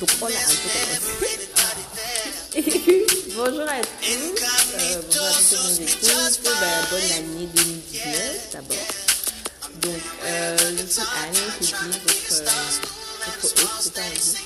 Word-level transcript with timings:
Donc 0.00 0.10
on 0.20 0.26
a 0.26 0.28
un 0.28 0.32
peu 0.32 0.68
commencé. 0.74 1.10
bonjour 3.34 3.62
à 3.62 3.80
tous, 3.80 4.12
euh, 4.12 5.00
bonjour 5.06 5.24
à 5.24 5.30
tous 5.30 5.38
ceux 5.40 5.56
qui 5.56 5.72
nous 5.72 5.88
écoutent, 5.88 6.40
ben, 6.60 6.86
bonne 6.90 7.12
année 7.12 7.48
2019 7.54 8.52
d'abord. 8.52 8.76
Donc 9.80 10.02
euh, 10.24 10.56
je 10.78 10.86
suis 10.86 11.00
Anne 11.00 11.52
qui 11.60 11.66
dit 11.66 11.72
votre, 11.72 12.44
votre 13.26 13.62
hôte, 13.62 13.70
c'est 13.80 13.94
dit, 14.20 14.36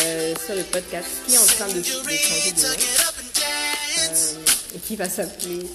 euh, 0.00 0.34
sur 0.44 0.54
le 0.54 0.62
podcast 0.62 1.08
qui 1.26 1.34
est 1.34 1.38
en 1.38 1.46
train 1.46 1.66
de, 1.68 1.78
de 1.80 1.82
changer 1.82 2.52
de 2.52 2.62
nom 2.62 2.68
euh, 3.98 4.76
et 4.76 4.78
qui 4.78 4.94
va 4.96 5.08
s'appeler 5.08 5.66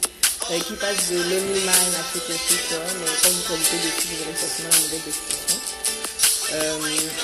euh, 0.51 0.59
qui 0.59 0.73
passe 0.73 1.09
de 1.11 1.17
Lonely 1.17 1.59
Mind 1.59 1.69
à 1.69 2.03
quelque 2.13 2.33
chose, 2.33 2.79
mais 2.99 3.11
comme 3.21 3.33
vous 3.33 3.47
connaissez 3.47 3.77
dessus, 3.77 4.07
vous 4.07 4.23
aurez 4.23 4.33
forcément 4.33 4.69
une 4.75 4.83
nouvelle 4.83 5.01
description. 5.05 5.40
Euh, 6.53 6.77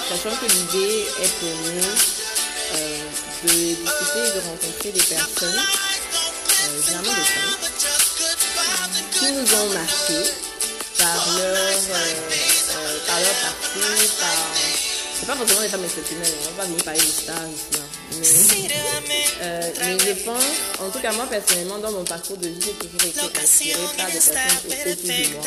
sachant 0.09 0.35
que 0.37 0.45
l'idée 0.45 1.05
est 1.21 1.33
pour 1.39 1.49
nous 1.49 2.27
euh, 2.75 2.97
de 3.43 3.49
discuter 3.49 4.19
et 4.19 4.31
de 4.35 4.41
rencontrer 4.45 4.91
des 4.91 5.01
personnes, 5.01 5.59
euh, 5.59 6.81
généralement 6.81 7.11
des 7.11 7.27
femmes, 7.27 7.55
qui 9.11 9.31
nous 9.33 9.53
ont 9.55 9.69
marqué 9.73 10.31
par 10.97 11.37
leur, 11.37 11.55
euh, 11.55 12.97
par 13.05 13.19
leur 13.19 13.33
parcours, 13.33 13.81
par... 14.17 14.37
C'est 15.19 15.25
pas 15.25 15.35
forcément 15.35 15.61
des 15.61 15.69
femmes 15.69 15.83
exceptionnelles, 15.83 16.33
on 16.39 16.45
va 16.45 16.51
pas 16.51 16.65
venir 16.65 16.83
parler 16.83 16.99
de 16.99 17.05
stars 17.05 17.35
hein. 17.35 17.49
mais, 18.11 18.27
mais 19.79 19.99
je 19.99 20.23
pense, 20.23 20.43
en 20.79 20.89
tout 20.89 20.99
cas 20.99 21.11
moi 21.11 21.25
personnellement, 21.27 21.79
dans 21.79 21.91
mon 21.91 22.03
parcours 22.05 22.37
de 22.37 22.47
vie, 22.47 22.61
j'ai 22.61 22.87
toujours 22.87 23.25
été 23.25 23.39
inspirée 23.41 23.79
par 23.97 24.07
des 24.07 24.13
personnes 24.13 24.41
autour 24.71 24.95
de 24.95 25.33
moi, 25.33 25.41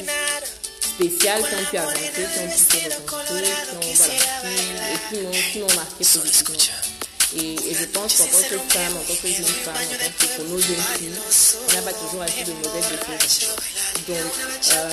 spéciales, 0.82 1.42
qui 1.42 1.54
ont 1.54 1.70
pu 1.70 1.76
avancer, 1.76 2.10
qui 2.14 2.40
ont 2.40 2.48
pu 2.48 2.56
se 2.56 2.94
reconstruire, 2.96 3.58
qui 3.68 3.76
ont, 3.76 3.92
voilà, 3.94 4.14
qui, 5.10 5.16
et 5.16 5.52
qui 5.52 5.58
m'ont 5.60 5.74
marqué 5.74 6.04
positivement. 6.04 6.56
Et, 7.36 7.52
et, 7.52 7.74
je 7.74 7.84
pense 7.84 8.16
qu'en 8.16 8.24
tant 8.24 8.38
que 8.38 8.56
femme, 8.72 8.96
en 8.96 9.04
tant 9.04 9.14
que 9.14 9.28
jeune 9.28 9.44
femme, 9.44 9.74
en 9.76 9.80
tant 9.80 10.10
que 10.18 10.36
pour 10.36 10.44
nos 10.46 10.58
jeunes 10.58 10.84
filles, 10.96 11.12
on 11.68 11.72
n'a 11.74 11.82
pas 11.82 11.92
toujours 11.92 12.22
assez 12.22 12.44
de 12.44 12.52
modèles 12.52 12.88
de. 12.88 12.94
Donc, 14.08 14.32
euh, 14.72 14.88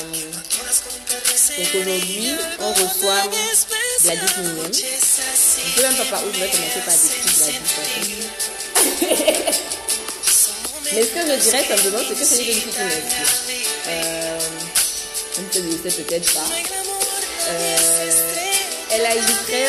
donc 1.58 1.76
aujourd'hui, 1.82 2.34
on 2.60 2.74
reçoit 2.74 3.24
Gladys 4.04 4.34
Mignon. 4.40 4.64
Je 4.66 4.68
ne 4.68 4.74
sais 4.74 5.82
même 5.82 5.96
pas 5.96 6.06
par 6.12 6.22
où 6.26 6.34
je 6.34 6.40
vais 6.42 6.50
commencer 6.50 6.82
par 6.86 6.94
décrire 6.94 7.24
Gladys. 7.24 8.65
Mais 10.94 11.02
ce 11.02 11.08
que 11.08 11.20
je 11.20 11.36
dirais 11.42 11.66
simplement, 11.68 12.00
c'est 12.08 12.16
que 12.16 12.24
c'est 12.26 12.38
une 12.38 12.54
fille 12.54 12.62
qui 12.62 12.68
m'inspire. 12.68 13.66
Euh, 13.88 14.40
je 15.54 15.60
ne 15.60 15.72
sais 15.90 16.04
peut-être 16.04 16.34
pas. 16.34 16.48
Euh, 17.48 18.34
elle 18.92 19.06
a 19.06 19.16
une 19.16 19.36
très 19.46 19.68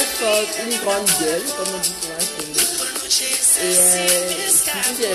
une 0.64 0.78
grande 0.78 1.08
gueule, 1.20 1.42
comme 1.56 1.74
on 1.74 1.78
dit 1.78 1.92
souvent 2.00 2.20
chez 2.20 2.46
nous. 2.54 2.60
Et 3.58 3.64
euh, 3.64 4.28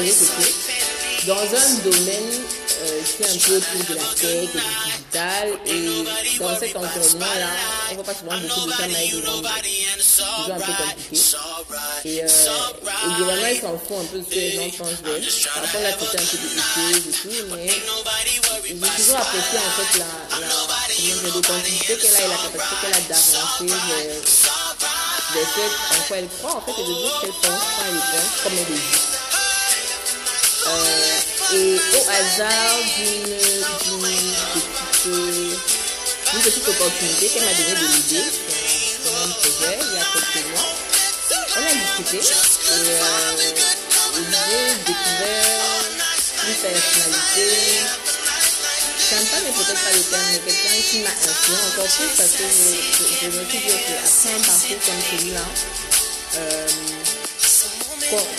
est 0.03 0.11
c'est 0.11 0.29
que 0.35 1.27
dans 1.27 1.45
un 1.55 1.69
domaine 1.83 2.31
euh, 2.81 3.01
qui 3.03 3.23
est 3.23 3.27
un 3.27 3.37
peu 3.37 3.59
plus 3.59 3.83
de 3.83 3.93
la 3.95 4.03
tech 4.03 4.23
et 4.25 4.47
du 4.47 4.63
digital, 4.85 5.49
et 5.65 6.39
dans 6.39 6.59
cet 6.59 6.75
environnement-là, 6.75 7.47
on 7.91 7.95
voit 7.95 8.03
pas 8.03 8.13
souvent 8.13 8.37
beaucoup 8.37 8.67
de 8.67 8.71
femmes 8.73 8.95
avec 8.95 9.11
des 9.11 9.21
grandes 9.21 9.47
toujours 10.41 10.55
un 10.55 10.59
peu 10.59 10.73
compliqué. 10.73 11.37
Et, 12.05 12.23
euh, 12.23 12.27
globalement, 13.17 13.47
ils 13.47 13.61
s'en 13.61 13.77
font 13.77 14.01
un 14.01 14.05
peu 14.05 14.19
de 14.19 14.23
ce 14.23 14.29
que 14.29 14.35
les 14.35 14.51
gens 14.51 14.77
pensent 14.77 15.01
d'elle. 15.03 15.25
Parfois, 15.53 15.79
a 15.81 15.93
côté 15.93 16.17
un 16.17 16.25
peu 16.25 16.37
de 16.37 16.47
hypnose 16.47 17.07
et 17.07 17.11
tout, 17.11 17.55
mais 17.55 17.67
j'ai 18.65 18.75
toujours 18.75 19.17
apprécié 19.17 19.59
en 19.59 19.71
fait 19.71 19.99
la, 19.99 20.05
la 20.39 20.47
comment 21.11 21.35
l'authenticité 21.35 21.97
qu'elle 21.97 22.15
a 22.15 22.21
et 22.21 22.27
la 22.27 22.35
capacité 22.35 22.75
qu'elle 22.81 22.93
a 22.93 23.01
d'avancer 23.07 23.65
vers, 23.65 24.21
vers 25.33 25.47
ce 25.55 25.61
en 25.61 26.07
quoi 26.07 26.17
elle 26.17 26.27
croit, 26.27 26.55
en 26.55 26.61
fait, 26.61 26.81
et 26.81 26.85
de 26.85 26.93
dire 26.93 27.11
ce 27.15 27.21
qu'elle 27.21 27.31
pense 27.31 27.63
quand 27.77 27.85
elle 27.87 27.95
pense, 27.95 28.43
comme 28.43 28.53
elle. 28.53 28.73
Euh, 28.73 29.10
et 31.53 31.75
au 31.75 32.09
hasard 32.09 32.77
d'une 32.97 33.35
petite, 34.63 35.63
petite 36.43 36.67
opportunité 36.67 37.27
qu'elle 37.27 37.43
m'a 37.43 37.53
donné 37.53 37.73
de 37.73 37.87
l'idée 37.93 38.23
sur 39.03 39.13
un 39.17 39.29
projet 39.29 39.77
il 39.81 39.93
y 39.93 39.99
a 39.99 40.05
quelques 40.13 40.45
mois, 40.51 40.69
on 41.57 41.61
a 41.61 41.73
discuté. 41.75 42.17
Et 42.17 42.23
euh, 42.71 43.01
l'idée 44.15 44.75
découvert 44.85 45.81
une 46.47 46.55
personnalité 46.55 47.47
sympa 48.97 49.37
mais 49.43 49.51
peut-être 49.51 49.83
pas 49.83 49.91
le 49.91 50.03
terme 50.03 50.27
mais 50.31 50.39
quelqu'un 50.39 50.81
qui 50.89 50.97
m'a 50.99 51.09
influé 51.09 51.57
encore 51.67 51.91
plus 51.91 52.11
parce 52.17 52.31
que 52.31 52.43
je, 52.47 52.65
je, 52.97 53.03
je 53.21 53.27
me 53.27 53.43
suis 53.49 53.59
dit 53.59 53.65
que 53.65 53.71
après 53.71 54.33
un 54.35 54.41
parcours 54.41 54.81
comme 54.85 55.01
celui-là. 55.19 55.45
Euh, 56.35 56.67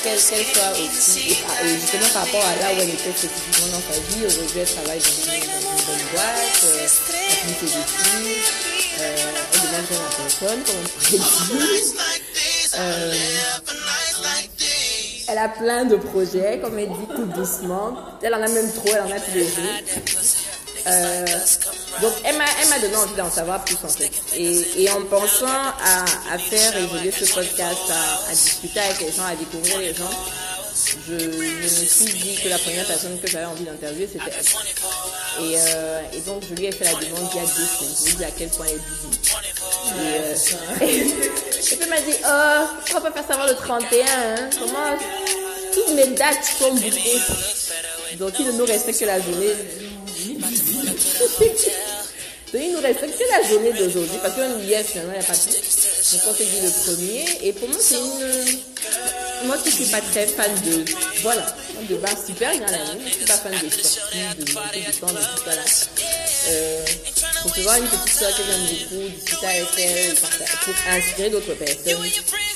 qu'elle 0.02 0.18
soit 0.18 0.36
aussi, 0.72 1.30
et, 1.30 1.68
justement 1.68 2.08
par 2.12 2.24
rapport 2.24 2.44
à 2.44 2.56
là 2.56 2.74
où 2.76 2.80
elle 2.80 2.90
était 2.90 3.12
spécifiquement 3.12 3.68
dans 3.68 3.82
sa 3.92 3.98
vie, 4.00 4.26
aujourd'hui 4.26 4.60
elle 4.60 4.68
travaille 4.68 4.98
dans 4.98 5.06
une, 5.06 5.40
bonne 5.86 6.04
boîte, 6.12 6.64
euh, 6.64 6.78
elle 6.82 6.88
finit 7.34 7.56
ses 7.60 7.72
études, 7.78 8.42
euh, 9.00 9.16
elle 9.54 9.60
demande 9.60 9.86
à 9.92 10.10
personne, 10.16 10.62
comme 10.64 10.76
on 10.76 10.86
pourrait 10.88 11.18
dire. 11.18 11.26
Elle 15.28 15.38
a 15.38 15.48
plein 15.48 15.84
de 15.86 15.96
projets, 15.96 16.58
comme 16.62 16.78
elle 16.78 16.88
dit, 16.88 17.06
tout 17.16 17.24
doucement. 17.24 17.96
Elle 18.22 18.34
en 18.34 18.42
a 18.42 18.48
même 18.48 18.70
trop, 18.72 18.88
elle 18.88 19.00
en 19.00 19.16
a 19.16 19.20
tous 19.20 19.34
les 19.34 19.44
jours. 19.44 19.62
Euh, 20.86 21.24
donc 22.00 22.12
elle 22.24 22.36
m'a, 22.36 22.78
donné 22.80 22.96
envie 22.96 23.14
d'en 23.14 23.30
savoir 23.30 23.64
plus 23.64 23.76
en 23.84 23.88
fait. 23.88 24.10
Et, 24.36 24.90
en 24.90 25.02
pensant 25.02 25.46
à, 25.46 26.38
faire 26.38 26.76
évoluer 26.76 27.12
ce 27.12 27.32
podcast, 27.32 27.78
à, 28.28 28.32
discuter 28.32 28.80
avec 28.80 29.00
les 29.00 29.12
gens, 29.12 29.24
à 29.24 29.36
découvrir 29.36 29.78
les 29.78 29.94
gens, 29.94 30.10
je, 31.08 31.14
me 31.14 31.68
suis 31.68 32.12
dit 32.14 32.34
que 32.42 32.48
la 32.48 32.58
première 32.58 32.86
personne 32.86 33.18
que 33.20 33.28
j'avais 33.28 33.44
envie 33.44 33.64
d'interviewer 33.64 34.08
c'était 34.12 34.24
elle. 34.30 35.44
Et, 35.44 35.56
euh, 35.56 36.00
et, 36.14 36.20
donc 36.20 36.42
je 36.48 36.54
lui 36.54 36.66
ai 36.66 36.72
fait 36.72 36.84
la 36.84 36.94
demande 36.94 37.28
il 37.32 37.36
y 37.36 37.40
a 37.40 37.46
deux 37.46 37.66
semaines. 37.66 37.94
Je 37.98 38.04
lui 38.04 38.12
ai 38.12 38.16
dit 38.16 38.24
à 38.24 38.30
quel 38.36 38.48
point 38.48 38.66
elle 38.66 38.74
est 38.74 38.80
busy. 38.80 39.20
Et, 40.00 40.20
euh, 40.20 41.10
puis 41.62 41.78
elle 41.80 41.88
m'a 41.88 42.00
dit 42.00 42.16
oh, 42.24 42.66
on 42.90 43.00
va 43.00 43.10
pas 43.10 43.12
faire 43.12 43.26
savoir 43.28 43.46
le 43.46 43.54
31. 43.54 44.04
Hein. 44.04 44.50
Comment 44.58 44.98
toutes 45.72 45.94
mes 45.94 46.06
dates 46.08 46.44
sont 46.58 46.74
bouquées. 46.74 47.20
Donc 48.18 48.32
il 48.38 48.46
ne 48.46 48.52
nous 48.52 48.64
reste 48.64 48.98
que 48.98 49.04
la 49.04 49.20
journée 49.20 49.54
il 52.54 52.72
nous 52.72 52.80
reste 52.80 53.00
que 53.00 53.24
la 53.30 53.48
journée 53.48 53.72
d'aujourd'hui 53.72 54.18
parce 54.22 54.34
qu'on 54.34 54.58
hier 54.60 54.84
finalement 54.84 55.12
il 55.14 55.18
n'y 55.18 55.24
a 55.24 55.28
pas 55.28 55.34
tout. 55.34 55.48
Donc 55.50 56.22
on 56.28 56.34
s'est 56.34 56.44
dit 56.44 56.60
le 56.62 56.70
premier 56.70 57.24
et 57.42 57.52
pour 57.52 57.68
moi 57.68 57.78
c'est 57.80 57.96
une... 57.96 58.60
Moi 59.46 59.56
qui 59.58 59.70
ne 59.70 59.74
suis 59.74 59.86
pas 59.86 60.00
très 60.00 60.26
fan 60.26 60.52
de... 60.64 60.84
Voilà, 61.22 61.56
de 61.88 61.96
bar 61.96 62.14
super 62.24 62.52
bien 62.52 62.66
la 62.66 62.94
nuit. 62.94 63.00
Je 63.00 63.08
ne 63.08 63.10
suis 63.10 63.24
pas 63.24 63.38
fan 63.38 63.52
de 63.52 63.70
sorties, 63.70 64.18
de 64.38 64.52
monter 64.52 64.80
du 64.80 64.98
temps, 64.98 65.06
de 65.06 65.12
tout 65.12 65.44
ça 65.44 65.54
là. 65.54 65.62
Euh, 66.48 66.84
recevoir 67.44 67.76
une 67.76 67.88
petite 67.88 68.18
soeur 68.18 68.36
que 68.36 68.42
j'aime 68.42 68.66
beaucoup, 68.66 69.08
discuter 69.08 69.46
avec 69.46 69.68
elle, 69.78 70.14
pour 70.14 70.74
inspirer 70.90 71.30
d'autres 71.30 71.54
personnes, 71.54 72.10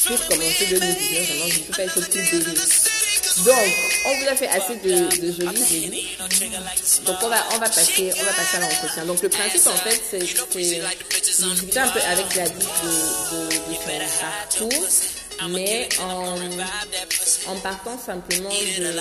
pour 0.06 0.26
commencer 0.26 0.66
de 0.66 0.74
nous 0.74 0.80
dire 0.80 1.22
vraiment 1.24 1.48
je 1.48 1.58
ne 1.58 1.64
peux 1.64 1.72
pas 1.72 1.84
être 1.84 2.00
plus 2.08 2.30
béni. 2.30 2.54
Donc, 3.44 3.69
on 4.06 4.16
vous 4.19 4.28
a 4.28 4.36
fait 4.36 4.48
assez 4.48 4.76
de, 4.76 5.16
de 5.20 5.32
jolis 5.32 5.66
génies. 5.66 6.06
Donc, 7.04 7.16
on 7.22 7.28
va, 7.28 7.44
on 7.54 7.58
va 7.58 7.69
passer, 7.69 8.10
on 8.19 8.24
va 8.24 8.32
passer 8.32 8.56
à 8.56 8.60
l'entretien. 8.60 9.04
Donc, 9.04 9.22
le 9.22 9.28
principe, 9.28 9.66
en 9.66 9.76
fait, 9.76 10.00
c'est, 10.10 10.19
discuter 10.20 11.78
un 11.78 11.88
peu 11.88 12.00
avec 12.00 12.34
la 12.34 12.44
vie 12.44 12.54
de, 12.54 12.88
de, 13.36 13.48
de 13.48 13.74
son 13.74 14.69
parcours, 14.69 14.88
mais 15.50 15.88
en, 16.00 17.56
partant 17.56 17.98
simplement 17.98 18.48
de 18.48 19.00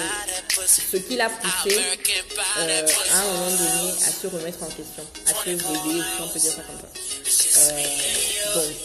ce 0.67 0.97
qui 0.97 1.15
l'a 1.15 1.29
poussé 1.29 1.79
euh, 2.57 2.87
à 3.13 3.19
un 3.19 3.23
moment 3.23 3.51
donné 3.51 3.91
à 4.05 4.11
se 4.11 4.27
remettre 4.27 4.63
en 4.63 4.67
question, 4.67 5.05
à 5.27 5.29
se 5.29 5.43
réveiller, 5.45 6.01
si 6.01 6.21
on 6.21 6.27
peut 6.27 6.39
dire 6.39 6.51
ça 6.51 6.61
comme 6.63 6.79
ça. 6.81 6.87
Euh, 7.71 8.55
donc, 8.55 8.75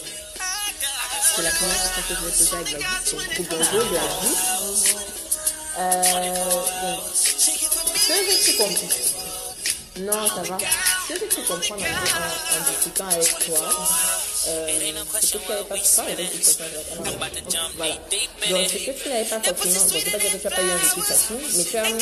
c'est 1.35 1.41
la 1.43 1.51
première 1.51 1.93
question 1.93 2.01
que 2.07 2.13
je 2.15 2.25
vais 2.25 2.31
poser 2.31 2.55
à 2.55 2.63
Gladys. 2.63 3.11
Donc, 3.37 3.47
bonjour 3.49 3.89
Gladys. 3.91 5.20
Euh, 5.79 6.33
bon. 6.81 6.97
Ce 7.13 7.47
que 8.07 8.13
j'ai 8.29 8.51
pu 8.51 8.57
comprendre. 8.57 8.93
Non, 9.99 10.27
ça 10.27 10.41
va. 10.43 10.57
Ce 10.59 11.13
que 11.13 11.19
j'ai 11.19 11.27
pu 11.27 11.41
comprendre 11.47 11.83
en, 11.83 11.87
en, 11.87 12.59
en 12.59 12.71
discutant 12.71 13.07
avec 13.07 13.39
toi, 13.39 13.59
euh, 14.47 14.67
c'est 15.21 15.31
que 15.31 15.43
tu 15.43 15.49
n'avais 15.49 15.63
pas 15.63 15.75
donc 16.15 16.29
tu 16.31 16.47
peux 16.47 16.63
Voilà. 17.77 17.93
Donc, 18.49 18.69
c'est 18.69 18.79
que 18.79 19.03
tu 19.03 19.09
n'avais 19.09 19.25
pas 19.25 19.39
forcément, 19.41 19.85
donc 19.85 19.99
je 19.99 20.05
ne 20.05 20.11
pas 20.11 20.17
dire 20.17 20.31
que 20.31 20.37
tu 20.37 20.43
n'as 20.47 20.55
pas 20.55 20.61
eu 20.61 20.71
un 20.71 20.77
vécu 20.77 21.01
facile, 21.01 21.35
mais 21.55 21.65
comme 21.65 21.97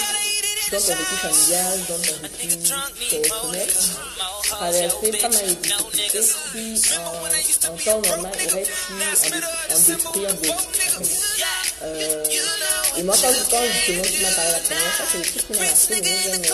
dans 0.72 0.80
ton 0.80 0.96
vécu 0.96 1.16
familial, 1.22 1.80
dans 1.90 1.96
ton 1.96 2.16
vécu 2.22 2.58
personnel, 3.10 3.70
traversé 4.44 5.12
pas 5.14 5.30
mal 5.30 5.48
de 5.48 5.54
difficultés 5.54 6.22
qui, 6.52 6.82
en, 6.98 7.72
en 7.72 7.78
temps 7.78 8.02
normal, 8.10 8.32
auraient 8.52 8.64
pu 8.64 8.94
en, 9.74 9.80
détruire 9.80 10.34
d'autres. 10.36 10.68
Euh, 11.82 12.24
Et 12.98 13.04
moi, 13.04 13.16
quand, 13.22 13.34
quand 13.50 13.64
justement 13.72 14.04
tu 14.04 14.22
m'as 14.22 14.32
parlé 14.34 14.52
la 14.52 14.60
première 14.60 14.94
fois, 14.94 15.06
c'est 15.12 15.18
le 15.20 15.24
truc 15.24 15.46
qui 15.46 15.54
m'a 15.54 15.60
marqué. 15.60 16.50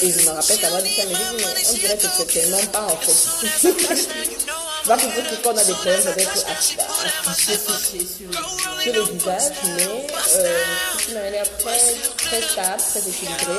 Je. 0.00 0.06
Et 0.06 0.10
je 0.12 0.18
me 0.24 0.30
rappelle 0.30 0.58
t'avoir 0.58 0.82
dit 0.82 0.94
ça, 0.96 1.02
mais 1.06 1.14
mais 1.36 1.44
on 1.68 1.72
dirait 1.74 1.96
que 1.98 2.06
c'est 2.16 2.26
tellement 2.26 2.66
pas 2.72 2.82
en 2.86 2.96
fait. 2.96 3.18
Pas 4.86 4.96
pour 4.98 5.10
dire 5.12 5.42
qu'on 5.42 5.56
a 5.56 5.64
des 5.64 5.72
problèmes 5.72 6.02
peut-être 6.02 6.46
affichés 6.46 6.76
sur, 7.36 7.80
sur 8.82 8.92
le 8.92 9.02
visage, 9.02 9.52
mais 9.64 9.84
euh, 9.84 10.64
tout 10.98 11.12
m'avait 11.14 11.30
l'air 11.30 11.46
très, 11.58 11.80
très 12.18 12.42
stable, 12.42 12.82
très 12.90 13.00
équilibré. 13.00 13.58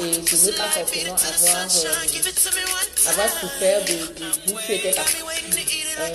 Et 0.00 0.12
je 0.12 0.36
ne 0.36 0.40
veux 0.40 0.52
pas 0.52 0.68
forcément 0.68 1.14
avoir, 1.14 1.62
euh, 1.62 3.10
avoir 3.10 3.28
souffert 3.40 3.80
de, 3.84 3.92
de 3.92 4.60
tu 4.66 4.72
étais 4.74 4.92
parti. 4.92 5.16
Euh, 6.00 6.08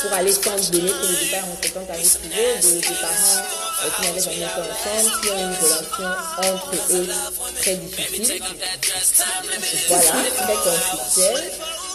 pour 0.00 0.12
aller 0.12 0.32
sans 0.32 0.70
donner 0.70 0.90
pour 0.90 1.08
les 1.08 1.16
détails 1.16 1.42
en 1.42 1.44
quand 1.46 1.60
tu 1.60 1.70
trouvé 1.70 2.56
de, 2.62 2.80
des 2.80 2.94
parents 3.00 3.42
euh, 3.84 3.90
qui 3.94 4.00
n'avaient 4.02 4.20
jamais 4.20 4.36
été 4.36 4.60
ensemble, 4.60 5.20
qui 5.20 5.28
ont 5.28 5.38
une 5.38 5.54
relation 5.54 6.10
entre 6.38 6.74
eux 6.92 7.08
très 7.60 7.74
difficile. 7.76 8.42
Voilà, 9.88 10.12
très 10.36 10.54
conflictuelle. 10.54 11.52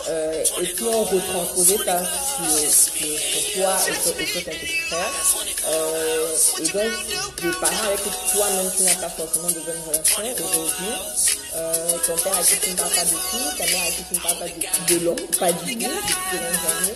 Euh, 0.09 0.43
et 0.61 0.65
puis 0.65 0.85
on 0.85 1.03
retransposait 1.03 1.77
ça 1.85 2.03
sur, 2.03 2.93
toi 3.53 3.75
et 3.87 3.93
sur, 3.93 4.19
et 4.19 4.25
sur 4.25 4.43
ta 4.43 4.51
petite 4.51 4.81
frère. 4.87 5.11
Euh, 5.67 6.35
et 6.59 6.63
donc, 6.63 7.41
des 7.41 7.59
parents 7.59 7.87
avec 7.87 8.01
toi-même 8.33 8.71
tu 8.75 8.83
n'as 8.83 8.95
pas 8.95 9.09
forcément 9.09 9.47
de 9.47 9.59
bonnes 9.61 9.81
relations 9.87 10.21
aujourd'hui, 10.21 10.93
euh, 11.55 11.97
ton 12.05 12.15
père 12.15 12.33
avec 12.33 12.47
qui 12.47 12.59
tu 12.59 12.71
ne 12.71 12.75
parles 12.75 12.91
pas 12.91 13.05
du 13.05 13.13
tout, 13.13 13.57
ta 13.57 13.65
mère 13.65 13.81
avec 13.81 13.95
qui 13.95 14.03
tu 14.03 14.13
ne 14.15 14.19
parles 14.19 14.39
pas 14.39 14.49
tout, 14.49 14.93
de 14.93 15.05
l'homme, 15.05 15.27
pas 15.39 15.51
du 15.53 15.77
tout, 15.77 15.91
depuis 15.91 16.37
jamais. 16.63 16.95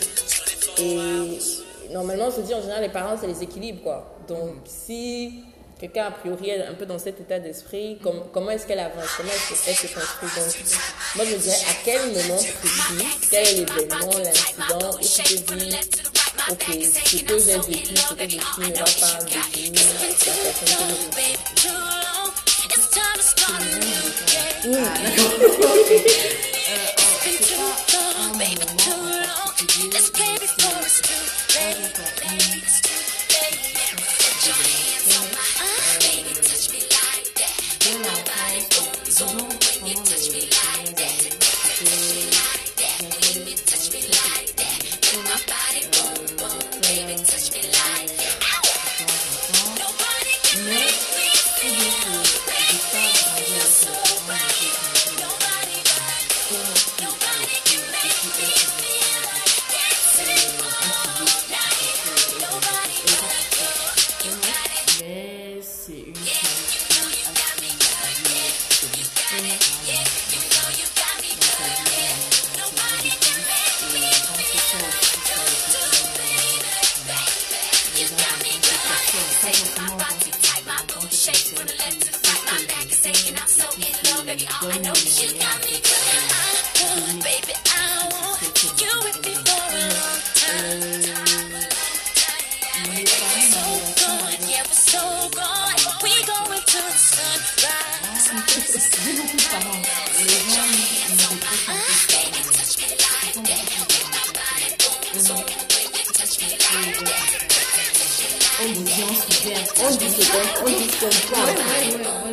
Et 1.89 1.93
normalement, 1.93 2.27
on 2.27 2.31
se 2.31 2.41
dit 2.41 2.53
en 2.53 2.61
général, 2.61 2.81
les 2.81 2.89
parents, 2.89 3.17
c'est 3.19 3.27
les 3.27 3.41
équilibres, 3.41 3.83
quoi. 3.83 4.17
Donc, 4.27 4.55
si 4.65 5.43
quelqu'un 5.79 6.05
a 6.05 6.11
priori 6.11 6.49
est 6.49 6.65
un 6.65 6.73
peu 6.73 6.85
dans 6.85 6.99
cet 6.99 7.19
état 7.19 7.39
d'esprit, 7.39 7.97
com 8.03 8.23
comment 8.33 8.51
est-ce 8.51 8.65
qu'elle 8.67 8.79
avance, 8.79 9.09
comment 9.17 9.29
est-ce 9.29 9.65
qu'elle 9.65 9.75
se 9.75 9.87
construit. 9.93 10.29
Donc, 10.35 10.55
moi 11.15 11.25
je 11.25 11.35
dirais 11.35 11.57
à 11.69 11.73
quel 11.85 12.01
moment 12.07 12.37
précis, 12.37 13.05
quel 13.29 13.47
est 13.47 13.53
l'événement, 13.53 14.17
l'incident, 14.17 14.91
où 14.93 14.99
tu 14.99 15.07
te 15.43 15.53
dis, 15.53 15.75
ok, 16.49 16.65
ce 16.83 17.17
que 17.23 17.39
j'ai 17.39 17.57
vécu, 17.59 17.95
ce 17.95 18.13
que 18.13 18.19
j'ai 18.19 18.27
vécu 18.37 18.59
ne 18.59 18.67
va 18.67 18.83
pas 18.83 19.23
définir 19.23 19.81
la 19.93 19.99
personne 20.07 20.53
que 20.53 20.65
je 20.65 20.73
suis. 20.73 20.91
Mais 21.15 21.35
donne 84.67 84.83
les 84.83 84.89
moyens 84.89 85.33
de 85.33 85.77
devenir 86.79 87.23
mes 87.23 87.41
parents 87.63 88.35
J'ai 99.05 99.13
beaucoup 99.13 99.37
de 99.37 99.43
parents. 99.43 99.81
Les 100.19 100.39
gens 100.53 100.67
me 100.67 101.23
reprochent 101.29 101.63
un 101.63 101.63
peu 101.63 101.99
ça. 105.19 105.35
On 108.59 108.71
dit 108.71 109.03
on 109.03 109.13
se 109.13 109.27
perd. 109.43 109.67
On 109.77 109.95
dit 109.95 110.09
ce 110.09 110.31
qu'on 110.31 110.65
on 110.65 110.69
dit 110.69 110.89
ce 110.89 110.95
qu'on 110.99 111.11
pense. 111.31 111.37
Ouais, 111.37 111.53
ouais, 111.53 111.63
moi 111.63 111.75
je 111.83 111.89
dis 111.89 111.95
ce 111.95 112.26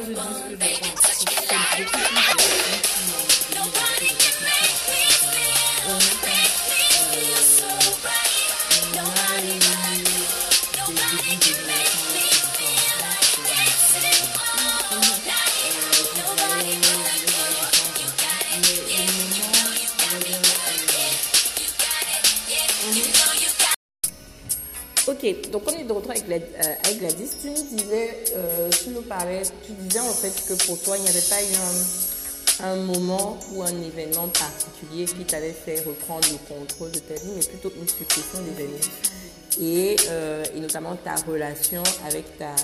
avec, 26.34 26.50
euh, 26.64 26.98
Gladys. 26.98 27.30
Tu 27.40 27.50
nous 27.50 27.62
disais, 27.62 28.24
euh, 28.36 28.70
tu 28.70 28.90
nous 28.90 29.02
parlais, 29.02 29.42
tu 29.66 29.72
disais 29.72 30.00
en 30.00 30.12
fait 30.12 30.32
que 30.48 30.66
pour 30.66 30.80
toi, 30.82 30.96
il 30.96 31.02
n'y 31.02 31.08
avait 31.08 31.20
pas 31.20 31.42
eu 31.42 31.54
un, 32.62 32.76
moment 32.76 33.38
ou 33.52 33.62
un 33.62 33.82
événement 33.82 34.28
particulier 34.28 35.06
qui 35.06 35.24
t'avait 35.24 35.52
fait 35.52 35.80
reprendre 35.80 36.26
le 36.30 36.38
contrôle 36.54 36.90
de 36.92 37.00
ta 37.00 37.14
vie, 37.14 37.32
mais 37.34 37.42
plutôt 37.42 37.72
une 37.80 37.88
succession 37.88 38.42
d'événements. 38.42 38.78
Et, 39.60 39.96
euh, 40.08 40.44
et 40.54 40.60
notamment 40.60 40.96
ta 40.96 41.14
relation 41.16 41.82
avec 42.06 42.24
ta, 42.38 42.54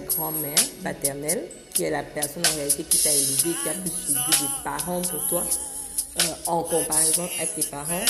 grand-mère 0.00 0.58
paternelle, 0.84 1.48
qui 1.72 1.84
est 1.84 1.90
la 1.90 2.02
personne 2.02 2.42
en 2.46 2.56
réalité 2.56 2.84
qui 2.84 2.98
t'a 2.98 3.10
élevé, 3.10 3.56
qui 3.62 3.68
a 3.70 3.72
plus 3.72 3.90
suivi 3.90 4.42
des 4.42 4.62
parents 4.62 5.00
pour 5.00 5.28
toi, 5.28 5.44
en 6.46 6.62
comparaison 6.62 7.26
avec 7.38 7.54
tes 7.54 7.62
parents 7.62 8.04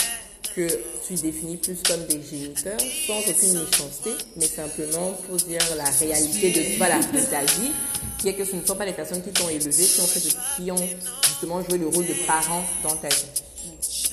que 0.54 0.68
tu 1.06 1.14
définis 1.14 1.56
plus 1.56 1.76
comme 1.86 2.04
des 2.06 2.20
géniteurs 2.22 2.80
sans 3.06 3.18
aucune 3.20 3.52
méchanceté, 3.64 4.10
mais 4.36 4.46
simplement 4.46 5.12
pour 5.26 5.36
dire 5.36 5.60
la 5.76 5.84
réalité 5.90 6.50
de, 6.50 6.78
de 7.18 7.24
ta 7.30 7.44
vie, 7.44 7.70
qui 8.18 8.28
est 8.28 8.34
que 8.34 8.44
ce 8.44 8.56
ne 8.56 8.64
sont 8.64 8.74
pas 8.76 8.84
les 8.84 8.92
personnes 8.92 9.22
qui 9.22 9.30
t'ont 9.30 9.48
élevé, 9.48 9.84
qui 9.86 10.00
ont, 10.00 10.06
fait 10.06 10.20
de- 10.20 10.34
qui 10.64 10.70
ont 10.70 10.88
justement 11.28 11.62
joué 11.62 11.78
le 11.78 11.86
rôle 11.88 12.06
de 12.06 12.14
parents 12.26 12.64
dans 12.82 12.96
ta 12.96 13.08
vie. 13.08 13.14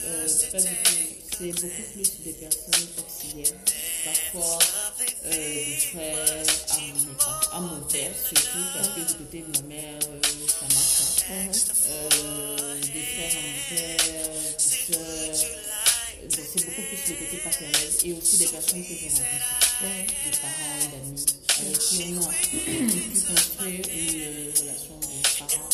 Euh, 0.06 0.28
pas 0.52 0.60
du 0.60 0.68
tout. 0.68 0.92
C'est 1.38 1.48
beaucoup 1.52 1.84
plus 1.94 2.12
des 2.24 2.32
personnes 2.32 2.88
auxiliaires. 2.98 3.60
Parfois, 4.06 4.60
euh, 5.26 5.30
des 5.32 5.78
frères 5.78 6.44
à 6.70 6.78
mon, 6.80 7.12
époque- 7.12 7.50
à 7.52 7.60
mon 7.60 7.82
père, 7.92 8.12
surtout, 8.26 8.66
parce 8.74 8.88
que 8.90 9.00
du 9.02 9.14
côté 9.16 9.40
de 9.40 9.52
ma 9.62 9.68
mère, 9.68 10.00
euh, 10.04 10.20
ça 10.48 10.66
marche 10.74 11.26
pas. 11.28 11.90
Euh, 11.90 12.76
des 12.80 13.02
frères 13.02 13.36
à 13.36 13.42
mon 13.44 13.76
père, 13.76 13.98
des 14.54 14.94
sœurs. 14.94 15.35
C'est 16.36 16.66
beaucoup 16.66 16.82
plus 16.82 17.10
le 17.10 17.16
côté 17.16 17.38
paternel 17.38 17.90
et 18.04 18.14
aussi 18.14 18.38
des 18.38 18.48
personnes 18.48 18.84
que 18.84 18.90
j'ai 18.90 19.08
rencontrées, 19.08 20.08
des 20.26 20.38
parents, 20.38 20.80
d'amis, 20.92 21.26
avec 21.62 21.78
qui 21.80 21.96
on 22.12 22.22
a 22.22 22.34
pu 22.34 22.58
construire 23.26 23.86
une 23.90 24.52
relation 24.52 25.00
de 25.00 25.06
parents 25.40 25.70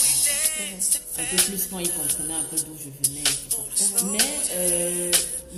un 1.18 1.24
peu 1.24 1.36
plus 1.44 1.68
quand 1.70 1.80
ils 1.80 1.92
comprenaient 1.92 2.34
un 2.34 2.44
peu 2.44 2.58
d'où 2.58 2.78
je 2.78 2.90
venais 3.10 3.22
et 3.22 3.50
tout 3.50 3.66
ça. 3.76 4.06
Mais 4.06 4.20
euh, 4.54 5.12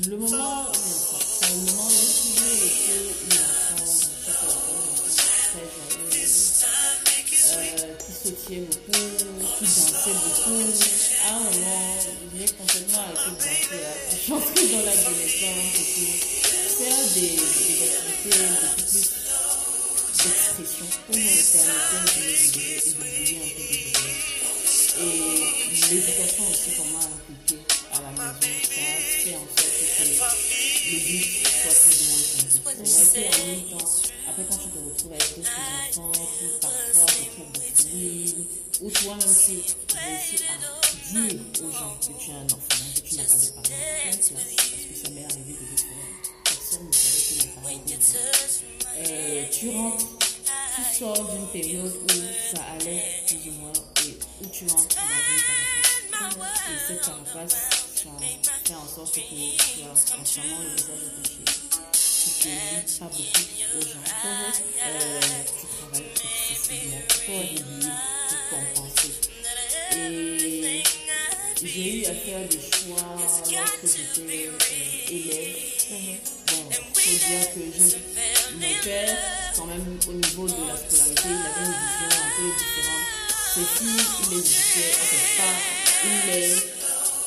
le 0.08 0.18
moment, 0.18 0.68
enfin, 0.70 1.48
le 1.52 1.72
moment, 1.72 1.90
j'ai 1.90 2.08
toujours 2.08 3.14
une 3.26 3.34
enfant, 3.40 3.86
très 5.52 5.68
joyeuse, 6.12 6.40
euh, 7.56 7.96
qui 7.98 8.14
sautillait 8.14 8.62
beaucoup, 8.62 9.04
qui 9.60 9.66
dansait 9.66 10.18
beaucoup. 10.24 10.64
À 11.26 11.36
un 11.36 11.40
moment, 11.40 11.84
j'ai 12.38 12.48
complètement 12.54 13.00
arrêté 13.00 13.30
de 13.30 13.36
danser, 13.36 14.13
à 14.24 14.26
chanter 14.26 14.68
dans 14.70 14.84
l'adolescence 14.86 15.76
et 15.76 15.88
tout. 15.94 16.16
Faire 16.74 17.04
des, 17.14 17.22
des 17.22 17.80
activités 17.84 18.40
plus 18.78 19.04
d'expression 20.24 20.88
pour 21.06 21.16
me 21.16 21.32
permettre 21.52 21.92
de 21.94 22.08
m'élever 22.24 22.76
et 22.76 22.82
de 22.84 23.02
un 23.36 23.52
peu 23.54 23.64
de. 23.64 23.84
Et 24.96 25.14
l'éducation 25.90 26.46
aussi 26.52 26.72
m'a 26.94 27.04
inculqué 27.04 27.58
à 27.92 28.00
la 28.02 28.12
maison, 28.12 28.32
ça 28.34 28.86
fait 29.24 29.36
en 29.36 29.40
sorte 29.44 29.74
que 29.74 30.04
le 30.08 30.14
soit 30.14 30.36
plus 31.84 31.98
ou 32.00 32.08
moins 32.08 32.74
compris. 32.74 32.86
C'est 32.86 33.20
vrai 33.20 33.32
qu'en 33.34 33.48
même 33.48 33.66
temps, 33.70 33.92
après, 34.30 34.44
quand 34.50 34.58
tu 34.58 34.70
te 34.70 34.78
retrouves 34.78 35.12
avec 35.12 35.30
d'autres 35.36 35.50
enfants, 35.50 36.12
qui 36.14 36.46
parfois 36.62 37.06
te 37.06 37.60
traitent 37.60 37.88
de 37.92 38.63
ou 38.84 38.92
toi-même 38.92 39.20
tu 39.20 39.64
à 39.96 40.12
dire 41.14 41.40
aux 41.64 41.72
gens 41.72 41.98
que 42.02 42.08
tu 42.20 42.32
es 42.32 42.34
un 42.34 42.44
orphelin, 42.52 42.94
que 42.96 43.02
tu 43.02 43.16
n'as 43.16 43.24
pas 43.24 43.36
de 43.36 43.48
parents, 43.50 43.64
parce 44.04 44.18
que 44.18 44.96
ça 45.02 45.10
m'est 45.10 45.24
arrivé 45.24 45.54
de 45.54 45.66
que 45.76 46.44
personne 46.44 46.88
ne 46.88 46.92
savait 46.92 47.24
que 47.24 47.34
mes 47.40 47.52
parents 47.54 47.70
étaient 47.70 49.50
tu 49.52 49.70
rentres, 49.70 50.06
tu 50.76 51.00
sors 51.00 51.32
d'une 51.32 51.48
période 51.48 51.96
où 51.96 52.56
ça 52.56 52.62
allait 52.74 53.24
plus 53.26 53.50
ou 53.50 53.54
moins, 53.54 53.74
et 54.06 54.20
où 54.42 54.48
tu 54.50 54.66
entres 54.66 54.96
dans 54.96 55.04
une 55.30 56.36
carapace. 56.36 56.60
Et 56.68 56.88
cette 56.88 57.02
carapace, 57.02 57.52
ça 57.52 58.10
fait 58.66 58.74
en 58.74 58.88
sorte 58.88 59.16
que 59.16 59.20
tu 59.20 59.82
as 59.84 60.20
entièrement 60.20 60.60
le 60.60 60.70
visage 60.76 61.14
attaché 61.24 61.64
tu 62.44 62.50
ne 62.50 63.00
pas 63.00 63.06
beaucoup 63.06 63.78
aux 63.78 63.82
gens. 63.82 64.04
Euh, 64.86 65.20
tu 65.46 65.66
travailles 65.68 66.12
excessivement 66.50 67.02
pour 67.08 67.20
compenser. 67.26 68.33
Et 69.96 70.84
j'ai 71.64 72.00
eu 72.00 72.06
à 72.06 72.14
faire 72.14 72.48
des 72.50 72.60
choix 72.60 73.16
lorsque 73.16 73.86
j'étais 73.86 74.48
euh, 74.48 75.10
élève. 75.10 75.56
Bon, 76.48 76.64
faut 76.94 77.12
dire 77.12 77.46
que 77.54 77.62
je, 77.78 77.98
mon 78.56 78.74
père, 78.84 79.18
quand 79.56 79.66
même 79.66 79.88
au 80.08 80.14
niveau 80.14 80.48
de 80.48 80.54
la 80.68 80.76
scolarité, 80.78 81.24
il 81.26 81.32
avait 81.32 81.66
une 81.66 81.78
vision 81.84 82.10
un 82.10 82.32
peu 82.36 82.48
différente. 82.58 83.08
C'est 83.54 83.68
filles, 83.78 84.06
il 84.24 84.30
les 84.30 84.40
éduquait, 84.40 84.92
en 84.94 85.06
fait 85.06 85.28
pas, 85.38 85.56
il 86.06 86.18
les 86.32 86.56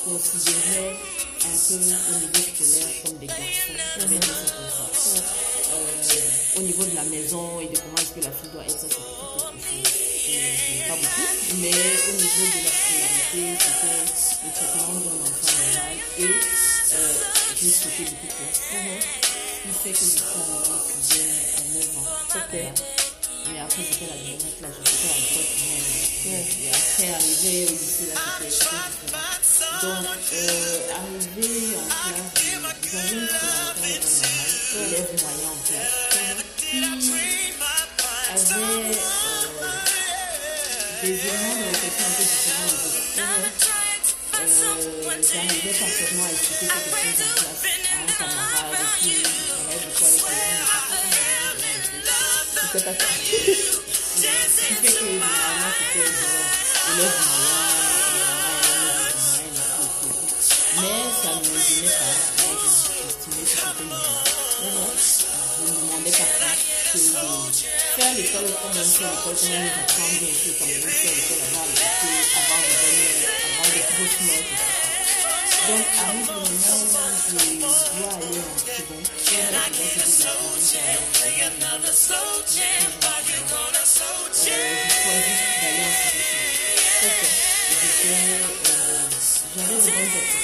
considérait 0.04 0.96
un 1.44 1.56
peu 1.68 1.74
au 1.74 2.18
niveau 2.18 2.42
scolaire 2.54 2.92
comme 3.04 3.18
des 3.18 3.26
garçons. 3.26 3.76
Mm 3.98 4.06
-hmm. 4.06 5.22
euh, 5.72 6.58
au 6.58 6.62
niveau 6.62 6.84
de 6.84 6.94
la 6.94 7.04
maison 7.04 7.60
et 7.60 7.66
de 7.66 7.78
comment 7.78 7.98
est-ce 8.02 8.12
que 8.12 8.24
la 8.24 8.32
fille 8.32 8.50
doit 8.52 8.64
être, 8.64 8.80
ça 8.80 8.86
c'est 8.88 8.96
quelque 8.96 9.98
chose 10.00 10.15
pas 10.88 10.96
beaucoup. 10.96 11.28
Mais 11.58 11.70
au 11.70 12.12
niveau 12.12 12.46
de 12.46 12.58
la 12.64 12.72
scolarité, 12.72 13.42
c'était 13.58 13.94
le 14.44 14.50
traitement 14.52 14.94
d'un 15.00 15.18
enfant 15.22 15.52
normal 15.56 15.96
et 16.18 16.22
euh, 16.24 17.12
j'ai 17.60 17.70
sauté 17.70 18.04
beaucoup 18.04 18.26
-hmm. 18.26 19.00
Ce 19.66 19.68
qui 19.68 19.78
fait 19.82 19.92
que 19.92 19.98
je 19.98 20.04
suis 20.04 20.22
arrivée 20.56 21.34
à 21.56 21.62
9 21.74 21.98
ans. 21.98 22.08
Okay. 22.36 22.68
Mais 23.52 23.60
après, 23.60 23.82
c'était 23.90 24.10
la 24.10 24.16
dernière 24.16 24.54
classe, 24.58 24.78
j'étais 24.84 25.10
à 25.10 25.18
l'école 25.22 25.48
primaire. 25.54 26.46
Et 26.60 26.68
après, 26.68 27.08
arrivé 27.14 27.54
au 27.66 27.70
lycée, 27.70 28.08
là, 28.08 28.18
c'était. 28.40 28.70
Donc, 29.82 30.26
euh, 30.32 30.96
arrivé 30.96 31.76
en 31.76 31.88
classe, 31.92 32.34
j'avais 32.90 33.14
une 33.14 33.26
normale, 33.26 34.04
élève 34.76 35.10
moyen 35.22 35.48
en 35.48 35.60
classe, 35.66 35.96
qui 36.10 36.18
avait 36.28 37.06
euh, 38.46 39.55
des 41.02 41.08
éléments 41.08 41.56
de 41.56 41.64
réflexion 41.66 42.04
un 42.06 42.14
peu 42.16 42.22
différents. 42.22 42.76
Euh, 43.18 44.42
J'arrivais 45.22 45.74
parfaitement 45.78 46.24
à 46.24 46.30
expliquer 46.30 46.66
quelque 46.66 46.90
chose 46.90 47.20
en 47.20 47.32
classe 47.34 47.64
à 47.90 47.96
un 47.96 48.06
camarade 48.18 48.66
beaucoup 48.70 49.10
avec 49.70 49.82
les 49.82 50.06
gens. 50.06 50.34
C'était 52.72 52.78
ça. 52.78 52.92
Que 54.66 54.88
généralement 54.88 55.72
c'était 55.78 56.06
genre 56.06 56.50
élève 56.92 57.16
mais 60.78 60.98
ça 61.22 61.30
ne 61.34 61.40
me 61.48 61.58
gênait 61.58 61.88
pas. 61.88 62.35
Que 62.46 64.32
ne 65.62 65.74
demandais 65.80 66.10
pas 66.10 66.26
plus 66.86 67.00
que 67.00 67.90
faire 67.96 68.12
fait 70.32 70.54
fait. 74.18 74.44
Donc, 75.68 75.86
moment 75.96 76.06
je 76.06 76.06
dois 76.06 76.46
aller 76.46 76.72
dois 80.66 81.10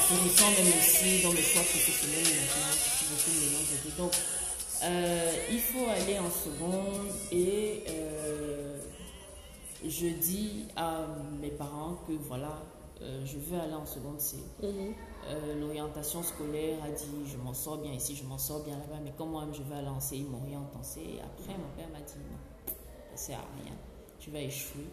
florissant 0.08 0.52
même 0.52 0.74
aussi 0.80 1.24
dans 1.24 1.32
mes 1.32 1.42
choix 1.42 1.62
beaucoup 1.62 3.32
le 3.32 3.40
mélange 3.46 3.70
des 3.72 3.90
deux. 3.90 3.98
Donc, 3.98 4.14
euh, 4.84 5.32
il 5.52 5.60
faut 5.60 5.88
aller 5.90 6.20
en 6.20 6.30
seconde 6.30 7.08
et 7.32 7.84
euh, 7.90 8.80
je 9.86 10.08
dis 10.08 10.68
à 10.76 11.08
mes 11.42 11.52
parents 11.52 11.96
que 12.08 12.14
voilà, 12.14 12.62
euh, 13.02 13.26
je 13.26 13.38
veux 13.38 13.60
aller 13.60 13.74
en 13.74 13.86
seconde 13.86 14.20
C. 14.20 14.38
Mm 14.38 14.66
-hmm. 14.66 14.94
euh, 15.30 15.60
L'orientation 15.60 16.22
scolaire 16.24 16.78
a 16.84 16.90
dit 16.92 17.16
je 17.32 17.38
m'en 17.38 17.54
sors 17.54 17.78
bien 17.78 17.94
ici, 17.94 18.16
je 18.16 18.26
m'en 18.26 18.38
sors 18.38 18.62
bien 18.64 18.78
là-bas, 18.78 19.00
mais 19.04 19.14
comme 19.18 19.32
moi-même 19.32 19.54
je 19.54 19.64
veux 19.64 19.76
aller 19.76 19.94
en 19.98 20.00
C, 20.00 20.18
ils 20.18 20.30
m'orientent 20.34 20.76
en 20.80 20.84
C. 20.84 21.00
Et 21.02 21.20
après, 21.22 21.54
mon 21.64 21.72
père 21.78 21.90
m'a 21.96 22.04
dit 22.10 22.20
non, 22.32 22.40
ça 23.16 23.26
sert 23.28 23.40
à 23.40 23.48
rien, 23.64 23.76
tu 24.20 24.32
vas 24.32 24.40
échouer. 24.40 24.88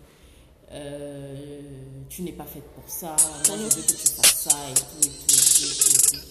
Euh, 0.72 1.60
tu 2.08 2.22
n'es 2.22 2.32
pas 2.32 2.44
faite 2.44 2.68
pour 2.74 2.88
ça, 2.88 3.16
moi 3.48 3.56
je 3.56 3.62
veux 3.76 3.82
que 3.82 3.92
tu 3.92 4.06
fasses 4.06 4.48
ça 4.48 4.56
et 4.70 4.74
tout, 4.74 4.84
et 5.02 5.08
tout, 5.08 5.34
et 5.34 5.74
tout, 5.74 6.14
et 6.14 6.18
tout. 6.18 6.30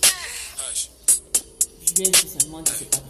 Je 1.86 1.93
lui 1.96 2.03
ai 2.08 2.12
tout 2.12 2.27
simplement 2.27 2.62
dit 2.62 2.72
c'est 2.77 2.89
pas 2.89 2.98
grave. 2.98 3.10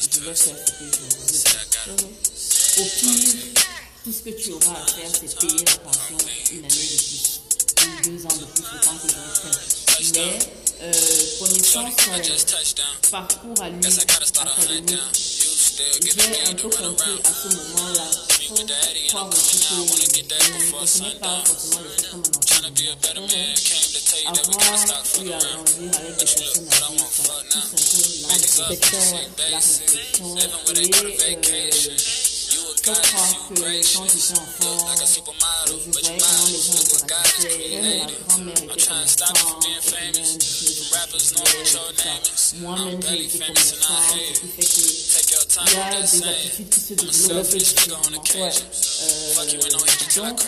Je 0.00 0.20
vais 0.20 0.34
faire 0.34 0.56
ce 0.56 0.72
que 0.72 0.84
je 0.84 1.90
veux. 1.90 2.10
Au 2.78 2.84
pire, 2.84 3.34
tout 4.04 4.12
ce 4.12 4.22
que 4.22 4.30
tu 4.30 4.52
auras 4.52 4.80
à 4.80 4.86
faire, 4.86 5.10
c'est 5.12 5.38
payer 5.38 5.64
la 5.64 5.76
pension 5.78 6.16
une 6.52 6.58
année 6.58 6.68
de 6.68 6.68
plus, 6.68 7.40
ou 7.82 8.02
deux 8.04 8.26
ans 8.26 8.36
de 8.38 8.44
plus, 8.44 8.64
le 8.72 8.80
temps 8.80 8.98
que 9.02 9.08
je. 9.08 10.12
Mais, 10.14 10.38
euh, 10.82 10.92
connaissant 11.38 11.90
son 11.90 13.10
parcours 13.10 13.60
à 13.60 13.68
lui 13.70 13.86
académique, 13.86 14.98
j'ai 16.02 16.50
un 16.50 16.54
peu 16.54 16.68
compris 16.68 17.16
à 17.24 17.32
ce 17.32 17.48
moment-là, 17.56 18.06
pour 18.48 18.58
croire 19.08 19.28
aussi 19.28 19.58
que 19.58 19.64
je 19.64 19.74
ne 19.74 20.72
connais 20.72 21.14
pas 21.14 21.42
forcément 21.44 21.86
les 21.90 21.96
choses 21.96 22.12
comme 22.12 22.24
un 22.28 22.28
enfant. 23.02 23.40
Avoir 25.00 25.24
eu 25.24 25.32
à 25.32 25.38
grandir 25.38 25.96
avec 25.96 26.10
des 26.10 26.26
personnes 28.96 29.24
âgées, 29.30 29.56
ça 29.56 30.16
pousse 30.18 30.32
un 30.32 30.58
peu 30.66 30.74
la 30.74 30.78
réflexion, 30.78 30.78
la 30.80 30.80
réflexion 30.80 31.08
et 31.08 31.36
euh, 31.36 32.29
je 32.50 32.58
crois 32.82 32.94
que 32.94 33.60
quand 33.94 34.06
j'étais 34.08 34.38
enfant, 34.38 34.78
je 35.66 35.90
voyais 35.90 36.18
comment 36.18 36.46
les 36.46 36.60
gens 36.60 36.80
interagissaient, 36.80 37.80
ma 37.80 38.06
grand-mère 38.28 38.56
était 38.56 38.74
commerçante, 41.20 41.92
moi-même 42.60 43.00
j'ai 43.08 43.24
été 43.24 43.38
commerçante, 43.38 44.18
ce 44.34 44.40
qui 44.40 44.48
fait 44.48 44.62
que 44.62 45.40
il 45.66 45.72
y 45.72 45.76
a 45.76 46.02
des 46.02 46.22
attitudes 46.26 46.68
qui 46.70 46.80
se 46.80 46.94
développent 46.94 47.56
différemment. 47.56 48.22
Ouais. 48.34 48.52
Euh, 49.02 49.34
donc, 50.16 50.40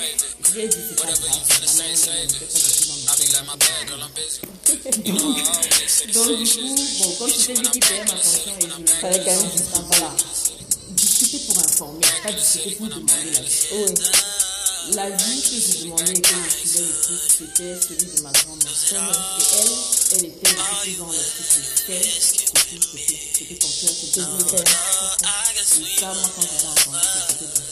je 0.45 0.53
lui 0.53 0.61
ai 0.63 0.69
dit 0.69 0.77
c'est 0.89 0.97
pas 0.97 1.07
grave, 1.07 1.19
Donc, 6.13 6.31
du 6.37 6.47
coup, 6.47 6.77
bon, 6.99 7.11
comme 7.19 7.31
c'était 7.31 7.55
lui 7.55 7.69
qui 7.71 7.81
payait 7.81 8.05
ma 8.05 8.13
pension 8.13 8.53
je 8.61 8.67
me 8.67 8.87
fallait 8.87 9.25
quand 9.25 9.31
même 9.31 9.51
voilà 9.51 10.11
discuter 10.13 10.31
pour 10.31 10.42
pas 11.83 12.33
pour 12.77 12.89
demander 12.89 13.31
la 13.33 13.41
vie. 13.41 13.67
Oui. 13.73 13.95
La 14.95 15.11
vie 15.11 15.43
que 15.43 15.57
je 15.61 15.85
demandais 15.85 16.13
et 16.13 16.21
que 16.21 16.29
je 16.29 16.51
suivais 16.51 16.87
le 16.87 16.95
plus, 17.03 17.21
c'était 17.39 17.79
celui 17.81 18.07
de 18.17 18.21
ma 18.23 18.33
grand-mère. 18.33 18.67
Et 18.67 18.95
elle, 18.95 19.05
elle 20.13 20.25
était 20.27 20.55
beaucoup 20.55 20.77
plus 20.83 20.97
dans 20.97 21.07
le 21.07 21.13
truc 21.13 21.47
de 21.47 21.63
c'était 23.33 23.55
ton 23.55 23.69
cœur, 23.69 23.93
c'était 24.01 24.21
de 24.21 24.27
faire. 24.49 24.67
Et 25.63 26.01
ça, 26.01 26.07
moi, 26.07 26.29
quand 26.35 26.43
j'avais 26.43 26.67
entendu 26.67 26.99
ça, 27.03 27.21
c'était 27.29 27.47
bon. 27.47 27.63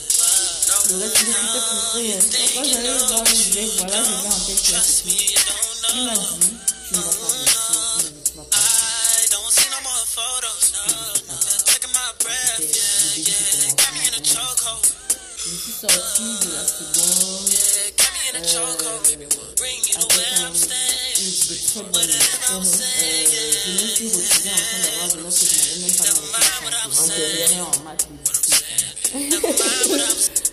Le 0.90 0.96
reste, 0.96 1.18
je 1.18 1.24
n'écoutais 1.26 1.62
plus 1.68 2.00
rien. 2.00 2.18
Quand 2.54 2.64
j'allais 2.64 2.94
le 2.94 2.98
voir, 3.06 3.22
disais, 3.24 3.66
voilà, 3.78 3.98
je 4.02 4.10
vais 4.10 4.28
en 4.28 4.40
tête. 4.46 4.64
Il 5.92 6.04
m'a 6.04 6.14
dit, 6.14 6.20
tu 6.88 6.94
ne 6.94 7.00
vas 7.00 7.10
pas 7.10 7.39
Sortie 15.80 16.36
de 16.44 16.52
la 16.52 16.66
seconde 16.66 17.48
euh, 17.56 18.36
avec 18.36 18.54
un, 18.54 18.68
une, 19.08 19.28
de 21.48 21.56
très 21.56 21.80
bonnes 21.80 22.10
notes. 22.10 22.68
Euh, 23.00 23.24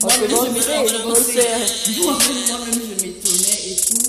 je 0.10 0.18
me 0.18 0.62
je 2.72 3.04
m'étonnais. 3.04 3.60
et 3.68 3.76
tout. 3.76 4.08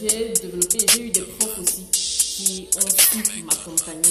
J'ai 0.00 0.34
développé, 0.40 0.78
j'ai 0.92 1.00
eu 1.02 1.10
des 1.10 1.22
profs 1.22 1.58
aussi 1.58 1.84
qui 1.90 2.68
ont 2.76 2.90
su 2.90 3.42
m'accompagner 3.42 4.03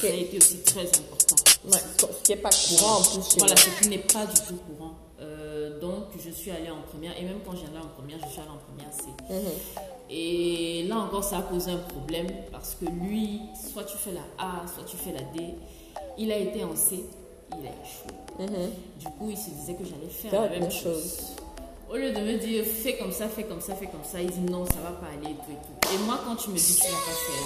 tout 0.00 0.06
ça. 0.06 0.12
A 0.12 0.16
été 0.16 0.36
aussi 0.38 0.58
très 0.58 0.82
important. 0.86 1.36
Ouais, 1.64 1.78
ce 1.98 2.22
qui 2.24 2.32
n'est 2.32 2.38
pas 2.38 2.50
courant 2.50 2.98
en 2.98 3.02
plus 3.02 3.38
Voilà, 3.38 3.56
ce 3.56 3.82
qui 3.82 3.88
n'est 3.88 3.98
pas 3.98 4.26
du 4.26 4.40
tout 4.40 4.56
courant. 4.56 4.94
Euh, 5.20 5.78
donc, 5.80 6.04
je 6.24 6.30
suis 6.30 6.50
allée 6.50 6.70
en 6.70 6.80
première, 6.82 7.16
et 7.18 7.22
même 7.22 7.40
quand 7.44 7.54
j'allais 7.54 7.78
en 7.78 7.88
première, 7.88 8.18
je 8.18 8.30
suis 8.30 8.40
allée 8.40 8.50
en 8.50 8.56
première 8.56 8.92
C. 8.92 9.04
Mhm. 9.28 9.90
Et 10.08 10.84
là 10.88 10.98
encore, 10.98 11.22
ça 11.22 11.38
a 11.38 11.42
posé 11.42 11.70
un 11.70 11.76
problème 11.76 12.26
parce 12.50 12.74
que 12.74 12.86
lui, 12.86 13.42
soit 13.72 13.84
tu 13.84 13.96
fais 13.96 14.12
la 14.12 14.22
A, 14.38 14.64
soit 14.74 14.84
tu 14.84 14.96
fais 14.96 15.12
la 15.12 15.20
D. 15.20 15.54
Il 16.18 16.32
a 16.32 16.36
été 16.36 16.64
en 16.64 16.74
C, 16.74 17.04
il 17.52 17.66
a 17.66 17.70
échoué. 17.70 18.12
Mhm. 18.38 18.70
Du 18.98 19.06
coup, 19.06 19.30
il 19.30 19.36
se 19.36 19.50
disait 19.50 19.74
que 19.74 19.84
j'allais 19.84 20.08
faire 20.10 20.32
la 20.32 20.40
la 20.42 20.48
même 20.50 20.60
même 20.62 20.70
chose. 20.70 20.82
chose. 20.82 21.36
Au 21.90 21.96
lieu 21.96 22.12
de 22.12 22.20
me 22.20 22.38
dire 22.38 22.64
fais 22.64 22.96
comme 22.96 23.10
ça, 23.10 23.28
fais 23.28 23.42
comme 23.42 23.60
ça, 23.60 23.74
fais 23.74 23.86
comme 23.86 24.04
ça, 24.04 24.22
il 24.22 24.30
dit 24.30 24.40
non, 24.40 24.64
ça 24.64 24.80
va 24.80 24.92
pas 24.92 25.08
aller 25.08 25.32
et 25.32 25.34
tout 25.34 25.50
et 25.50 25.56
tout. 25.56 25.92
Et 25.92 25.98
moi, 26.06 26.20
quand 26.24 26.36
tu 26.36 26.50
me 26.50 26.56
dis 26.56 26.76
tu 26.76 26.82
vas 26.82 26.88
pas 26.88 27.10
faire, 27.10 27.44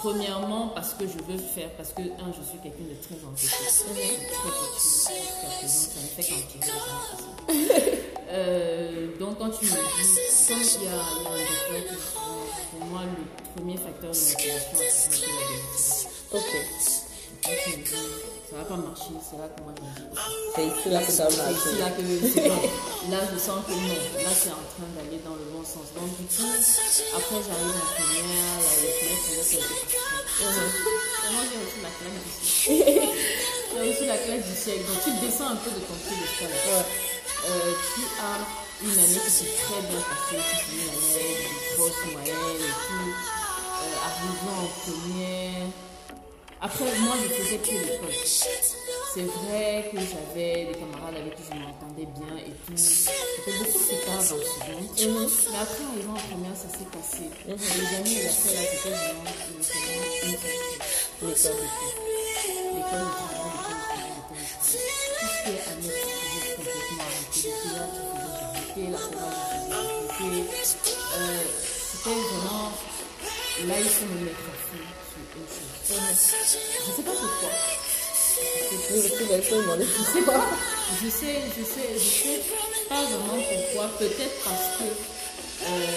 premièrement 0.00 0.68
parce 0.74 0.94
que 0.94 1.06
je 1.06 1.18
veux 1.32 1.38
faire, 1.38 1.70
parce 1.76 1.92
que 1.92 2.02
un, 2.02 2.32
je 2.36 2.42
suis 2.42 2.58
quelqu'un 2.58 2.82
de 2.82 2.96
très 3.00 3.14
présent, 3.14 3.32
ça 3.36 3.90
ne 6.00 6.08
fait 6.08 6.28
qu'empirer. 6.28 6.72
Euh, 8.34 9.08
donc 9.18 9.38
quand 9.38 9.50
tu 9.50 9.66
me 9.66 9.70
dis, 9.70 9.76
comme 10.48 10.56
il 10.58 10.84
y 10.84 10.88
a, 10.88 10.94
un 10.94 11.76
docteur 11.78 12.00
pour 12.70 12.86
moi 12.86 13.02
le 13.04 13.52
premier 13.54 13.76
facteur 13.76 14.10
de 14.10 14.16
motivation 14.16 14.80
c'est 14.88 15.20
la. 16.32 16.38
Ok. 16.38 17.01
Ça 17.42 18.54
va 18.56 18.64
pas 18.64 18.76
marcher, 18.76 19.14
c'est 19.18 19.38
là 19.38 19.48
que 19.50 19.62
moi. 19.66 19.74
C'est 20.54 20.66
ici 20.66 20.88
là 20.90 21.00
que 21.02 21.10
ça 21.10 21.26
C'est 21.28 21.36
marche. 21.42 21.58
ici 21.58 21.78
là 21.78 21.90
que 21.90 22.02
c'est. 22.30 22.46
Là, 23.10 23.18
je 23.32 23.38
sens 23.38 23.64
que 23.66 23.72
non. 23.72 23.98
Là, 24.22 24.30
c'est 24.30 24.54
en 24.54 24.62
train 24.70 24.86
d'aller 24.94 25.18
dans 25.26 25.34
le 25.34 25.46
bon 25.50 25.64
sens. 25.66 25.90
Donc, 25.96 26.06
du 26.14 26.26
coup, 26.30 26.46
après, 26.46 27.40
j'arrive 27.42 27.74
en 27.74 27.88
première, 27.98 28.62
là, 28.62 28.72
les 28.78 28.92
quelque 28.94 29.42
chose. 29.42 29.58
Et 29.58 31.32
moi, 31.34 31.42
j'ai 31.50 31.58
reçu 31.58 31.80
la 31.82 31.90
claque 31.98 32.22
du 32.22 32.30
ciel. 32.46 33.10
j'ai 33.74 33.90
reçu 33.90 34.04
la 34.06 34.18
claque 34.22 34.44
du 34.46 34.54
ciel. 34.54 34.78
Donc, 34.86 34.98
tu 35.02 35.10
descends 35.26 35.50
un 35.50 35.56
peu 35.58 35.70
de 35.74 35.82
ton 35.82 35.96
piédestal. 36.06 36.46
Ouais. 36.46 36.86
Euh, 37.42 37.74
tu 37.74 38.02
as 38.22 38.38
une 38.86 38.98
année 39.02 39.18
qui 39.24 39.30
s'est 39.32 39.50
très 39.58 39.80
bien 39.82 39.98
passée. 39.98 40.38
Tu 40.38 40.54
finis 40.62 40.86
l'année, 40.86 41.42
des 41.42 41.74
grosses 41.74 42.02
moyennes 42.06 42.62
et 42.62 42.76
tout. 42.86 43.10
Euh, 43.82 44.06
arrivant 44.06 44.62
en 44.62 44.70
première. 44.86 45.66
Après, 46.64 46.84
moi, 47.00 47.16
je 47.20 47.28
faisais 47.34 47.58
que 47.58 47.70
l'école. 47.72 48.14
C'est 49.14 49.22
vrai 49.26 49.90
que 49.90 49.98
j'avais 49.98 50.66
des 50.66 50.78
camarades 50.78 51.16
avec 51.16 51.34
qui 51.34 51.42
je 51.50 51.54
m'entendais 51.58 52.06
bien 52.06 52.36
et 52.38 52.52
tout. 52.64 52.76
C'était 52.76 53.58
beaucoup 53.58 53.80
plus 53.80 53.98
tard 54.06 54.22
dans 54.22 54.36
le 54.36 54.44
second. 54.44 54.80
Mais 55.50 55.58
après, 55.58 55.84
arrivant 55.90 56.14
en 56.14 56.22
première, 56.30 56.56
ça 56.56 56.68
s'est 56.70 56.86
passé. 56.86 57.24
Les 57.46 57.96
amis 57.96 58.14
et 58.14 58.22
la 58.22 58.30
seule 58.30 58.54
là, 58.54 58.62
c'était 58.70 58.94
vraiment 58.94 59.26
une. 59.50 59.58
L'école. 60.30 60.62
L'école, 61.22 61.58
l'école, 62.72 63.02
l'école, 63.02 63.10
l'école, 63.42 64.06
l'école. 64.06 64.46
Tout 64.62 64.70
ce 64.70 65.42
qui 65.42 65.50
est 65.50 65.58
je 65.58 65.66
faisais 65.74 65.98
complètement 66.56 67.02
arrêter. 67.02 67.42
Les 67.42 67.58
théâtres, 67.58 68.00
je 68.00 68.18
faisais 68.22 68.46
arrêter. 68.46 68.86
La 68.92 68.98
chorale, 69.02 69.50
je 70.08 70.14
faisais 70.14 70.46
arrêter. 70.46 70.94
Euh, 71.18 71.42
C'était 71.90 72.16
vraiment... 72.22 72.70
Là, 73.68 73.74
il 73.78 73.84
faut 73.84 74.06
me 74.06 74.24
mettre 74.24 74.40
une 74.40 74.61
chose. 76.14 76.58
Je 76.84 76.90
ne 76.90 76.96
sais 76.96 77.02
pas 77.02 77.12
pourquoi. 77.12 77.50
Le 78.90 79.66
dans 79.66 79.76
les 79.76 79.84
Je 79.84 80.02
sais 80.02 80.22
pas. 80.22 80.44
Je 81.02 81.08
sais, 81.08 81.42
je 81.56 81.64
sais, 81.64 81.88
je 81.94 81.98
sais 81.98 82.40
pas 82.88 83.02
vraiment 83.04 83.42
pourquoi. 83.42 83.88
Peut-être 83.98 84.44
parce 84.44 84.68
que 84.78 84.84
euh, 84.84 85.92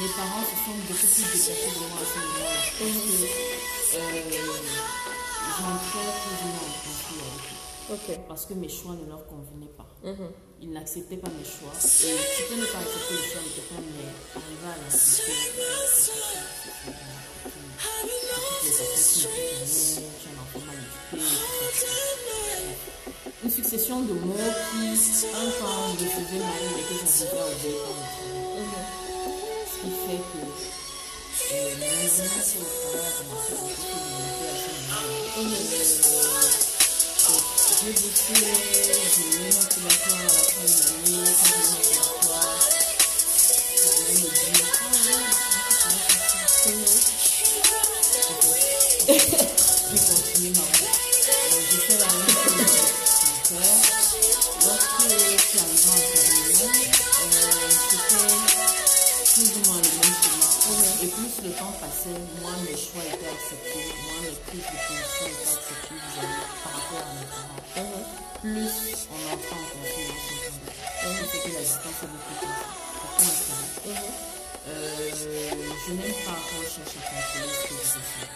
mes 0.00 0.08
parents 0.16 0.44
se 0.44 0.56
sont 0.64 0.76
beaucoup 0.88 1.06
plus 1.06 1.22
déplacés 1.22 1.52
de 1.52 1.78
moi 1.78 1.98
à 2.00 2.04
ce 2.04 2.16
moment-là. 2.18 2.52
Parce 2.54 2.70
que 2.78 2.84
euh, 3.96 4.08
j'entrais 5.58 6.10
plus 6.20 6.38
ou 6.40 6.48
moins 6.48 6.64
en 6.64 6.76
conflit 6.84 7.20
avec 7.90 8.02
eux. 8.10 8.24
Parce 8.28 8.44
que 8.46 8.54
mes 8.54 8.68
choix 8.68 8.94
ne 8.94 9.06
leur 9.08 9.26
convenaient 9.26 9.74
pas. 9.76 9.88
Ils 10.60 10.72
n'acceptaient 10.72 11.16
pas 11.16 11.28
mes 11.28 11.44
choix. 11.44 11.72
Et 11.74 12.16
tu 12.36 12.42
peux 12.48 12.60
ne 12.60 12.66
pas 12.66 12.78
accepter 12.78 13.14
les 13.14 13.28
choix 13.30 13.42
de 13.42 13.48
quelqu'un, 13.48 13.82
mais 13.96 14.08
arriver 14.34 14.68
à 14.72 14.76
l'accepter. 14.84 15.32
Une 23.44 23.50
succession 23.50 24.00
de 24.00 24.12
mots 24.14 24.34
qui, 24.34 24.88
un 25.28 25.50
temps, 25.60 25.88
me 25.90 25.96
mal, 26.38 26.62
mais 26.74 26.82
que 26.82 26.94
j'arrivais 27.04 27.76
à 27.78 27.90
oublier. 27.90 28.64
Ce 29.66 29.76
qui 29.80 29.90
fait 29.90 30.22
que 30.32 30.40
euh, 31.52 31.74
acceptés, 63.44 63.92
moins 64.04 64.22
mes 64.24 64.32
prises 64.46 64.64
de 64.64 64.78
position 64.88 65.26
étaient 65.28 65.52
acceptées 65.52 66.00
vis-à-vis 66.00 66.48
par 66.64 66.72
rapport 66.72 67.04
à 67.04 67.12
mes 67.12 67.28
parents. 67.28 68.04
Plus 68.40 68.72
on 69.12 69.20
entend 69.32 69.60
en 69.60 69.68
confiance, 69.68 70.24
c'est 71.30 71.42
que 71.44 71.52
la 71.52 71.60
distance 71.60 72.00
est 72.00 72.08
beaucoup 72.08 72.36
plus. 72.40 72.64
Euh, 74.66 75.10
je 75.12 75.92
n'aime 75.92 76.18
pas 76.24 76.40
quand 76.40 76.62
je 76.62 76.68
cherche 76.72 76.96
à 76.96 77.12
contrôler 77.12 77.52
ce 77.52 77.68
que 77.68 77.74
je 77.74 78.00
faire. 78.00 78.32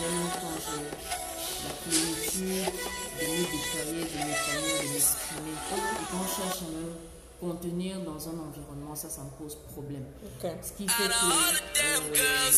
J'aime 0.00 0.24
quand 0.40 0.56
j'ai 0.64 0.88
la 1.60 1.72
plénitude 1.84 2.64
de 3.20 3.24
me 3.28 3.44
déployer, 3.44 4.00
de 4.00 4.18
m'épanouir, 4.24 4.76
de 4.80 4.88
m'exprimer. 4.88 5.52
Et 5.52 6.06
quand 6.10 6.24
je 6.24 6.32
cherche 6.40 6.60
à 6.60 6.70
me 6.72 7.09
contenir 7.40 7.98
dans 8.00 8.28
un 8.28 8.38
environnement, 8.38 8.94
ça, 8.94 9.08
ça 9.08 9.22
me 9.22 9.30
pose 9.42 9.56
problème. 9.72 10.04
Ce 10.62 10.72
qui 10.72 10.86
fait 10.86 11.04
que 11.04 11.08
euh, 11.08 12.50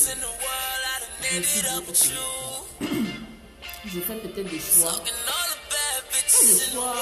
je 3.86 4.00
fais 4.00 4.16
peut-être 4.16 4.50
des 4.50 4.58
choix. 4.58 4.92
Pas 4.92 4.98
des 6.44 6.58
choix 6.72 6.94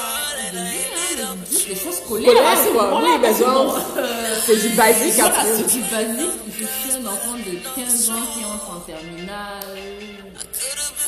hein, 1.23 1.37
des 1.51 1.75
choses 1.77 1.95
scolaires. 1.97 2.59
Ce 2.65 2.73
quoi? 2.73 3.03
Oui, 3.03 3.11
mais 3.21 3.35
genre, 3.35 3.79
euh, 3.97 4.37
C'est 4.45 4.57
du 4.57 4.69
basique 4.77 5.15
voilà, 5.15 5.41
après. 5.41 5.57
c'est 5.57 5.73
du 5.73 5.81
basique. 5.81 6.41
Je 6.59 6.65
suis 6.67 6.93
un 6.93 7.07
enfant 7.07 7.35
de 7.35 7.81
15 7.81 8.11
ans 8.11 8.27
qui 8.35 8.45
entre 8.45 8.71
en 8.71 8.81
terminale. 8.81 9.79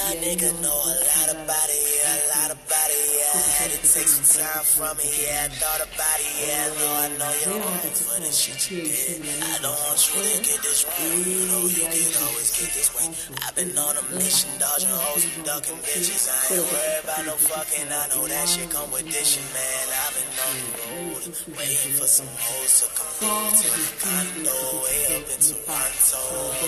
Yeah, 0.02 0.14
il 0.14 0.22
y 0.22 0.26
a 0.26 0.32
eu 0.32 0.34
nigga 0.34 0.50
know 0.62 0.72
a 0.72 0.94
lot 0.98 1.30
about 1.30 1.68
it, 1.70 1.82
yeah, 1.94 2.10
a 2.10 2.26
lot 2.34 2.50
about 2.50 2.90
it, 2.90 3.06
yeah. 3.14 3.38
Had 3.62 3.70
to 3.70 3.78
take 3.86 4.08
some 4.08 4.26
time 4.26 4.64
from 4.64 4.98
it, 4.98 5.14
yeah. 5.22 5.46
Thought 5.48 5.82
about 5.86 6.18
it, 6.18 6.34
yeah. 6.42 6.74
No, 6.74 6.86
I 6.90 7.08
know 7.18 7.30
you're 7.38 7.54
un 7.54 7.60
wrong 7.62 7.78
petit 7.82 8.02
for 8.02 8.18
the 8.18 8.32
shit 8.32 8.70
you 8.70 8.82
did. 8.82 9.22
I 9.22 9.58
don't 9.62 9.78
want 9.78 10.02
you 10.02 10.22
to 10.26 10.42
get 10.42 10.58
this 10.62 10.82
wrong. 10.86 11.22
You 11.22 11.46
know 11.46 11.62
you 11.70 11.86
can 11.86 12.22
always 12.26 12.50
get 12.58 12.70
this 12.74 12.90
way. 12.98 13.06
I've 13.46 13.54
been 13.54 13.78
on 13.78 13.94
a 13.96 14.04
mission, 14.18 14.50
dodging 14.58 14.90
hoes 14.90 15.22
and 15.22 15.44
ducking 15.46 15.78
bitches. 15.86 16.26
I 16.26 16.34
ain't 16.50 16.66
worried 16.66 17.00
about 17.04 17.22
no 17.26 17.34
fucking. 17.38 17.86
I 17.86 18.02
know 18.10 18.26
that 18.26 18.46
shit 18.48 18.70
come 18.70 18.90
with 18.90 19.06
dishing, 19.06 19.46
man. 19.54 19.86
I've 20.02 20.14
been 20.18 20.30
on 20.34 20.54
the 20.58 20.70
road, 20.82 21.22
waiting 21.58 21.94
for 21.94 22.08
some 22.10 22.32
hoes 22.42 22.72
to 22.82 22.86
come 22.98 23.12
je 23.22 23.68
my 23.68 23.76
suis 23.76 23.92
condo, 24.02 24.56
way 24.82 25.00
up 25.16 25.28
in 25.30 25.38
Toronto. 25.38 26.20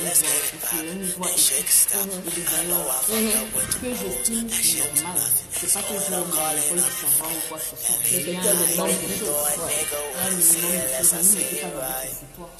Let's 0.04 0.22
get 0.22 0.42
it 0.44 0.60
poppin'. 0.62 1.02
Ain't 1.02 1.38
shit 1.38 1.64
can 1.64 1.78
stop. 1.82 2.06
I 2.06 2.66
know 2.68 2.82
I 2.84 2.98
que 3.32 3.88
j'estime 3.94 4.48
normal. 4.78 5.20
C'est 5.56 5.72
pas 5.72 5.80
que 5.82 5.94
je 5.94 6.10
me 6.14 6.20
l'école 6.54 6.78
du 6.78 7.28
ou 7.28 7.42
quoi 7.48 7.58
que 7.58 7.64
ce 7.64 7.76
soit. 7.86 7.96
Mais 8.04 8.18
a 8.36 8.50
un 8.50 8.54
minimum 8.54 8.88
de 8.88 8.94
choses. 9.18 9.28
Un 10.24 10.30
minimum 10.30 10.72
de 10.72 10.82
choses. 11.04 11.32
N'était 11.34 11.60
pas 11.62 11.70
votre 11.74 11.98
territoire. 12.04 12.52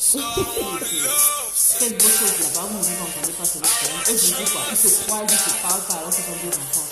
Faites 1.54 2.02
vos 2.02 2.08
choses 2.08 2.38
là-bas, 2.40 2.66
vous 2.70 2.82
vous 2.82 3.02
entendez 3.04 3.32
pas 3.34 3.44
sur 3.44 3.60
le 3.60 3.66
problème. 3.66 4.00
Aujourd'hui, 4.14 4.44
quoi, 4.52 4.62
ils 4.70 4.76
se 4.78 4.88
croient, 5.04 5.26
ils 5.28 5.38
se 5.38 5.50
parlent 5.62 5.84
pas 5.88 5.94
alors 5.94 6.10
qu'ils 6.14 6.24
sont 6.24 6.38
deux 6.42 6.54
enfants. 6.56 6.86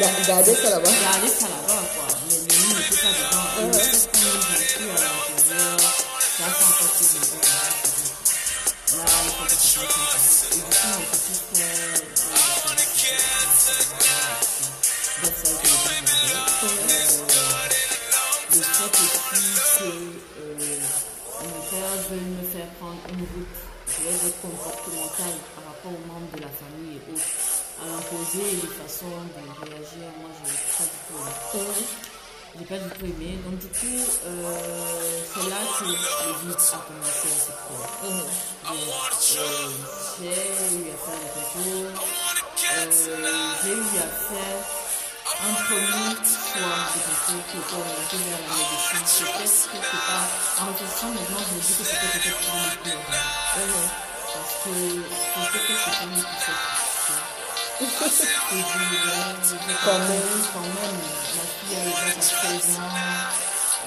Ga- 0.00 0.26
Gardez 0.26 0.54
ça 0.54 0.68
là-bas. 0.70 0.90
Regardez 0.90 1.28
ça 1.32 1.46
là-bas, 1.48 1.82
quoi. 1.94 2.06
Mais 2.28 2.36
le 2.36 2.42
nous 2.42 2.72
n'était 2.76 2.98
pas 3.02 3.12
dedans. 3.14 3.46
Et 3.58 3.66
le 3.66 3.72
fait 3.72 4.04
qu'on 4.12 4.20
vécu 4.52 4.82
à 4.82 4.98
l'intérieur, 5.00 5.80
ça 5.80 6.44
fait 6.50 6.64
encore 6.64 6.92
plus 6.92 7.10
choses. 7.22 7.46
Là, 8.92 9.04
il 9.24 9.30
faut 9.32 9.44
que 9.46 9.92
ça 9.92 10.18
fasse 10.18 10.40
comme 10.50 10.72
ça. 10.72 10.84
Et 10.84 11.00
du 11.22 11.38
coup. 11.38 11.56
Le 11.56 11.62
veut 11.62 12.02
me 12.02 12.16
faire 12.16 12.51
prendre 22.78 23.02
une 23.08 23.20
route, 23.20 23.54
je 23.86 23.98
vais 24.02 24.16
dire 24.18 24.36
comportementale 24.40 25.38
par 25.54 25.64
rapport 25.64 25.92
aux 25.92 26.06
membres 26.06 26.30
de 26.36 26.40
la 26.42 26.48
famille 26.48 26.98
et 27.08 27.18
à 27.80 27.84
imposer 27.96 28.46
les 28.62 28.70
façons 28.74 29.06
de 29.06 29.42
réagir, 29.64 30.06
moi 30.20 30.30
je 30.36 30.42
n'ai 30.50 30.58
pas 30.76 30.84
du 30.84 30.98
tout 31.08 31.22
pas 32.68 32.78
du 32.78 32.88
tout 32.90 33.06
aimé. 33.06 33.38
Donc 33.44 33.56
du 33.58 33.66
coup, 33.66 34.04
c'est 34.14 35.48
là 35.48 35.60
que 35.78 35.84
le 35.84 35.90
vide 35.92 36.58
a 36.58 36.80
commencé 36.86 37.28
à 37.28 37.38
se 37.38 37.52
créer. 37.62 37.86
Donc, 38.68 38.84
j'ai 40.18 40.36
eu 40.36 40.90
à 40.90 40.96
faire 40.98 41.18
des 41.18 41.30
concours. 41.32 42.31
J'ai 42.72 43.72
eu 43.72 43.98
à 43.98 44.08
faire 44.08 44.64
un 45.40 45.54
premier 45.54 46.16
choix 46.24 46.88
de 46.92 47.10
qui 47.22 47.58
était 47.58 47.74
orienté 47.74 48.16
vers 48.16 48.40
la 48.40 48.54
médecine. 48.56 49.04
Peut-être 49.26 49.42
que 49.42 49.46
c'est 49.46 50.04
pas... 50.06 50.24
En 50.58 50.72
maintenant, 50.72 51.42
je 51.42 51.54
me 51.54 51.60
dis 51.60 51.74
que 51.74 51.84
c'était 51.84 52.10
peut-être 52.12 52.40
mon 52.48 52.64
plus 52.64 52.92
orienté. 52.92 53.76
Parce 54.32 54.54
que 54.64 54.72
c'était 55.42 55.66
quelque 55.68 55.84
chose. 55.84 56.24
Qui 57.82 58.08
s'est 58.08 58.24
et 58.24 58.56
je 58.56 58.78
disais, 59.42 59.76
quand 59.84 59.98
même, 59.98 60.40
quand 60.52 60.60
même, 60.60 61.00
ma 61.34 61.44
fille 61.52 61.76
a 61.76 61.84
déjà 61.84 62.20
16 62.20 62.76
ans, 62.76 62.94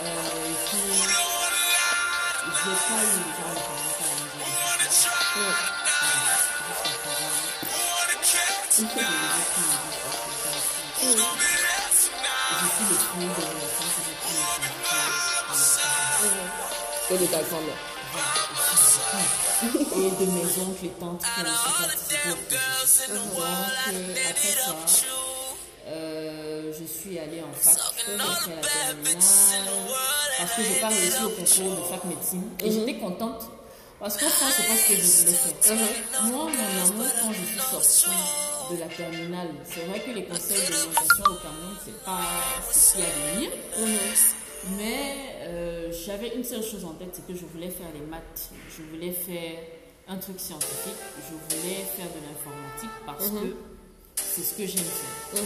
euh, 0.03 0.45
et 0.45 0.57
puis, 0.67 0.87
j'ai 2.45 2.75
pas 2.75 3.01
eu 3.01 3.17
le 3.17 3.29
temps 3.33 3.49
de 3.49 3.61
commencer 3.65 4.03
à 4.03 4.15
me 4.15 4.27
dire. 4.45 5.84
Le 8.77 8.83
de 8.83 8.87
Et 17.09 17.17
de 17.17 17.25
ta 17.27 17.41
grand-mère. 17.43 17.79
et 19.63 20.11
de 20.11 20.25
mes 20.29 20.59
oncles 20.61 20.85
et 20.85 20.89
tantes 20.99 21.21
qui 21.21 21.27
ont 21.39 21.43
aussi 22.83 23.11
euh, 23.11 24.13
après 24.29 24.53
ça, 24.55 24.75
euh, 25.87 26.73
je 26.77 26.85
suis 26.85 27.17
allée 27.17 27.41
en 27.41 27.53
fac, 27.53 27.77
j'ai 27.95 28.03
fait 28.03 28.17
la 28.17 28.23
terminale, 28.67 29.21
parce 30.37 30.51
que 30.51 30.63
j'ai 30.63 30.79
pas 30.81 30.89
réussi 30.89 31.23
au 31.23 31.29
concours 31.29 31.75
de 31.77 31.83
fac 31.89 32.03
médecine. 32.03 32.43
Et 32.59 32.71
j'étais 32.71 32.95
contente, 32.95 33.43
parce 34.01 34.17
qu'au 34.17 34.25
fond, 34.27 34.45
c'est 34.53 34.67
pas 34.67 34.75
ce 34.75 34.87
que 34.89 34.95
je 34.95 35.01
voulais 35.21 35.37
faire. 35.61 35.77
Moi, 36.23 36.45
mon 36.45 36.83
amour, 36.83 37.11
quand 37.21 37.31
je 37.31 37.45
suis 37.45 37.59
sortie 37.71 38.54
de 38.71 38.77
la 38.79 38.87
terminale, 38.87 39.49
c'est 39.65 39.85
vrai 39.85 39.99
que 39.99 40.11
les 40.11 40.25
conseils 40.25 40.57
d'orientation 40.57 41.23
au 41.25 41.35
Cameroun, 41.35 41.75
c'est 41.83 42.03
pas 42.03 42.21
ce 42.71 42.91
qu'il 42.93 43.01
y 43.01 43.03
a 43.03 43.35
de 43.35 43.41
mieux. 43.41 43.51
Mais 44.77 45.35
euh, 45.43 45.91
j'avais 46.05 46.35
une 46.35 46.43
seule 46.43 46.63
chose 46.63 46.85
en 46.85 46.93
tête, 46.93 47.09
c'est 47.13 47.27
que 47.27 47.35
je 47.35 47.45
voulais 47.45 47.69
faire 47.69 47.87
les 47.93 48.05
maths. 48.05 48.49
Je 48.75 48.81
voulais 48.91 49.11
faire 49.11 49.59
un 50.07 50.17
truc 50.17 50.39
scientifique. 50.39 50.95
Je 51.17 51.55
voulais 51.55 51.75
faire 51.95 52.07
de 52.07 52.19
l'informatique 52.25 52.89
parce 53.05 53.29
que 53.29 53.55
c'est 54.15 54.41
ce 54.41 54.53
que 54.57 54.65
j'aime 54.65 54.83
faire. 54.83 55.43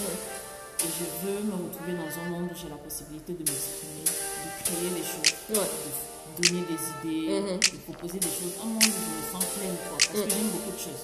Et 0.81 0.87
je 0.87 1.27
veux 1.27 1.43
me 1.43 1.51
retrouver 1.67 1.93
dans 1.93 2.21
un 2.21 2.29
monde 2.29 2.49
où 2.51 2.55
j'ai 2.55 2.69
la 2.69 2.77
possibilité 2.77 3.33
de 3.33 3.39
m'exprimer, 3.39 4.03
de 4.05 4.63
créer 4.63 4.89
des 4.95 5.03
choses, 5.03 5.35
Ouais. 5.49 5.69
Donner 6.41 6.63
des 6.63 7.09
idées, 7.09 7.41
de 7.41 7.77
proposer 7.91 8.19
des 8.19 8.27
choses. 8.27 8.55
Un 8.61 8.65
monde 8.65 8.83
où 8.83 8.85
je 8.85 8.89
me 8.89 9.31
sens 9.31 9.45
pleine, 9.57 9.77
quoi, 9.87 9.97
parce 9.97 10.07
que 10.07 10.29
j'aime 10.29 10.49
beaucoup 10.49 10.71
de 10.71 10.79
choses. 10.79 11.03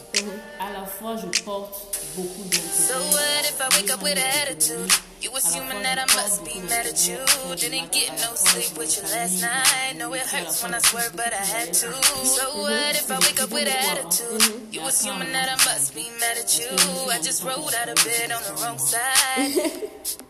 À 0.59 0.71
la 0.71 0.85
fois, 0.85 1.15
je 1.17 1.43
porte 1.43 1.75
beaucoup 2.15 2.43
d'intérêt. 2.43 2.87
So 2.87 2.95
what 3.11 3.43
if 3.43 3.59
I 3.59 3.67
wake 3.77 3.91
up 3.91 4.01
with 4.01 4.17
attitude? 4.17 4.91
You 5.21 5.31
assuming 5.35 5.81
that 5.81 5.97
I 5.97 6.05
must 6.15 6.43
be 6.45 6.61
mad 6.69 6.85
at 6.85 7.07
you. 7.07 7.17
Didn't 7.55 7.91
get 7.91 8.11
no 8.21 8.35
sleep 8.35 8.77
with 8.77 8.95
you 8.95 9.03
last 9.09 9.41
night. 9.41 9.97
No, 9.97 10.13
it 10.13 10.21
hurts 10.21 10.61
when 10.61 10.73
I 10.75 10.79
swear, 10.79 11.09
but 11.15 11.33
I 11.33 11.43
had 11.43 11.73
to. 11.73 11.91
So 12.23 12.61
what 12.61 12.95
if 12.95 13.09
I 13.09 13.17
wake 13.19 13.41
up 13.41 13.51
with 13.51 13.67
an 13.67 13.75
attitude? 13.89 14.69
You 14.71 14.81
assuming 14.85 15.31
that 15.31 15.49
I 15.49 15.57
must 15.65 15.95
be 15.95 16.05
mad 16.19 16.37
at 16.37 16.59
you. 16.59 16.69
I 17.09 17.19
just 17.23 17.43
rolled 17.43 17.73
out 17.73 17.89
of 17.89 17.95
bed 18.05 18.31
on 18.31 18.43
the 18.43 18.53
wrong 18.61 18.77
side. 18.77 19.81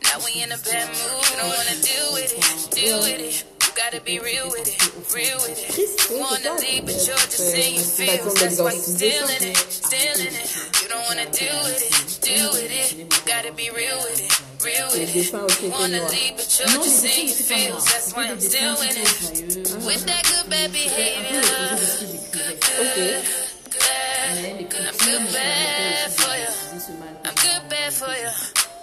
Now 0.03 0.23
we 0.23 0.41
in 0.41 0.51
a 0.51 0.57
bad 0.57 0.87
mood. 0.87 1.25
Don't 1.35 1.49
wanna 1.49 1.75
deal 1.81 2.13
with 2.13 2.31
it, 2.31 2.71
deal 2.71 2.99
with 2.99 3.19
it. 3.19 3.54
You 3.75 3.81
gotta 3.83 3.99
be 3.99 4.19
real 4.19 4.47
with 4.51 4.71
it, 4.71 4.79
real 5.13 5.35
with 5.43 5.59
it. 5.59 6.09
You 6.09 6.19
wanna 6.21 6.55
leave, 6.63 6.85
but 6.85 6.95
you're 6.95 7.27
just 7.27 7.51
saying 7.51 7.75
you 7.75 7.83
feels. 7.83 8.33
That's 8.35 8.61
why 8.61 8.71
you 8.71 8.79
still 8.79 9.27
in 9.27 9.43
it, 9.51 9.57
still 9.57 10.15
in 10.15 10.31
it. 10.31 10.47
You 10.81 10.87
don't 10.87 11.03
wanna 11.03 11.27
deal 11.29 11.59
with 11.59 11.83
it, 11.83 12.23
deal 12.23 12.51
with 12.55 12.71
it. 12.71 12.95
You 12.95 13.05
gotta 13.27 13.51
be 13.51 13.69
real 13.75 13.97
with 13.99 14.23
it, 14.23 14.31
real 14.63 14.87
with 14.95 15.11
it. 15.11 15.61
You 15.61 15.71
wanna 15.71 16.07
leave, 16.07 16.39
but 16.39 16.47
you're 16.55 16.71
just 16.71 17.03
saying 17.03 17.27
pas 17.27 17.41
feels. 17.51 17.83
That's 17.83 18.15
why 18.15 18.31
I'm 18.31 18.39
still 18.39 18.77
it. 18.95 19.75
With 19.83 20.05
that 20.07 20.23
good 20.23 20.49
bad 20.49 20.71
behavior. 20.71 21.43
ce. 21.75 22.15
Ok. 22.47 23.35
Good, 23.75 24.87
I'm 24.87 24.95
good 25.03 25.33
bad 25.35 26.11
for 26.15 26.31
you. 26.31 26.47
d'utiliser 26.47 26.79
ce 26.79 26.91
mal 26.95 27.11
que 27.21 27.27
I'm 27.27 27.35
good 27.43 27.69
bad 27.69 27.91
for 27.91 28.15
you. 28.15 28.31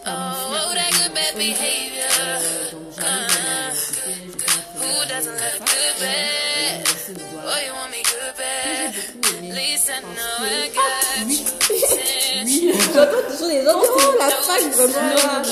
Oh, 0.04 0.74
that 0.74 0.92
good 1.00 1.14
bad 1.14 1.34
behavior. 1.34 2.10
Euh, 3.00 3.32
Who 5.02 5.08
doesn't 5.08 5.34
de 5.34 5.58
good 5.58 5.94
bad? 5.98 6.86
Oh, 7.44 7.58
you 7.66 7.72
want 7.74 7.90
me 7.90 8.02
good 8.04 8.34
bad? 8.38 8.94
At 8.94 9.42
least 9.42 9.90
I 9.90 10.00
got 10.78 11.28
you. 11.28 11.42
Oui, 11.70 11.82
J'entends 12.94 13.22
toujours 13.30 13.48
les 13.48 13.66
autres. 13.66 13.90
Oh, 13.96 14.14
la 14.18 14.30
fac, 14.30 14.62
vraiment. 14.62 15.14
là. 15.14 15.42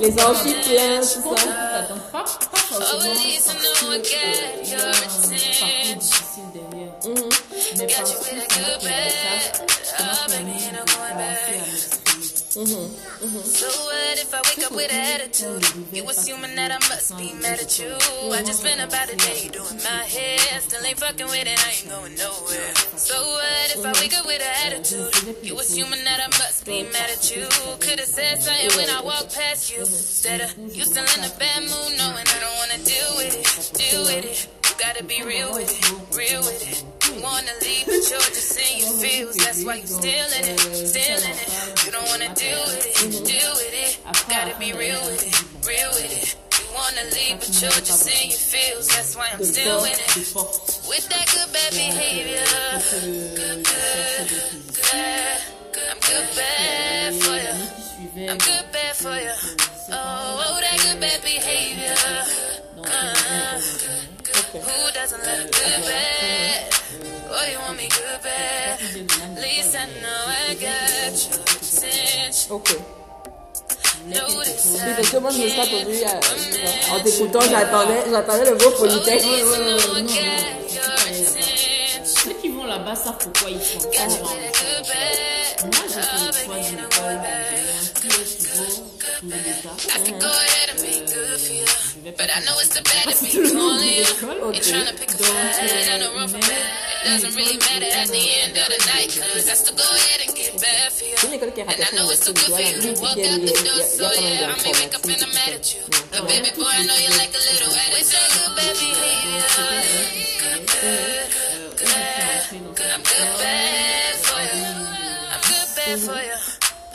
Les 0.00 0.12
amphis 0.22 0.52
pleins, 0.68 1.00
Je 1.00 1.14
tout 1.14 1.34
ça. 1.34 1.44
t'attends 1.44 1.98
pas, 2.12 2.24
pas 2.24 2.24
Oh, 2.24 2.74
forcément 2.74 3.14
un 3.48 3.54
parcours 3.54 3.92
attention. 5.00 5.96
difficile 5.98 6.48
derrière. 6.52 6.92
Mais 7.78 7.86
Got 7.86 7.94
parce 7.96 8.10
you 8.12 8.18
que 8.18 8.24
with 8.24 8.42
a 8.42 8.44
ça 8.44 8.60
commencer 8.64 8.84
back. 8.84 9.52
à 9.54 10.28
m'exprimer. 11.16 12.88
So 13.24 13.66
what 13.66 14.20
if 14.20 14.34
I 14.34 14.40
wake 14.44 14.66
up 14.66 14.76
with 14.76 14.92
an 14.92 15.00
attitude? 15.00 15.64
You 15.94 16.04
assuming 16.10 16.54
that 16.56 16.70
I 16.70 16.78
must 16.92 17.16
be 17.16 17.32
mad 17.40 17.58
at 17.58 17.78
you. 17.78 17.96
I 18.28 18.44
just 18.44 18.60
spent 18.60 18.84
about 18.84 19.08
a 19.08 19.16
day 19.16 19.48
doing 19.48 19.80
my 19.80 20.04
hair. 20.04 20.36
still 20.60 20.84
ain't 20.84 21.00
fucking 21.00 21.24
with 21.32 21.48
it, 21.48 21.56
I 21.56 21.72
ain't 21.72 21.88
going 21.88 22.16
nowhere. 22.20 22.74
So 23.00 23.16
what 23.16 23.72
if 23.72 23.80
I 23.80 23.92
wake 23.96 24.12
up 24.12 24.26
with 24.26 24.44
an 24.44 24.52
attitude? 24.68 25.40
You 25.42 25.58
assuming 25.58 26.04
that 26.04 26.20
I 26.20 26.28
must 26.36 26.66
be 26.66 26.82
mad 26.92 27.08
at 27.08 27.24
you. 27.34 27.48
Could've 27.80 28.04
said 28.04 28.42
something 28.42 28.76
when 28.76 28.90
I 28.92 29.00
walked 29.00 29.34
past 29.34 29.72
you. 29.72 29.80
Instead 29.80 30.42
of 30.42 30.52
uh, 30.58 30.68
you 30.68 30.84
still 30.84 31.08
in 31.16 31.24
a 31.24 31.32
bad 31.40 31.62
mood, 31.64 31.96
knowing 31.96 32.28
I 32.28 32.38
don't 32.44 32.56
wanna 32.60 32.84
deal 32.84 33.08
with 33.16 33.40
it, 33.40 33.48
deal 33.72 34.04
with 34.04 34.24
it. 34.28 34.48
You 34.68 34.74
gotta 34.76 35.02
be 35.02 35.24
real 35.24 35.54
with 35.54 35.72
it, 35.72 35.88
real 36.12 36.44
with 36.44 36.60
it. 36.60 36.84
You 37.08 37.22
wanna 37.22 37.56
leave, 37.64 37.86
but 37.86 38.04
you're 38.04 38.28
just 38.36 38.60
in 38.60 38.84
your 38.84 38.92
feels. 39.00 39.36
That's 39.36 39.64
why 39.64 39.76
you 39.76 39.86
still 39.86 40.28
in 40.36 40.44
it, 40.44 40.60
still 40.60 41.24
in 41.24 41.38
it. 41.40 41.53
You 41.94 42.00
don't 42.00 42.08
wanna 42.10 42.34
deal 42.34 42.58
with 42.66 42.86
it, 42.90 43.24
deal 43.24 43.52
with 43.54 43.70
it. 43.72 44.00
Gotta 44.28 44.58
be 44.58 44.72
real 44.72 44.98
with 45.06 45.22
it, 45.22 45.38
real 45.64 45.88
with 45.94 46.10
it. 46.10 46.34
You 46.58 46.66
wanna 46.74 47.04
leave, 47.14 47.38
but 47.38 47.54
you're 47.62 47.70
just 47.70 48.10
in 48.10 48.30
your 48.30 48.36
feels. 48.36 48.88
That's 48.88 49.14
why 49.14 49.28
I'm 49.32 49.44
still 49.44 49.84
in 49.84 49.92
it. 49.92 50.34
With 50.90 51.08
that 51.10 51.26
good 51.30 51.52
bad 51.54 51.70
behavior. 51.70 52.42
Cherche 52.74 53.94
des 53.94 54.26
positions. 54.26 54.80
I'm 55.86 56.00
good 56.00 56.26
bad 56.34 57.14
for 57.22 57.36
you. 57.38 58.28
I'm 58.28 58.38
good 58.38 58.66
bad 58.72 58.96
for 58.96 59.14
you. 59.14 59.30
Oh, 59.92 59.94
oh, 59.94 60.60
that 60.62 60.78
good 60.82 60.98
bad 61.00 61.22
behavior. 61.22 61.94
euh, 62.90 63.60
Who 64.50 64.92
doesn't 64.92 65.22
love 65.24 65.48
good 65.52 65.84
bad? 65.86 66.74
Oh, 67.30 67.46
you 67.50 67.58
want 67.58 67.76
me 67.76 67.88
good 67.88 68.20
bad? 68.22 68.80
Least 69.40 69.76
I 69.76 69.86
know 70.02 70.24
I 70.26 70.54
got 70.54 70.90
attention. 70.90 71.63
Ok. 72.50 72.76
Parce 74.96 75.10
que 75.10 75.16
moi, 75.16 75.30
je 75.30 75.38
me 75.38 75.48
suis 75.48 75.60
attendu 75.60 76.04
à... 76.04 76.20
En 76.94 77.00
t'écoutant, 77.00 77.40
j'attendais, 77.40 78.02
j'attendais 78.10 78.44
le 78.50 78.56
mot 78.56 78.70
know 78.70 78.86
I 78.86 78.88
got 78.98 79.20
your 79.22 79.96
attention. 79.96 80.24
Ceux 82.04 82.34
qui 82.34 82.48
vont 82.50 82.66
là-bas 82.66 82.94
savent 82.94 83.16
pourquoi 83.18 83.50
ils 83.50 83.60
font? 83.60 83.80
Ça. 83.92 84.06
Moi, 85.64 85.84
j'ai 85.88 86.02
fait 86.02 86.18
le 86.26 86.32
choix 86.44 87.12
good 89.26 89.56
for 89.62 89.72
you. 97.04 97.18
But 97.18 97.20
I 97.20 97.20
know 97.20 97.30
it's 97.30 97.34
the 97.34 97.42
bad 97.44 97.64
to 97.64 97.68
be 97.68 98.04
calling 98.04 98.24
you. 98.24 98.44
You're 98.44 98.54
trying 98.54 98.54
to 98.54 98.54
pick 98.54 98.54
a 98.54 98.54
fight 98.54 98.54
and 98.54 98.54
a 98.54 98.54
run 98.54 98.54
from 98.54 98.54
it. 98.54 98.54
It 98.54 98.54
doesn't 98.54 98.54
really 98.54 98.54
matter 98.54 98.54
at 98.54 98.54
the 98.54 98.54
end 98.54 98.56
of 98.56 98.68
the 98.68 98.80
night. 98.86 99.10
Cause 99.14 99.48
I 99.48 99.54
still 99.54 99.76
go 99.76 99.84
ahead 99.84 100.20
and 100.24 100.32
get 100.36 100.52
bad 100.60 100.92
for 100.92 101.04
you. 101.04 101.16
C'est 101.16 101.26
une 101.26 101.34
école 101.34 101.52
qui 101.52 101.60
est 101.60 101.68
And 101.68 101.84
I 101.84 101.90
know 101.96 102.10
it's 102.10 102.20
too 102.24 102.32
good 102.32 102.50
for 102.50 102.60
you 102.60 102.80
to 102.80 103.00
walk 103.00 103.14
out 103.14 103.16
the 103.16 103.30
a- 103.30 103.36
il 103.36 103.50
y 103.50 103.64
door. 103.64 103.74
a- 103.74 103.84
il 103.84 103.84
y 103.84 103.94
So 103.94 104.04
a 104.04 104.14
quand 104.14 104.22
même 104.22 104.34
yeah, 104.34 104.48
I 104.48 104.62
may 104.64 104.72
wake 104.72 104.94
up 104.94 105.04
and 105.04 105.22
I'm 105.22 105.32
mad 105.34 105.52
at 105.54 105.66
you. 105.74 105.82
But 106.10 106.22
baby 106.28 106.50
boy, 106.56 106.64
I 106.64 106.84
know 106.86 106.96
you 106.96 107.10
like 107.20 107.32
a 107.34 107.42
little 107.44 107.70
With 107.94 108.08
that 108.10 108.28
good 108.34 108.52
bad 108.56 108.74
behavior. 108.80 109.44
Good, 110.54 111.14
good. 111.76 112.90
I'm 112.94 113.02
good 113.02 113.30
bad 113.40 114.14
for 114.24 114.40
you. 114.40 114.64
I'm 115.32 115.42
good 115.44 115.68
bad 115.76 115.96
for 116.00 116.20
you. 116.24 116.38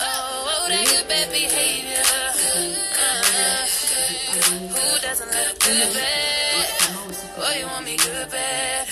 Oh, 0.01 0.05
oh, 0.49 0.65
that 0.69 0.83
good 0.89 1.05
bad 1.07 1.27
behavior. 1.31 2.03
Uh, 2.99 3.65
who 4.73 4.85
doesn't 5.01 5.31
love 5.31 5.59
good 5.59 5.93
bad? 5.93 6.67
Oh, 7.41 7.51
you 7.57 7.65
want 7.67 7.85
me 7.85 7.95
good 7.97 8.29
bad? 8.31 8.87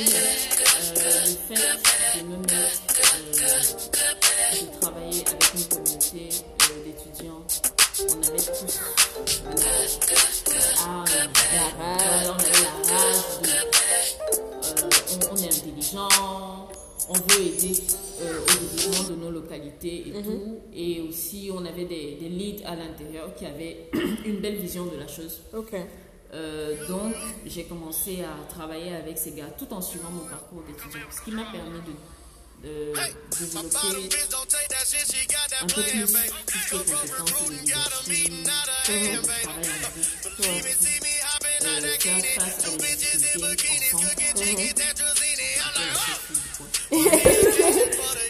Le 0.00 1.54
fait 1.54 2.18
de 2.18 2.24
me 2.26 2.36
mettre, 2.38 2.82
euh, 3.42 4.60
de 4.60 4.80
travailler 4.80 5.22
avec 5.26 5.44
une 5.54 5.64
communauté 5.68 6.28
euh, 6.62 6.84
d'étudiants, 6.84 7.44
on 8.08 8.22
avait 8.28 8.38
tous 8.38 8.80
ah, 10.82 10.88
on 10.88 12.32
avait 12.32 12.52
la 12.62 12.70
rage, 12.94 13.20
euh, 14.64 15.28
on, 15.30 15.36
est 15.36 15.46
intelligent, 15.46 16.08
on 17.08 17.12
veut 17.14 17.42
aider 17.46 17.76
euh, 18.22 18.40
au 18.40 18.46
développement 18.46 19.04
de 19.10 19.14
nos 19.16 19.30
localités 19.30 20.08
et 20.08 20.12
tout. 20.22 20.60
Et 20.74 21.00
aussi, 21.02 21.50
on 21.52 21.64
avait 21.66 21.84
des, 21.84 22.16
leads 22.28 22.64
à 22.64 22.74
l'intérieur 22.74 23.34
qui 23.34 23.44
avaient 23.46 23.90
une 24.24 24.40
belle 24.40 24.56
vision 24.56 24.86
de 24.86 24.96
la 24.96 25.06
chose. 25.06 25.40
Euh, 26.32 26.86
donc, 26.86 27.14
j'ai 27.44 27.64
commencé 27.64 28.22
à 28.22 28.36
travailler 28.52 28.94
avec 28.94 29.18
ces 29.18 29.32
gars 29.32 29.50
tout 29.58 29.72
en 29.72 29.80
suivant 29.80 30.10
mon 30.10 30.24
parcours 30.28 30.62
d'étudiant, 30.62 31.00
ce 31.10 31.22
qui 31.24 31.32
m'a 31.32 31.44
permis 31.50 31.80
de, 31.80 31.92
de 32.68 32.92
développer 33.38 33.78
un 35.60 35.66
peu 35.66 35.82
plus 36.46 36.70
compétences 36.70 37.48
de 37.48 37.50
leadership, 37.50 38.30
euh, 38.90 39.22
travail 39.22 39.46
en 39.48 39.60
groupe, 39.60 40.40
euh, 40.40 40.60
faire 41.98 42.24
face 42.36 42.64
à 42.64 42.70
des 42.76 42.96
difficultés 42.96 44.84
ensemble. 44.90 46.20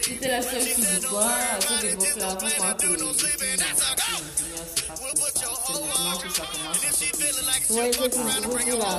C'était 0.01 0.27
la 0.27 0.41
seule 0.41 0.61
fille 0.61 0.85
du 0.85 1.07
coin. 1.07 1.27
À 1.27 1.61
cette 1.61 1.83
époque-là, 1.83 2.29
faut 2.39 2.47
croire 2.47 2.77
que 2.77 2.87
les 2.87 3.13
filles 3.13 3.37
Que 6.21 6.29
ça 6.29 6.43
commence. 6.45 6.79
Ouais, 7.71 7.91
j'ai 7.93 8.09
vu 8.09 8.41
beaucoup 8.43 8.77
la... 8.77 8.91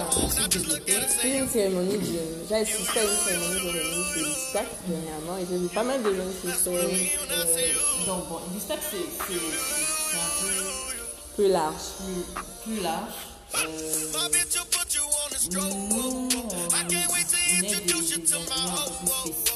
une 1.28 1.48
cérémonie 1.48 1.98
de... 1.98 2.04
J'ai 2.48 2.54
assisté 2.56 2.98
à 2.98 3.02
une 3.04 3.16
cérémonie 3.24 3.54
de 3.54 3.60
remise 3.68 4.10
de 4.16 4.20
l'ISTAC 4.24 4.66
dernièrement 4.86 5.36
et 5.38 5.46
j'ai 5.48 5.58
vu 5.58 5.68
pas 5.68 5.82
mal 5.84 6.02
de 6.02 6.14
jeunes 6.14 6.32
filles 6.40 6.52
faire 6.52 6.72
Euh, 6.72 8.06
donc 8.06 8.28
bon, 8.28 8.38
l'ISTAC 8.54 8.78
c'est 8.90 8.96
un 8.96 10.30
peu 10.40 10.50
plus 11.36 11.48
large. 11.48 11.74
plus, 11.98 12.72
plus 12.74 12.80
large. 12.82 13.14
Euh, 13.54 13.58
nous, 15.52 15.60
on, 15.60 16.28
on 16.28 16.76
est 16.80 16.84
des, 16.88 16.96
des 17.60 17.76
ingénieurs 17.82 18.40
un 18.72 18.88
peu 18.88 19.22
plus 19.22 19.32
spécifiques. 19.32 19.51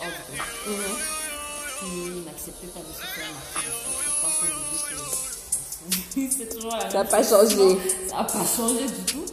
un 0.00 0.10
peu 0.10 1.21
n'acceptait 2.24 2.66
pas 2.68 2.80
de 2.80 2.92
se 2.92 3.00
faire 3.00 3.32
c'est- 6.30 6.54
toujours 6.54 6.70
la 6.76 6.90
Ça 6.90 6.98
n'a 6.98 7.04
pas 7.04 7.22
changé. 7.24 7.56
Ça 8.08 8.16
n'a 8.16 8.24
pas 8.24 8.44
changé 8.44 8.86
du 8.86 9.02
tout. 9.12 9.24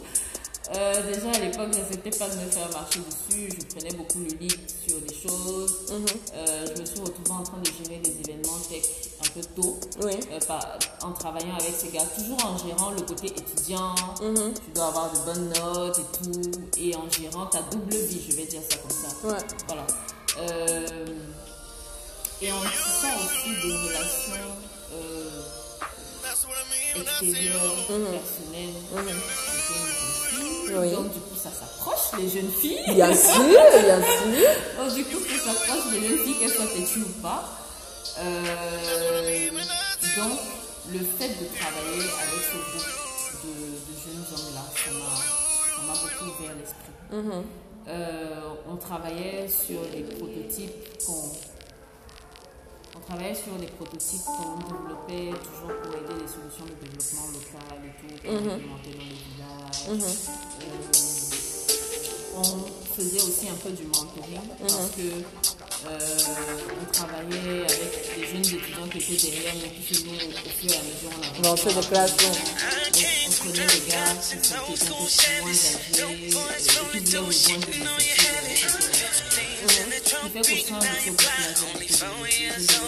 Euh, 0.76 1.02
déjà 1.12 1.30
à 1.30 1.38
l'époque, 1.40 1.68
j'acceptais 1.74 2.10
pas 2.10 2.28
de 2.28 2.36
me 2.36 2.48
faire 2.50 2.68
marcher 2.72 3.00
dessus. 3.00 3.48
Je 3.58 3.74
prenais 3.74 3.92
beaucoup 3.96 4.20
le 4.20 4.26
lead 4.38 4.56
sur 4.86 4.98
des 5.00 5.14
choses. 5.14 5.86
Euh, 5.90 6.66
je 6.74 6.80
me 6.80 6.86
suis 6.86 7.00
retrouvée 7.00 7.30
en 7.32 7.42
train 7.42 7.58
de 7.58 7.66
gérer 7.66 7.98
des 7.98 8.10
événements 8.20 8.58
tech 8.68 8.82
un 9.20 9.28
peu 9.34 9.40
tôt. 9.60 9.78
Oui. 10.02 10.12
Euh, 10.32 10.38
par- 10.46 10.78
en 11.02 11.12
travaillant 11.12 11.54
avec 11.58 11.74
ces 11.76 11.88
gars, 11.88 12.04
toujours 12.16 12.44
en 12.44 12.56
gérant 12.58 12.90
le 12.92 13.00
côté 13.02 13.28
étudiant. 13.28 13.94
Tu 14.18 14.70
dois 14.74 14.86
avoir 14.86 15.10
de 15.12 15.18
bonnes 15.24 15.48
notes 15.48 15.98
et 15.98 16.18
tout. 16.18 16.50
Et 16.78 16.94
en 16.94 17.08
gérant 17.10 17.46
ta 17.46 17.62
double 17.62 17.96
vie, 17.96 18.22
je 18.30 18.36
vais 18.36 18.44
dire 18.46 18.62
ça 18.68 18.76
comme 18.78 18.90
ça. 18.90 19.28
Ouais. 19.28 19.44
Voilà. 19.66 19.86
Et 22.42 22.50
en 22.52 22.60
tissant 22.60 23.14
aussi 23.18 23.50
des 23.62 23.72
relations 23.74 24.48
euh, 24.94 25.40
extérieures, 26.96 27.86
personnelles. 27.86 28.74
une 28.92 29.08
jeune 29.08 29.20
fille. 30.30 30.74
Oui. 30.74 30.90
Donc, 30.92 31.12
du 31.12 31.20
coup, 31.20 31.36
ça 31.36 31.50
s'approche, 31.50 32.18
les 32.18 32.28
jeunes 32.30 32.50
filles. 32.50 32.80
Bien 32.94 33.14
sûr, 33.14 33.42
bien 33.82 34.00
sûr. 34.00 34.48
Donc, 34.78 34.94
du 34.94 35.04
coup, 35.04 35.20
ça 35.28 35.52
s'approche 35.52 35.92
les 35.92 36.08
jeunes 36.08 36.18
filles, 36.24 36.38
qu'elles 36.38 36.50
soient 36.50 36.66
têtues 36.66 37.00
ou 37.02 37.20
pas. 37.22 37.44
Euh, 38.20 39.50
donc, 40.16 40.38
le 40.92 40.98
fait 41.18 41.28
de 41.28 41.46
travailler 41.58 42.08
avec 42.08 42.42
ce 42.50 42.56
groupe 42.56 42.90
de, 43.44 43.50
de 43.50 43.94
jeunes 44.02 44.24
hommes-là, 44.32 44.64
ça 44.74 44.90
m'a 44.92 45.40
ça 45.76 45.86
m'a 45.86 45.92
beaucoup 45.92 46.42
ouvert 46.42 46.54
l'esprit. 46.58 46.92
Euh, 47.88 48.40
on 48.70 48.76
travaillait 48.76 49.48
sur 49.48 49.80
des 49.92 50.02
prototypes 50.02 51.04
qu'on 51.06 51.32
on 52.96 53.00
travaillait 53.00 53.34
sur 53.34 53.54
des 53.54 53.66
prototypes 53.66 54.24
qu'on 54.24 54.56
développait 54.58 55.32
toujours 55.44 55.74
pour 55.82 55.92
aider 55.94 56.14
les 56.20 56.28
solutions 56.28 56.66
de 56.66 56.74
développement 56.84 57.26
local 57.32 57.78
et 57.84 57.92
tout, 57.98 58.12
qu'on 58.22 58.36
implémentait 58.36 58.94
dans 58.96 59.08
les 59.08 59.20
villages. 59.20 59.82
Euh, 59.90 60.70
on 62.36 62.44
faisait 62.96 63.22
aussi 63.22 63.48
un 63.48 63.56
peu 63.62 63.70
du 63.70 63.84
mentoring 63.84 64.40
parce 64.60 64.90
que 64.96 65.02
euh, 65.86 65.98
on 66.80 66.84
travaillait 66.92 67.62
avec 67.64 67.90
des 68.16 68.24
jeunes 68.26 68.44
étudiants 68.44 68.88
qui 68.92 68.98
étaient 68.98 69.30
derrière 69.30 69.54
nous, 69.54 69.70
qui 69.82 69.94
nous, 70.04 70.14
au 70.14 70.50
fur 70.50 70.70
et 70.70 70.76
à 70.76 70.82
mesure, 70.82 71.10
on. 71.38 71.42
Dans 71.42 71.56
ce 71.56 71.68
de 71.68 71.82
classe, 71.86 72.14
on, 72.20 72.30
on 72.30 73.32
connaît 73.42 73.66
les 73.66 73.82
gars 73.90 74.14
qui 74.20 74.34
étaient 74.36 74.54
un 74.54 74.58
peu 74.60 74.74
plus 74.74 74.90
moins 74.90 75.06
âgés, 75.06 75.40
euh, 75.98 76.12
et 76.94 77.00
qui 77.00 77.10
voulaient 77.10 77.18
rejoindre 77.18 77.66
des 77.66 78.99
débats, 79.60 80.00
d'idées. 80.40 80.64
Euh, 80.70 81.50
ça, 81.92 82.06
ça 82.06 82.84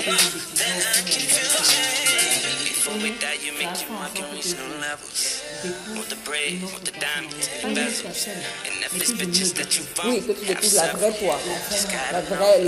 fin, 0.00 0.12
de 0.12 0.49
Oui, 10.04 10.22
que 10.22 10.32
tu 10.32 10.44
découvres 10.46 10.76
la 10.76 10.88
vraie 10.88 11.12
toi. 11.18 11.38
La 12.12 12.22
the 12.22 12.22
vraie, 12.22 12.62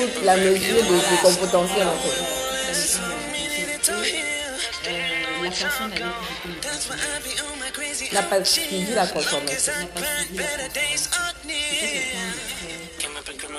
toute 0.00 0.22
la 0.24 0.36
mesure 0.36 0.84
de, 0.84 0.98
ton 1.22 1.34
potentiel 1.34 1.88
en 1.88 1.98
fait. 1.98 2.22
La 5.42 5.50
personne 5.50 5.92
avec 5.92 6.04
N'a 8.12 8.22
pas 8.22 8.44
suivi 8.44 8.94
la 8.94 9.06
transformation. 9.06 9.72
n'a 9.72 9.86
pas 9.86 10.00
suivi 10.22 10.38
la 10.38 10.68
transformation. 10.68 11.10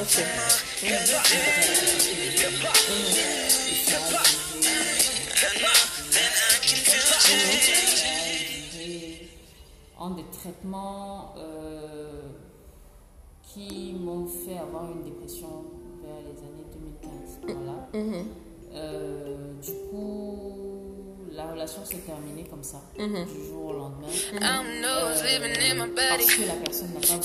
ok. 0.00 0.24
En 9.98 10.10
des 10.10 10.24
traitements 10.24 11.34
euh, 11.38 12.22
qui 13.42 13.94
m'ont 13.94 14.26
fait 14.26 14.58
avoir 14.58 14.90
une 14.90 15.02
dépression 15.02 15.64
vers 16.02 16.20
les 16.20 16.38
années 16.42 16.66
2015. 17.02 17.40
Voilà. 17.42 17.88
Euh, 18.74 19.52
du 19.62 19.72
coup, 19.90 20.25
relation 21.56 21.84
s'est 21.84 21.96
terminée 21.98 22.44
comme 22.48 22.62
ça, 22.62 22.82
du 22.96 23.46
jour 23.48 23.64
au 23.66 23.72
lendemain. 23.72 24.08
In 25.66 25.74
my 25.74 25.86
body. 25.88 26.26
Parce 26.26 26.34
que 26.34 26.42
la 26.42 26.54
personne 26.64 26.92
n'a 26.92 27.00
pas 27.00 27.06
voulu. 27.06 27.22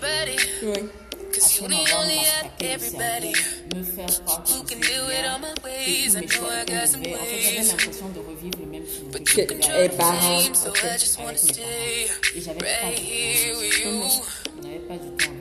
Body. 0.00 0.36
Oui. 0.62 0.88
Cause 1.32 1.60
you 1.60 1.68
the 1.68 1.92
only 1.98 2.18
out 2.20 2.50
everybody. 2.60 3.34
Who 3.74 4.62
can 4.64 4.80
do 4.80 5.10
it 5.10 5.26
on 5.26 5.40
my 5.42 5.52
que 5.54 5.64
ways? 5.64 6.16
I 6.16 6.20
know 6.20 6.48
I 6.48 6.64
got 6.64 6.88
some 6.88 7.02
ways. 7.02 7.74
But 9.12 9.22
que 9.26 9.36
you 9.36 9.46
control 9.46 9.88
the 9.88 9.96
game, 10.22 10.54
so. 10.54 10.70
I 10.70 10.96
just 10.96 11.18
wanna 11.20 11.36
stay 11.36 12.08
right 12.62 12.98
here 12.98 13.56
with 13.56 13.78
you. 13.84 15.35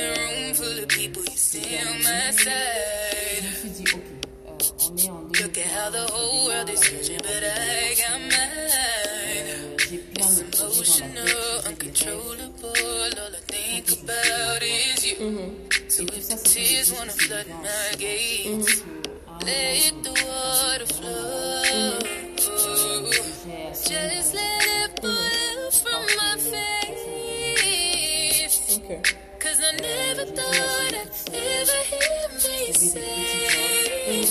It 0.00 0.16
could 0.16 0.24
be 0.24 0.32
a 0.40 0.46
room 0.46 0.54
full 0.54 0.78
of 0.82 0.88
people, 0.88 1.22
you 1.24 1.36
stay 1.36 1.80
on 1.88 2.02
my 2.02 2.30
je 2.32 2.42
side. 2.44 3.42
me 3.42 3.52
suis 3.60 3.70
dit, 3.70 3.84
ok, 3.92 4.00
euh, 4.46 4.52
on 4.78 4.96
est 4.96 5.08
en 5.10 5.20
Look 5.40 5.56
at 5.58 5.66
how 5.66 5.90
the 5.90 6.04
whole 6.12 6.46
world 6.48 6.68
is 6.70 6.80
changing, 6.82 7.18
but 7.18 7.42
I 7.42 7.94
got 7.96 8.20
mine. 8.20 9.76
J'ai 9.90 9.98
plein 9.98 10.30
de 10.32 10.42
projets 10.50 10.56
dans 10.56 10.66
la 10.68 10.74
Emotional, 10.74 11.24
tête, 11.24 11.36
j'ai 11.94 12.04
des 12.04 12.12
rêves. 12.12 12.36
uncontrollable. 12.36 13.16
All 13.18 13.34
I 13.34 13.40
think 13.48 13.86
about 14.02 14.62
is 14.62 15.04
you. 15.06 15.16
So 15.88 16.02
Et 16.02 16.06
tout 16.06 16.14
if 16.16 16.22
ça, 16.24 16.36
the 16.36 16.46
c'est 16.46 16.60
des 16.60 16.66
tears 16.66 16.84
choses 16.84 16.92
wanna 16.98 17.12
qui 17.12 17.18
se 17.18 17.24
flood 17.24 17.46
vivent 17.46 17.54
en 17.54 17.62
my 17.62 17.68
silence. 17.70 17.96
gate, 17.98 18.66
Parce 18.66 18.80
que, 18.80 18.90
à 19.26 19.32
un 19.32 19.44
let 19.46 19.92
moment, 19.92 20.02
the 20.02 20.12
water 20.24 20.86
flow. 20.94 21.98
j'ai 23.44 23.56
assez 23.70 23.94
Just 23.94 24.34
let 24.34 24.59
I 29.70 29.72
never 29.72 30.24
thought 30.24 30.94
I'd 30.94 31.08
ever 31.32 31.80
hear 31.90 32.26
me 32.34 32.72
say. 32.72 34.24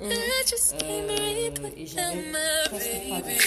I 0.00 0.42
just 0.46 0.78
can't 0.78 1.06
breathe 1.06 1.58
my 1.60 1.68
baby. 2.78 3.38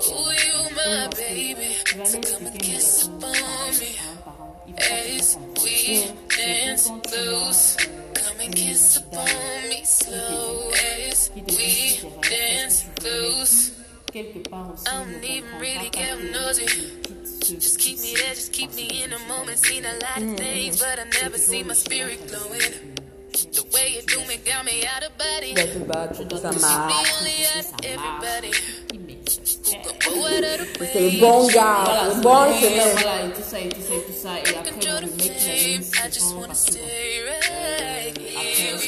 Oh, 0.00 0.30
you 0.30 0.58
my 0.76 1.08
baby. 1.16 1.70
So 2.04 2.20
come 2.20 2.46
and 2.46 2.60
kiss 2.60 3.08
upon 3.08 3.78
me. 3.80 3.98
As 4.78 5.36
we 5.64 6.06
dance 6.36 6.88
loose, 7.10 7.76
come 8.14 8.40
and 8.40 8.54
kiss 8.54 8.98
upon 8.98 9.68
me 9.68 9.82
slow. 9.84 10.70
As 11.08 11.30
we 11.34 12.08
dance 12.22 12.86
loose, 13.02 13.72
I'm 14.86 15.24
even 15.24 15.58
really 15.58 15.90
getting 15.90 16.30
nosy. 16.30 17.17
Tu 17.48 17.56
quittes 17.56 17.62
ce 17.62 17.68
Just 17.68 17.78
keep 17.78 17.98
me 18.00 18.12
petit 18.12 18.14
there, 18.14 18.34
just 18.34 18.52
keep 18.52 18.66
parce 18.68 18.76
me 18.76 18.88
que 18.88 18.94
in 19.04 19.08
tu 19.08 19.14
a 19.14 19.18
sais 19.18 19.24
moment. 19.26 19.46
pas. 19.46 19.56
Seen 19.56 19.84
a 19.84 19.94
lot 19.94 20.22
of 20.22 20.36
things, 20.36 20.78
but 20.78 20.98
I 20.98 21.22
never 21.22 21.38
see 21.38 21.62
my 21.64 21.74
spirit 21.74 22.18
glowing. 22.28 22.72
The 23.52 23.62
way 23.72 23.94
you 23.94 24.02
do 24.06 24.18
me 24.26 24.36
got 24.44 24.64
me 24.64 24.84
out 24.86 25.02
of 25.04 25.12
body. 25.18 25.54
Là, 25.54 25.64
tu 25.72 25.78
vas, 25.86 26.08
tu 26.08 26.24
dis 26.24 26.40
ça 26.42 26.50
The 26.50 26.60
marche. 26.60 27.12
only 27.20 27.44
ça 27.44 27.58
out 27.58 27.64
marche. 27.70 27.86
everybody. 27.86 28.50
Il 28.94 29.00
met 29.00 29.18
ça. 29.28 29.40
Go 30.04 30.26
out 30.26 30.44
of 30.44 30.78
the 30.78 30.86
C'est 30.92 31.00
le 31.00 31.08
way. 31.08 31.20
bon 31.20 31.46
gars, 31.48 31.82
Voilà, 31.84 32.04
le 32.08 32.14
c'est 32.14 32.20
bon 32.20 32.50
oui, 32.50 32.60
chemin. 32.60 32.92
Voilà, 32.94 33.26
et 33.26 33.32
tout 33.32 33.42
ça, 33.48 33.60
et 33.60 33.68
tout 33.68 33.82
ça, 33.82 33.94
et 33.94 34.02
tout 34.02 34.18
ça. 34.22 34.30
Et 34.38 34.56
après, 34.56 34.70
Control 34.72 35.00
bon, 35.00 35.00
le 35.00 35.08
the 35.08 35.16
mec, 35.18 35.32
il 35.40 35.50
avait 35.50 35.74
une 35.74 35.82
flame. 35.82 36.06
I 36.06 36.10
just 36.12 36.26
situation 36.26 36.36
wanna 36.36 36.46
parce 36.48 36.64
que, 36.64 36.72
bon, 36.72 36.78
stay 36.78 37.22
right 37.28 38.18
après, 38.18 38.44
here 38.54 38.78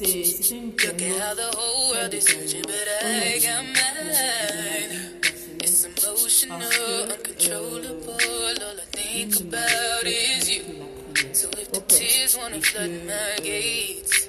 Look 0.00 1.02
at 1.02 1.20
how 1.20 1.34
the 1.34 1.50
whole 1.56 1.90
world 1.90 2.14
is 2.14 2.24
changing, 2.24 2.62
but 2.62 2.88
I 3.02 3.40
got 3.42 3.64
mine. 3.64 5.18
It's 5.60 5.84
emotional, 5.86 6.62
uncontrollable. 7.10 8.12
All 8.12 8.78
I 8.78 8.86
think 8.92 9.40
about 9.40 10.04
is 10.06 10.48
you. 10.48 10.62
So 11.32 11.48
if 11.50 11.72
the 11.72 11.80
tears 11.80 12.36
wanna 12.38 12.60
flood 12.60 12.92
my 13.08 13.38
gates, 13.42 14.28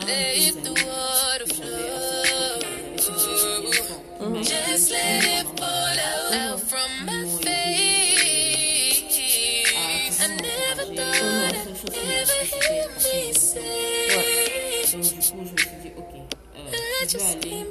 let 0.00 0.64
the 0.64 0.72
water 0.84 1.46
flow. 1.46 2.58
Just 4.42 4.90
let 4.90 5.24
it 5.24 5.46
fall 5.56 5.98
out, 6.10 6.34
out 6.34 6.60
from 6.60 6.90
my 7.06 7.24
face. 7.40 7.70
I 10.20 10.26
never 10.42 10.86
thought 10.92 11.54
I'd 11.54 11.68
ever 11.94 12.40
hear 12.50 12.88
me 12.96 13.32
say. 13.32 14.33
Donc, 14.94 15.02
du 15.02 15.10
coup, 15.10 15.16
je 15.44 15.52
me 15.52 15.56
suis 15.58 15.68
dit, 15.82 15.90
ok, 15.96 16.14
euh, 16.14 16.58
I 16.58 16.60
je 17.08 17.18
vais 17.18 17.18
just 17.24 17.24
aller. 17.36 17.50
baby. 17.50 17.64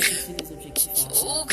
fixer 0.00 0.32
des 0.32 0.48
objectifs 0.52 1.06
Oh, 1.22 1.44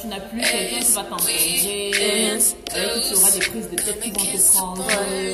tu 0.00 0.06
n'as 0.06 0.20
plus 0.20 0.40
quelqu'un 0.40 0.80
qui 0.80 0.92
va 0.92 1.04
t'encourager, 1.04 1.90
qui 1.92 2.00
tu 3.08 3.14
auras 3.14 3.30
des 3.30 3.38
prises 3.40 3.70
de 3.70 3.76
tête 3.76 4.00
qui 4.00 4.10
vont 4.10 4.24
te 4.24 4.52
prendre. 4.56 4.86
euh, 4.90 5.32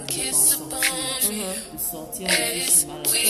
kiss 0.07 0.55
upon 0.55 0.81
me. 1.29 1.45
As 2.25 2.87
we 3.13 3.23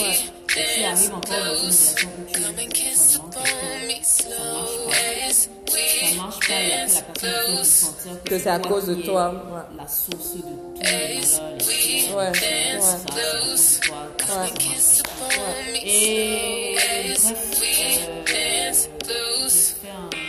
dance 0.55 1.09
close, 1.09 1.95
come 2.33 2.59
and 2.59 2.75
kiss 2.75 3.17
upon 3.17 3.87
me 3.87 4.03
slow. 4.03 4.91
Ça 5.33 5.49
we 5.73 6.17
marche 6.17 6.47
pas 6.47 6.55
et 6.55 6.73
après 6.73 6.81
la 6.81 6.87
personne 6.87 7.05
peut 7.15 7.47
close. 7.47 7.67
sentir 7.67 8.23
Que 8.25 8.39
c'est 8.39 8.51
à 8.51 8.59
cause 8.59 8.87
de 8.87 8.95
toi, 8.97 9.31
ouais. 9.31 9.77
La 9.77 9.89
source 9.89 10.37
de 10.37 10.41
tout 10.43 10.75
le 10.79 10.83
malheur, 10.83 11.59
les 11.59 12.15
Ouais, 12.15 12.33
ça, 12.81 12.95
à 12.95 12.99
cause 12.99 13.81
de 13.81 13.87
toi, 13.87 13.97
que 14.19 15.87
Et 15.87 16.75
bref, 16.77 16.91
euh, 16.93 17.15
dance 17.15 17.35
j'ai 17.61 19.05
close. 19.05 19.75
fait 19.83 19.89
un... 19.89 20.22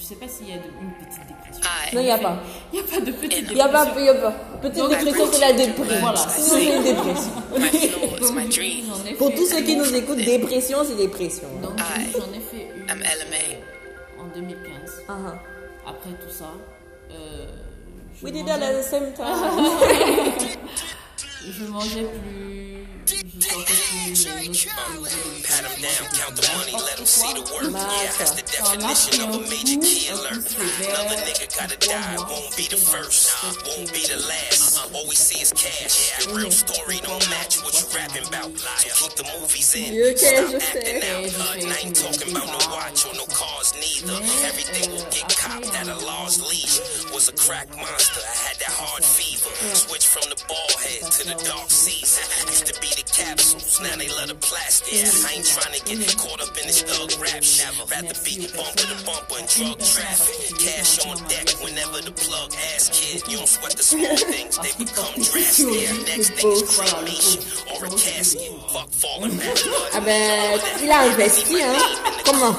Je- 0.00 0.04
sais 0.06 0.14
pas 0.16 0.26
s'il 0.28 0.48
y 0.48 0.52
a 0.52 0.56
de- 0.56 0.62
une 0.80 0.92
petite 1.06 1.26
dépression. 1.28 1.62
Non, 1.92 2.00
il 2.00 2.04
n'y 2.04 2.10
a 2.10 2.18
pas. 2.18 2.38
Il 2.72 2.80
n'y 2.80 2.84
a 2.86 2.88
pas 2.90 3.00
de 3.00 3.12
petite 3.12 3.32
Il 3.50 3.54
n'y 3.54 3.60
a 3.60 3.64
dépression. 3.68 3.94
pas, 3.94 4.00
il 4.00 4.04
y 4.06 4.08
a 4.08 4.14
pas. 4.14 4.30
Petite 4.62 4.88
dépression, 4.88 5.26
c'est 5.32 5.40
la 5.40 5.52
dépression. 5.52 6.00
Voilà. 6.00 6.18
C'est 6.18 6.64
une 6.64 6.82
dépression. 6.82 7.32
Pour 9.18 9.34
tous 9.34 9.46
ceux 9.46 9.60
qui 9.62 9.76
nous 9.76 9.94
écoutent, 9.94 10.16
dépression, 10.18 10.78
c'est 10.86 10.96
dépression. 10.96 11.48
Donc, 11.62 11.78
Aïe. 11.80 12.06
j'en 12.12 12.32
ai 12.32 12.40
fait 12.40 12.68
une 12.76 12.88
I'm 12.88 13.00
LMA. 13.00 14.22
en 14.22 14.26
2015. 14.34 15.02
Ah, 15.08 15.12
ah. 15.26 15.90
Après 15.90 16.10
tout 16.10 16.30
ça, 16.32 16.50
euh, 17.12 17.46
We 18.22 18.32
did 18.32 18.46
that 18.46 18.62
at 18.62 18.74
the 18.74 18.82
same 18.82 19.12
time. 19.14 19.24
je 21.48 21.64
mangeais 21.64 22.04
plus, 22.04 22.86
je 23.06 24.14
sortais 24.14 24.44
plus 24.44 24.68
les 24.94 25.00
autres 25.00 25.42
Pat 25.48 25.64
him 25.64 25.82
down, 25.82 26.06
count 26.14 26.36
the 26.36 26.46
money, 26.54 26.72
let 26.72 26.98
him 26.98 27.06
see 27.06 27.32
the 27.32 27.40
work. 27.52 27.72
Yeah, 27.72 28.12
that's 28.18 28.32
the 28.32 28.44
Ça 28.46 28.76
m'a 28.76 28.92
pris 28.94 29.18
definition 29.18 29.24
un 29.24 29.30
of 29.30 29.36
a 29.36 29.50
major 29.50 29.74
coup, 29.74 29.80
key 29.80 30.08
un 30.10 30.16
coup 30.16 30.20
alert. 30.20 30.48
sévère. 30.48 31.00
Another 31.00 31.18
nigga 31.26 31.46
gotta 31.58 31.76
die, 31.80 32.16
won't 32.28 32.56
be 32.56 32.66
the 32.68 32.76
first, 32.76 33.32
won't 33.66 33.90
be 33.92 34.02
the 34.06 34.18
last. 34.28 34.78
All 34.94 35.06
we 35.08 35.14
see 35.16 35.40
is 35.42 35.52
cash. 35.52 36.12
Yeah, 36.12 36.36
real 36.36 36.50
story 36.52 37.00
don't 37.02 37.24
match 37.30 37.58
what 37.64 37.74
you 37.80 37.86
rapping 37.96 38.26
about. 38.28 38.50
Liar, 38.60 38.92
keep 38.94 39.12
the 39.16 39.24
movies 39.40 39.74
in. 39.74 39.90
Ok, 40.10 40.20
Stop 40.20 40.50
je 40.50 40.58
acting 40.60 41.02
out. 41.10 41.24
Uh, 41.40 41.72
I 41.72 41.78
ain't 41.82 41.96
talking 41.96 42.30
about 42.36 42.46
no 42.46 42.60
watch 42.70 43.06
or 43.06 43.14
no 43.16 43.26
cars 43.32 43.72
neither. 43.80 44.14
Everything 44.46 44.92
will 44.92 45.08
get 45.10 45.26
copped 45.34 45.72
at 45.74 45.88
a 45.88 45.96
leash. 46.46 46.78
Was 47.20 47.28
a 47.28 47.36
crack 47.36 47.68
monster, 47.76 48.24
I 48.24 48.36
had 48.48 48.56
that 48.64 48.72
hard 48.72 49.04
fever. 49.04 49.52
Switch 49.76 50.08
from 50.08 50.24
the 50.32 50.40
ball 50.48 50.72
head 50.80 51.04
to 51.04 51.22
the 51.28 51.36
dark 51.44 51.68
season. 51.68 52.24
Used 52.48 52.64
to 52.72 52.80
be 52.80 52.88
the 52.96 53.04
capsules, 53.12 53.76
now 53.84 53.92
they 54.00 54.08
love 54.08 54.32
the 54.32 54.40
plastic. 54.40 55.04
I 55.28 55.36
ain't 55.36 55.44
trying 55.44 55.76
to 55.76 55.84
get 55.84 56.00
caught 56.16 56.40
up 56.40 56.56
in 56.56 56.64
this 56.64 56.80
thug 56.80 57.12
rap 57.20 57.44
shit. 57.44 57.68
Rather 57.92 58.16
be 58.24 58.48
bumper 58.56 58.88
to 58.88 58.96
bumper 59.04 59.36
and 59.36 59.44
drug 59.52 59.76
traffic. 59.84 60.48
Cash 60.64 61.04
on 61.04 61.20
deck 61.28 61.52
whenever 61.60 62.00
the 62.00 62.16
plug 62.16 62.56
ass 62.72 62.88
kid. 62.88 63.20
You 63.28 63.44
don't 63.44 63.52
sweat 63.52 63.76
the 63.76 63.84
small 63.84 64.16
things, 64.16 64.56
they 64.56 64.72
become 64.80 65.12
drastic. 65.20 65.92
Next 66.08 66.32
thing 66.40 66.56
is 66.56 66.64
cremation 66.72 67.44
or 67.68 67.84
a 67.84 67.92
casket. 68.00 68.48
Fuck 68.72 68.88
falling 68.96 69.36
back. 69.36 69.60
Ah 69.92 70.00
ben, 70.00 70.56
il 70.80 70.88
a 70.88 71.04
investi, 71.04 71.60
hein. 71.60 71.76
Comment 72.24 72.56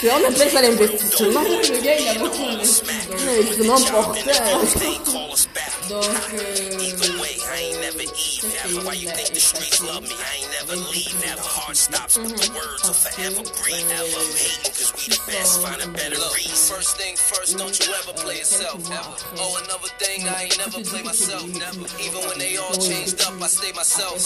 Tu 0.00 0.06
vois, 0.06 0.16
on 0.20 0.28
appelle 0.28 0.50
ça 0.50 0.62
l'investissement. 0.62 1.42
Le 1.42 1.80
gars, 1.82 1.98
il 1.98 2.08
a 2.08 2.14
beaucoup 2.14 2.44
investi. 2.44 2.82
Donc, 3.08 3.20
L'investissement 3.26 3.80
porteur. 3.80 4.60
They 4.78 4.98
call 5.04 5.32
us 5.32 5.46
back. 5.54 5.72
donc 5.88 6.04
euh, 6.34 6.78
Either 6.80 7.20
way, 7.20 7.34
I 7.50 7.72
ain't 7.72 7.80
never 7.80 8.02
Eve. 8.04 8.44
Ever. 8.64 8.86
Why 8.86 8.94
you 8.94 9.08
think 9.10 9.34
the 9.34 9.40
streets 9.40 9.82
love 9.82 10.02
me? 10.02 10.14
I 10.14 10.38
ain't 10.38 10.52
never 10.60 10.76
leave. 10.92 11.14
Never 11.26 11.42
heart 11.42 11.76
stops 11.76 12.16
with 12.16 12.30
the 12.30 12.50
words 12.54 12.82
will 12.86 12.94
forever 12.94 13.42
breathe. 13.58 13.90
Ever 13.90 14.22
hating 14.38 14.70
cause 14.70 14.92
we 14.94 15.04
the 15.10 15.18
best. 15.26 15.62
Find 15.66 15.82
a 15.82 15.88
better 15.90 16.20
reason. 16.36 16.76
First 16.76 16.96
thing 16.96 17.16
first, 17.16 17.58
don't 17.58 17.74
you 17.74 17.90
ever 17.98 18.12
play 18.22 18.38
yourself. 18.38 18.78
Ever. 18.86 19.14
Oh, 19.42 19.58
another 19.66 19.90
thing, 19.98 20.28
I 20.28 20.46
ain't 20.46 20.58
never 20.62 20.78
play 20.86 21.02
myself. 21.02 21.42
Never. 21.58 21.86
Even 21.98 22.20
when 22.28 22.38
they 22.38 22.54
all 22.56 22.76
changed 22.78 23.18
up, 23.26 23.34
I 23.42 23.48
stay 23.50 23.72
myself. 23.74 24.18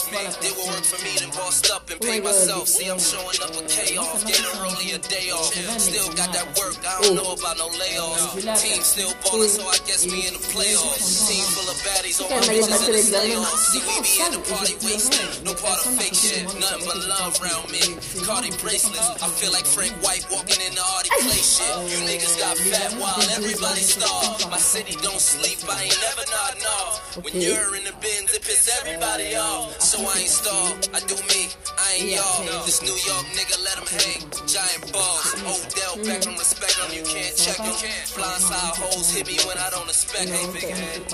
Did 0.45 0.53
what 0.53 0.69
work 0.77 0.85
for 0.85 1.01
me, 1.01 1.17
then 1.17 1.31
bossed 1.33 1.71
up 1.73 1.89
and 1.89 2.01
paid 2.01 2.25
myself. 2.25 2.69
See, 2.69 2.89
I'm 2.93 3.01
showing 3.01 3.41
up 3.41 3.57
a 3.57 3.63
K 3.65 3.97
off, 3.97 4.21
getting 4.29 4.53
early 4.61 4.93
a 4.93 5.01
day 5.01 5.31
off. 5.33 5.49
Still 5.79 6.11
got 6.19 6.33
that 6.35 6.47
work, 6.59 6.75
I 6.83 6.99
don't 7.03 7.15
know 7.15 7.33
about 7.33 7.59
no 7.59 7.69
layoffs. 7.79 8.35
Team 8.59 8.83
still 8.83 9.13
ballin', 9.23 9.49
so 9.49 9.63
I 9.67 9.79
guess 9.87 10.07
me 10.07 10.27
in 10.27 10.35
the 10.35 10.43
playoffs. 10.51 11.29
Team 11.29 11.45
full 11.55 11.69
of 11.71 11.79
baddies, 11.87 12.19
all 12.19 12.31
my 12.31 12.37
on 12.37 12.43
bitches 12.43 12.67
in 12.67 12.91
the 12.91 12.93
l'examen. 12.93 13.31
playoffs. 13.39 13.63
See, 13.71 13.83
we 13.87 13.95
be 14.03 14.13
in 14.23 14.31
the 14.35 14.43
party 14.51 14.75
wasted. 14.83 15.31
No 15.45 15.55
part 15.55 15.79
of 15.87 15.95
fake 15.95 16.15
shit, 16.15 16.45
nothing 16.59 16.85
but 16.87 16.99
love 17.07 17.35
around 17.39 17.71
me. 17.71 17.83
Cardi 18.27 18.51
bracelets, 18.59 19.23
I 19.23 19.29
feel 19.31 19.53
like 19.53 19.67
Frank 19.67 19.95
White 20.03 20.27
walking 20.31 20.59
in 20.67 20.75
the 20.75 20.83
Audi 20.83 21.11
play 21.23 21.43
shit. 21.43 21.71
You 21.91 21.99
niggas 22.11 22.35
got 22.39 22.59
fat 22.59 22.93
while 22.99 23.23
everybody 23.39 23.83
starved. 23.83 24.51
My 24.51 24.59
city 24.59 24.99
don't 25.03 25.21
sleep, 25.23 25.63
I 25.71 25.87
ain't 25.87 26.01
never 26.03 26.25
nodding 26.31 26.67
off. 26.83 27.23
When 27.23 27.35
you're 27.39 27.77
in 27.79 27.85
the 27.87 27.95
bins, 28.03 28.35
it 28.35 28.43
piss 28.43 28.67
everybody 28.83 29.37
off. 29.37 29.79
So 29.81 30.03
I 30.03 30.27
ain't 30.27 30.33
starved, 30.33 30.91
I 30.95 31.01
do 31.07 31.15
me, 31.31 31.49
I 31.79 31.87
ain't 32.03 32.19
y'all. 32.19 32.65
This 32.67 32.83
New 32.83 32.95
York 32.95 33.27
nigga, 33.39 33.57
let 33.63 33.77
him 33.79 33.89
hang. 33.89 34.23
Giant 34.47 34.93
balls, 34.93 35.35
Odell 35.53 35.95
Beckham, 36.01 36.39
respect 36.39 36.77
him, 36.81 36.91
you 36.97 37.05
can't 37.05 37.37
check 37.37 37.61
him. 37.61 37.77
Blindside 38.17 38.77
hoes 38.81 39.13
hit 39.13 39.27
me 39.27 39.37
when 39.45 39.59
I 39.59 39.69
don't 39.71 39.89
expect 39.89 40.33
them. 40.33 40.49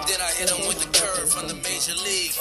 Then 0.06 0.20
I 0.22 0.30
hit 0.38 0.50
him 0.50 0.62
with 0.70 0.78
the 0.78 0.90
curve 0.94 1.26
from 1.26 1.48
the 1.48 1.58
major 1.66 1.96
league. 2.06 2.34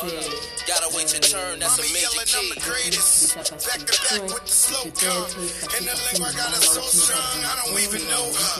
Gotta 0.69 0.93
wait 0.93 1.09
your 1.09 1.25
turn, 1.25 1.59
that's 1.59 1.79
a 1.79 1.85
major 1.89 2.05
yelling, 2.05 2.29
I'm 2.37 2.47
the 2.53 2.59
key. 2.61 2.69
greatest. 2.69 3.35
Back 3.65 3.81
to 3.89 3.95
back 4.05 4.23
with 4.29 4.45
the 4.45 4.53
slow 4.53 4.85
gun. 5.01 5.25
And 5.73 5.83
the 5.89 5.95
lingo 6.05 6.29
I 6.29 6.33
got 6.37 6.53
her 6.53 6.61
so 6.61 6.85
strong, 6.85 7.37
I 7.41 7.53
don't 7.65 7.79
even 7.81 8.03
know 8.11 8.25
her. 8.29 8.55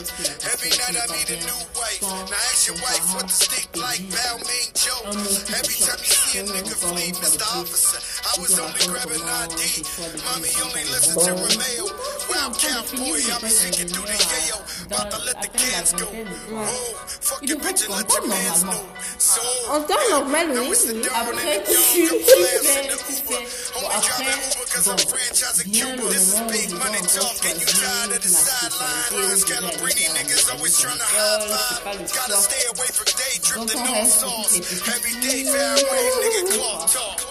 Every 0.49 0.71
night 0.73 0.97
I 0.97 1.05
need 1.13 1.29
a 1.29 1.39
new 1.45 1.61
wife. 1.77 2.01
Now 2.01 2.41
ask 2.49 2.65
your 2.67 2.79
wife 2.81 3.05
what 3.13 3.29
the 3.29 3.37
stick 3.37 3.69
like, 3.77 4.01
Ming 4.01 4.71
Joe. 4.73 5.13
Every 5.53 5.77
time 5.77 6.01
you 6.01 6.13
see 6.13 6.39
a 6.39 6.43
nigga 6.49 6.75
flee, 6.75 7.11
Mr. 7.21 7.45
Officer, 7.53 7.99
I 8.25 8.33
was 8.41 8.57
only 8.57 8.81
grabbing 8.89 9.21
ID. 9.21 9.83
Mommy 10.25 10.51
only 10.65 10.83
listen 10.89 11.15
to 11.21 11.33
Romeo. 11.37 11.85
Well, 12.29 12.43
I'm 12.47 12.53
cowboy, 12.53 13.19
I 13.23 13.39
be 13.41 13.49
sneaking 13.49 13.87
through 13.87 14.05
the 14.07 14.17
yayo. 14.19 14.57
About 14.87 15.11
to 15.11 15.17
let 15.25 15.41
the 15.41 15.47
kids 15.57 15.93
go. 15.93 16.07
Oh, 16.51 16.65
fuck 17.07 17.41
your 17.47 17.57
bitch 17.59 17.85
and 17.85 17.93
let 17.95 18.07
your 18.11 18.27
mans 18.27 18.63
know. 18.63 18.83
So, 19.17 19.41
En 19.71 19.81
temps 19.83 20.09
normal, 20.09 20.47
now 20.53 20.61
oui. 20.63 20.71
it's 20.71 20.85
the 20.85 20.93
oui. 20.93 21.03
dawn 21.03 21.27
and 21.27 21.39
Après, 21.39 21.63
the 21.65 21.71
tu, 21.71 21.99
young, 21.99 22.19
tu 22.19 22.25
couple 22.27 22.43
laughs 22.43 22.67
fais, 22.67 22.77
in 22.77 22.87
the 22.87 22.97
tu 22.97 23.13
Uber. 23.15 23.27
fais. 23.27 23.71
Bon, 23.73 23.79
Only 23.87 23.99
driving 24.07 24.27
après, 24.27 24.47
Uber 24.47 24.67
cause 24.73 24.87
I'm 24.87 24.95
bon, 24.97 25.07
franchise 25.07 25.57
in 25.59 25.71
vient 25.71 25.87
Cuba. 25.87 26.03
le 26.03 26.09
This 26.09 26.23
is 26.27 26.33
moment 26.35 26.47
où 26.47 26.51
big 26.51 26.69
je 26.69 26.75
money 26.75 27.01
dois 27.01 27.15
talk 27.17 27.39
and 27.47 27.57
you 27.61 27.67
tired 27.67 28.11
of 28.11 28.21
the 28.21 28.31
sidelines. 28.31 29.39
Scalabrini 29.43 30.05
niggas 30.15 30.45
always 30.51 30.75
trying 30.79 30.97
to 30.99 31.07
high 31.07 31.39
five. 31.83 31.99
Gotta 32.13 32.37
stay 32.43 32.63
away 32.75 32.89
from 32.91 33.07
day 33.17 33.33
drifting 33.43 33.83
on 33.87 34.05
sauce. 34.05 34.55
Every 34.87 35.15
day, 35.23 35.43
fair 35.47 35.75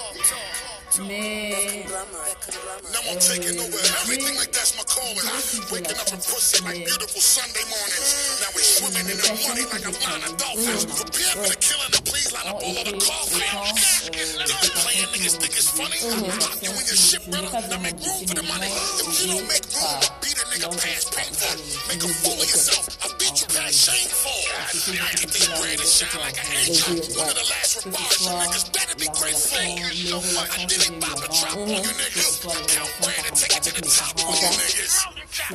way, 1.04 1.84
nigga, 1.84 1.86
clock 1.86 2.40
talk. 2.40 2.66
Mais 2.66 2.92
Now 2.92 3.00
I'm 3.10 3.18
taking 3.18 3.58
over 3.60 3.80
everything 4.02 4.36
like 4.36 4.52
that's 4.52 4.76
my 4.76 4.84
calling. 4.84 5.26
Waking 5.72 5.96
up 5.98 6.08
a 6.08 6.16
pussy 6.16 6.64
like 6.64 6.84
beautiful 6.86 7.20
Sunday 7.20 7.64
mornings. 7.68 8.40
Now 8.40 8.50
we're 8.54 8.64
swimming 8.64 9.08
in 9.10 9.18
the 9.18 9.32
money 9.46 9.64
like 9.72 9.84
a 9.84 9.92
line 10.06 10.24
of 10.24 10.34
dolphins. 10.38 10.84
Prepare 10.86 11.34
for 11.42 11.48
the 11.50 11.58
killing 11.60 11.92
and 11.92 12.04
please 12.06 12.30
line 12.32 12.48
up 12.48 12.58
all 12.62 12.76
of 12.76 12.86
the. 12.86 12.96
Done 12.96 14.70
playing 14.80 15.10
niggas 15.12 15.36
think 15.40 15.52
it's 15.56 15.70
funny. 15.74 15.98
Lock 16.40 16.58
you 16.62 16.70
in 16.70 16.84
your 16.86 16.98
ship, 16.98 17.22
brother. 17.28 17.50
Now 17.68 17.80
make 17.82 17.98
room 18.00 18.22
for 18.26 18.36
the 18.36 18.46
money. 18.46 18.70
If 18.70 19.06
you 19.20 19.26
don't 19.34 19.48
make 19.50 19.66
room, 19.74 20.00
beat 20.22 20.38
a 20.38 20.44
nigga 20.52 20.68
past 20.76 21.06
painful. 21.12 21.54
Make 21.90 22.02
a 22.04 22.10
fool 22.22 22.38
of 22.38 22.46
yourself. 22.46 22.84
I 23.02 23.06
beat 23.18 23.36
you 23.42 23.48
past 23.50 23.76
shameful. 23.76 24.38
I 24.96 25.10
get 25.18 25.30
this 25.34 25.46
bread 25.50 25.78
and 25.80 25.90
shine 25.90 26.20
like 26.22 26.38
an 26.38 26.48
angel. 26.54 26.94
One 27.18 27.28
of 27.28 27.36
the 27.36 27.46
last 27.50 27.84
remarks. 27.84 28.22
Niggas 28.26 28.66
better 28.72 28.96
be 28.96 29.08
grateful. 29.16 29.58
I 29.58 30.64
did 30.66 30.80
it, 30.85 30.85
Papa 31.02 31.26
Drop 31.26 31.58
on 31.58 31.68
you 31.68 31.92
niggas. 31.98 32.46
Count 32.46 32.92
bread 33.02 33.22
and 33.26 33.36
take 33.36 33.56
it 33.58 33.62
to 33.66 33.72
the 33.74 33.82
top 33.82 34.14
on 34.22 34.34
you 34.38 34.50
niggas. 34.54 34.94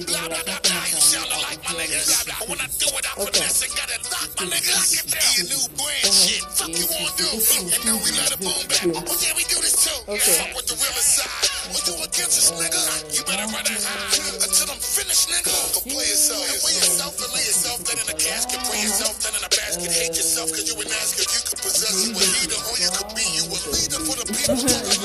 Blah, 0.04 0.28
blah, 0.28 0.44
blah, 0.44 0.60
blah. 0.60 0.84
You 0.92 1.00
sounding 1.00 1.42
like 1.48 1.62
my 1.64 1.74
niggas. 1.80 2.12
When 2.52 2.60
I 2.60 2.68
do 2.76 2.88
it, 2.92 3.06
I 3.08 3.14
finesse 3.16 3.64
and 3.64 3.74
got 3.74 3.90
it 3.92 4.04
locked, 4.12 4.36
my 4.38 4.46
nigga. 4.52 4.76
I 4.76 4.84
can 4.92 5.08
tell 5.08 5.32
you 5.40 5.44
new 5.48 5.64
brand 5.80 6.12
shit. 6.12 6.44
Fuck 6.52 6.72
you 6.76 6.88
wanna? 6.92 7.10
And 7.32 7.82
then 7.82 7.96
we 8.04 8.10
let 8.14 8.30
it 8.30 8.40
boom 8.44 8.62
back. 8.68 8.84
Oh 8.92 9.16
yeah, 9.24 9.34
we 9.40 9.44
do 9.48 9.58
this 9.64 9.76
too. 9.88 10.00
Fuck 10.06 10.52
with 10.52 10.68
the 10.68 10.76
realest 10.76 11.12
side. 11.16 11.48
When 11.72 11.82
you 11.88 11.96
against 12.04 12.36
us, 12.36 12.52
nigga, 12.52 12.82
you 13.16 13.22
better 13.24 13.48
run 13.48 13.64
it 13.64 13.80
high 13.80 14.44
until 14.44 14.68
I'm 14.68 14.82
finished, 14.84 15.32
nigga. 15.32 15.56
Go 15.72 15.80
play 15.88 16.08
yourself. 16.12 16.44
Play 16.60 16.76
yourself 16.76 17.16
and 17.24 17.32
lay 17.32 17.46
yourself 17.48 17.80
then 17.88 17.98
in 18.04 18.08
a 18.12 18.18
casket. 18.20 18.60
Pray 18.68 18.80
yourself 18.84 19.16
then 19.24 19.34
in 19.40 19.44
a 19.48 19.52
basket. 19.52 19.90
Hate 19.96 20.16
yourself 20.20 20.52
cause 20.52 20.68
you 20.68 20.76
an 20.76 20.92
ass 20.92 21.16
cause 21.16 21.32
you 21.32 21.42
could 21.48 21.60
possess 21.64 21.96
you 22.04 22.12
a 22.12 22.20
leader 22.20 22.60
or 22.68 22.76
you 22.78 22.90
could 22.92 23.12
be 23.16 23.26
you 23.32 23.46
a 23.48 23.60
leader 23.72 24.02
for 24.04 24.16
the 24.20 24.26
people. 24.28 24.60
Mm-hmm. 24.60 25.01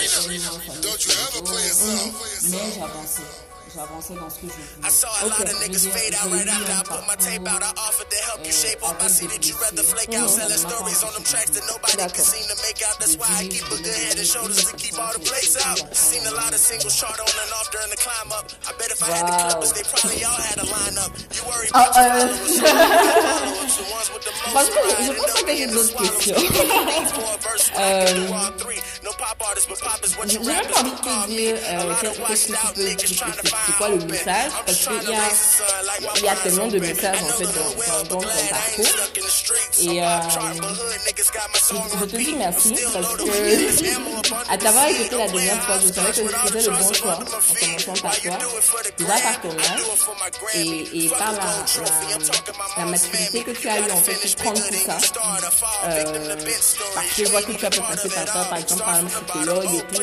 Like. 0.00 0.80
Don't 0.80 1.06
you 1.06 1.12
ever 1.12 1.44
play 1.44 1.60
yourself. 1.60 2.16
J'avançais. 3.74 4.14
Dans 4.14 4.30
ce 4.30 4.38
que 4.42 4.48
je 4.48 4.52
I 4.52 4.64
voulais. 4.76 4.90
saw 4.90 5.08
a 5.22 5.26
lot 5.30 5.44
of 5.46 5.56
niggas 5.62 5.86
fade 5.88 6.14
out 6.18 6.28
right 6.32 6.48
after 6.48 6.72
I 6.72 6.82
put 6.84 7.02
my 7.06 7.16
tape 7.16 7.46
out. 7.46 7.62
I 7.62 7.70
offered 7.86 8.10
to 8.10 8.18
help 8.28 8.40
you 8.44 8.52
euh, 8.52 8.62
shape 8.64 8.82
up. 8.82 8.96
I 9.00 9.08
see 9.08 9.26
that 9.30 9.42
you 9.46 9.54
rather 9.62 9.82
flake 9.82 10.12
out, 10.18 10.28
selling 10.30 10.58
stories 10.58 11.00
on 11.04 11.12
them 11.14 11.24
tracks 11.24 11.50
that 11.54 11.64
nobody 11.70 11.96
can 12.10 12.24
seem 12.24 12.46
to 12.50 12.56
make 12.66 12.80
out. 12.86 12.96
That's 13.00 13.16
why 13.16 13.30
I 13.30 13.46
keep 13.48 13.66
a 13.70 13.78
good 13.80 13.94
head 13.94 14.18
and 14.18 14.26
shoulders 14.26 14.64
to 14.66 14.74
keep 14.76 14.96
all 14.98 15.12
the 15.14 15.22
plates 15.22 15.54
out. 15.64 15.78
Seen 15.94 16.26
a 16.26 16.34
lot 16.34 16.50
of 16.52 16.60
singles 16.60 16.94
chart 16.98 17.18
on 17.20 17.30
and 17.30 17.52
off 17.58 17.70
during 17.70 17.90
the 17.90 18.00
climb 18.00 18.30
up. 18.34 18.46
I 18.66 18.72
bet 18.78 18.90
if 18.90 19.00
I 19.02 19.08
had 19.14 19.24
the 19.30 19.36
clippers, 19.46 19.72
they 19.78 19.84
probably 19.86 20.20
all 20.26 20.40
had 20.40 20.58
a 20.58 20.66
lineup. 20.66 21.10
You 21.36 21.42
worry 21.46 21.68
about 21.70 21.94
your 21.94 22.04
euh, 22.04 22.26
followers, 22.30 22.54
so 22.58 22.66
followers, 22.66 23.74
the 23.78 23.86
ones 23.94 24.08
with 24.14 24.24
the 24.26 24.32
most 24.34 24.52
Parce 24.54 24.68
que 24.70 24.80
je 25.06 25.12
pense 25.14 25.32
que 25.32 25.40
j'ai 25.40 25.46
be 25.46 25.62
in 25.62 25.70
d'autres 25.70 25.80
the 25.80 25.94
swallow. 25.94 26.10
questions. 26.10 27.10
For 27.10 27.26
a 27.30 27.38
verse, 27.40 27.66
when 27.70 27.80
I 27.80 28.04
can 28.06 28.16
do 28.26 28.32
all 28.34 28.52
three. 28.58 28.80
No 29.04 29.10
pop 29.16 29.38
artist, 29.46 29.68
but 29.68 29.78
pop 29.80 30.00
is 30.04 30.12
what 30.18 30.28
J'ai 30.28 30.38
même 30.40 30.66
pas 30.68 30.80
envie 30.80 30.90
de 30.90 30.96
te 30.96 31.26
dire 31.30 31.56
euh, 31.64 31.94
qu'est-ce 32.28 32.46
que 32.48 33.06
tu 33.06 33.14
peux, 33.14 33.30
c'est 33.66 33.76
quoi 33.76 33.88
le 33.88 33.96
message, 33.96 34.52
parce 34.66 34.78
qu'il 34.78 35.10
y 35.10 35.14
a, 35.14 36.24
y 36.24 36.28
a 36.28 36.36
tellement 36.36 36.68
de 36.68 36.78
messages 36.78 37.22
en 37.22 37.26
fait 37.26 37.44
dans, 37.44 38.14
dans, 38.14 38.20
ton 38.20 38.28
parcours. 38.50 38.86
Et, 39.80 40.02
euh, 40.02 40.18
soul 41.54 41.78
Je 42.00 42.04
te 42.04 42.16
dis 42.16 42.34
merci 42.36 42.74
parce 42.92 43.16
que 43.16 44.50
à 44.52 44.58
t'avoir 44.58 44.88
écouté 44.88 45.16
la 45.16 45.28
dernière 45.28 45.62
fois, 45.64 45.76
je 45.80 45.92
savais 45.92 46.10
que 46.10 46.28
je 46.28 46.52
faisais 46.52 46.70
le 46.70 46.76
bon 46.76 46.92
choix 46.92 47.18
en 47.18 47.54
commençant 47.54 48.02
par 48.02 48.20
toi, 48.20 48.38
déjà 48.98 49.12
par 49.20 49.40
ton 49.40 49.50
âge 49.50 49.80
et, 50.54 51.04
et 51.04 51.08
par 51.08 51.32
la, 51.32 52.84
la, 52.84 52.84
maturité 52.86 53.42
que 53.44 53.50
tu 53.50 53.68
as 53.68 53.78
eu 53.78 53.90
en 53.90 53.96
fait 53.96 54.36
pour 54.36 54.42
prendre 54.44 54.68
tout 54.68 54.74
ça. 54.74 54.98
Euh, 55.84 56.36
parce 56.94 57.06
que 57.08 57.24
je 57.24 57.30
vois 57.30 57.42
que 57.42 57.52
tu 57.52 57.66
as 57.66 57.70
pu 57.70 57.80
passer 57.80 58.08
par 58.08 58.26
ça, 58.26 58.44
par 58.44 58.58
exemple 58.58 58.82
par 58.82 58.94
un 58.94 59.04
psychologue 59.04 59.74
et 59.74 59.94
tout, 59.94 60.02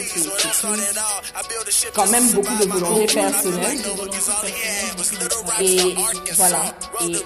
c'est 1.70 1.94
quand 1.94 2.08
même 2.08 2.32
beaucoup 2.32 2.56
de 2.56 2.66
volonté 2.66 3.20
Et 5.60 5.96
voilà. 6.34 6.76
Et, 7.02 7.16
euh, 7.16 7.20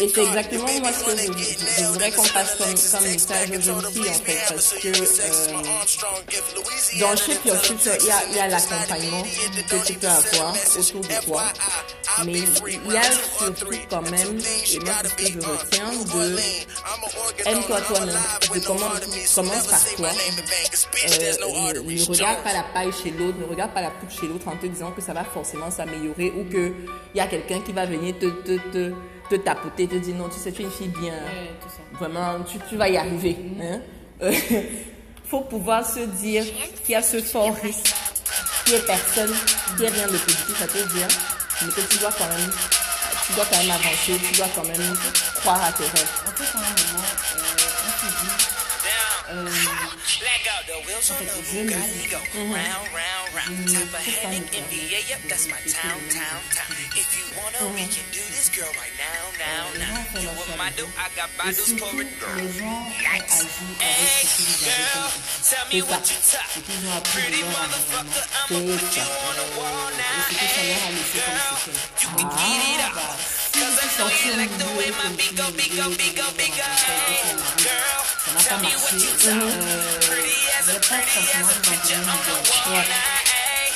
et 0.00 0.08
c'est 0.14 0.22
exactement 0.22 0.80
moi 0.80 0.90
ce 0.92 1.04
que 1.04 1.10
je, 1.16 1.32
je, 1.32 1.82
je 1.82 1.84
voudrais 1.86 2.10
qu'on 2.10 2.22
passe 2.22 2.56
comme, 2.56 2.70
message 3.02 3.50
aux 3.50 3.60
jeunes 3.60 3.92
filles 3.92 4.10
en 4.10 4.14
fait, 4.14 4.38
parce 4.48 4.70
que 4.74 4.88
euh, 4.88 5.52
dans 7.00 7.10
le 7.10 7.16
Future, 7.16 7.92
il 8.00 8.06
y 8.06 8.38
a, 8.40 8.44
a 8.44 8.48
l'accompagnement 8.48 9.22
que 9.22 9.86
tu 9.86 9.94
peux 9.94 10.06
avoir 10.08 10.54
autour 10.78 11.00
de 11.00 11.24
toi, 11.24 11.44
mais 12.24 12.38
il 12.68 12.92
y 12.92 12.96
a 12.96 13.02
surtout 13.02 13.66
quand 13.90 14.02
même, 14.10 14.38
et 14.72 14.78
moi 14.80 14.94
ce 15.04 15.14
que 15.14 15.26
je 15.32 15.38
retiens, 15.38 15.92
de 15.92 16.38
aime-toi 17.46 17.80
toi-même, 17.82 18.18
de 18.54 18.60
comment, 18.66 18.90
commence 19.34 19.66
par 19.66 19.84
toi, 19.96 20.08
euh, 21.04 21.32
ne, 21.40 22.04
regarde 22.06 22.42
pas 22.42 22.52
la 22.52 22.62
paille 22.74 22.92
chez 23.02 23.10
l'autre, 23.10 23.38
ne 23.38 23.44
regarde 23.44 23.72
pas 23.72 23.82
la 23.82 23.90
coupe 23.90 24.10
chez 24.10 24.26
l'autre 24.26 24.43
en 24.48 24.56
te 24.56 24.66
disant 24.66 24.90
que 24.92 25.00
ça 25.02 25.12
va 25.12 25.24
forcément 25.24 25.70
s'améliorer 25.70 26.32
ou 26.36 26.44
que 26.44 26.72
il 27.14 27.18
y 27.18 27.20
a 27.20 27.26
quelqu'un 27.26 27.60
qui 27.60 27.72
va 27.72 27.86
venir 27.86 28.14
te, 28.18 28.26
te, 28.26 28.56
te, 28.70 28.92
te 29.30 29.34
tapoter, 29.36 29.86
te 29.86 29.96
dire 29.96 30.14
non, 30.16 30.28
tu 30.28 30.38
sais, 30.38 30.52
tu 30.52 30.62
es 30.62 30.64
une 30.64 30.70
fille 30.70 30.88
bien, 30.88 31.12
Ouais, 31.14 31.50
tout 31.62 31.68
ça. 31.68 31.98
vraiment, 31.98 32.42
tu, 32.44 32.58
tu 32.68 32.76
vas 32.76 32.88
y 32.88 32.96
arriver. 32.96 33.36
Hein? 33.62 33.80
Euh, 34.22 34.32
faut 35.30 35.40
pouvoir 35.42 35.84
se 35.88 36.00
dire 36.00 36.44
qu'il 36.84 36.92
y 36.92 36.94
a 36.94 37.02
ce 37.02 37.20
fort 37.20 37.54
risque, 37.62 37.94
qu'il 38.64 38.74
n'y 38.74 38.80
ait 38.80 38.84
personne, 38.86 39.32
qu'il 39.68 39.76
n'y 39.76 39.84
ait 39.84 39.94
rien 39.94 40.06
de 40.06 40.16
positif 40.18 40.62
à 40.62 40.66
te 40.66 40.78
dire, 40.94 41.08
mais 41.62 41.72
que 41.72 41.80
tu 41.80 41.98
dois 41.98 42.12
quand 42.16 42.28
même, 42.28 42.50
tu 43.26 43.32
dois 43.34 43.44
quand 43.50 43.58
même 43.58 43.70
avancer, 43.70 44.18
tu 44.30 44.36
dois 44.36 44.48
quand 44.54 44.64
même 44.66 44.94
croire 45.36 45.64
à 45.64 45.72
tes 45.72 45.84
rêves. 45.84 46.10
En 46.26 46.30
fait, 46.36 46.56
à 46.56 46.60
un 46.60 46.62
moment, 46.62 47.04
euh, 47.36 47.40
on 47.86 48.06
se 48.06 48.06
dit, 48.24 48.32
euh, 49.30 49.46
out 49.46 50.66
the 50.66 50.86
wheels 50.86 51.10
on 51.10 51.24
the 51.24 51.66
Bugatti 51.66 52.08
go 52.10 52.18
round, 53.34 53.50
round, 53.50 53.58
round. 53.58 53.74
Type 53.74 53.94
of 53.94 54.04
headache 54.06 54.50
in 54.54 54.64
VA, 54.70 55.00
yep, 55.10 55.20
that's 55.28 55.46
my 55.50 55.58
town, 55.66 55.98
town, 56.10 56.40
town. 56.54 56.70
If 56.94 57.08
you 57.18 57.24
wanna, 57.36 57.66
we 57.74 57.84
can 57.90 58.06
do 58.14 58.22
this, 58.30 58.48
girl, 58.54 58.70
right 58.78 58.94
now, 58.96 59.22
now, 59.38 59.62
now. 59.82 60.20
You 60.22 60.28
want 60.38 60.54
my 60.58 60.70
do? 60.78 60.86
I 60.96 61.10
got 61.18 61.28
et 61.28 61.36
bottles 61.38 61.66
surtout, 61.66 61.84
pouring. 61.90 62.08
les 62.38 62.48
gens 62.58 62.64
ont 62.64 62.94
agi 63.10 63.46
avec 63.82 64.06
ce 64.14 64.26
qu'ils 64.36 64.54
avaient 64.54 64.74
Girl, 64.74 65.02
comme 65.04 65.18
tell 65.44 65.64
me 65.66 65.74
C'est 65.74 65.82
what 65.82 66.04
ça. 66.04 66.14
you 66.14 66.20
top. 66.24 66.46
Ce 66.54 66.60
qu'ils 66.64 66.82
ont 66.86 66.94
appris 66.94 67.22
de 67.22 67.26
Pretty 67.26 67.40
leur 67.42 67.50
motherfucker, 67.50 67.94
environnement. 67.94 68.34
I'ma 68.34 68.48
C'est 68.48 68.64
put 68.64 68.94
you 68.94 69.04
ça. 69.04 69.10
on 69.14 69.34
the 69.34 69.46
wall 69.58 69.90
Et 69.90 69.98
now. 69.98 70.24
ce 70.24 70.34
que 70.34 70.46
ça 70.46 70.62
leur 70.64 70.74
a 70.74 70.84
Hey, 70.84 70.94
laissé 70.94 71.18
girl, 71.18 71.34
comme 71.34 71.74
you 71.74 72.08
séquelle. 72.14 72.14
can 72.14 72.28
get 72.38 72.60
it 72.64 72.80
Ah, 72.80 72.86
up. 72.86 72.94
bah, 72.94 73.12
si 73.18 73.60
Cause 73.60 73.74
I 73.74 73.86
tu 73.86 73.86
know 73.86 74.08
sortis 74.08 74.26
you 74.26 74.32
au 74.32 74.36
like 74.36 74.54
the 74.58 74.68
way 74.74 74.90
milieu, 74.90 74.94
my 74.94 75.04
que 75.04 75.16
beat 75.16 75.30
tu 75.30 75.34
go, 75.34 75.46
beat 75.54 75.72
go, 75.74 75.84
beat 75.98 76.14
go, 76.16 76.26
beat 76.38 76.52
go. 76.54 76.64
Hey, 76.64 77.34
girl, 77.62 78.00
ça 78.24 78.30
n'a 78.30 78.38
pas 78.38 78.44
tell 78.44 78.58
me 78.58 78.70
what 78.74 78.92
marché. 78.92 78.98
you 78.98 79.12
Euh, 79.14 79.34
top. 79.34 80.02
je 80.02 80.06
Pretty 80.06 80.38
as 80.58 80.68
a 80.68 80.72
vais 80.72 80.80
pas 80.80 80.96
pretty 80.98 81.18
as 81.18 81.44
forcément 81.44 81.48
a 81.48 81.62
picture 81.64 81.98
on 81.98 82.18
the 82.18 82.26
dans 82.26 82.42
wall 82.50 82.74
Ouais. 82.74 82.88
now. 82.88 83.23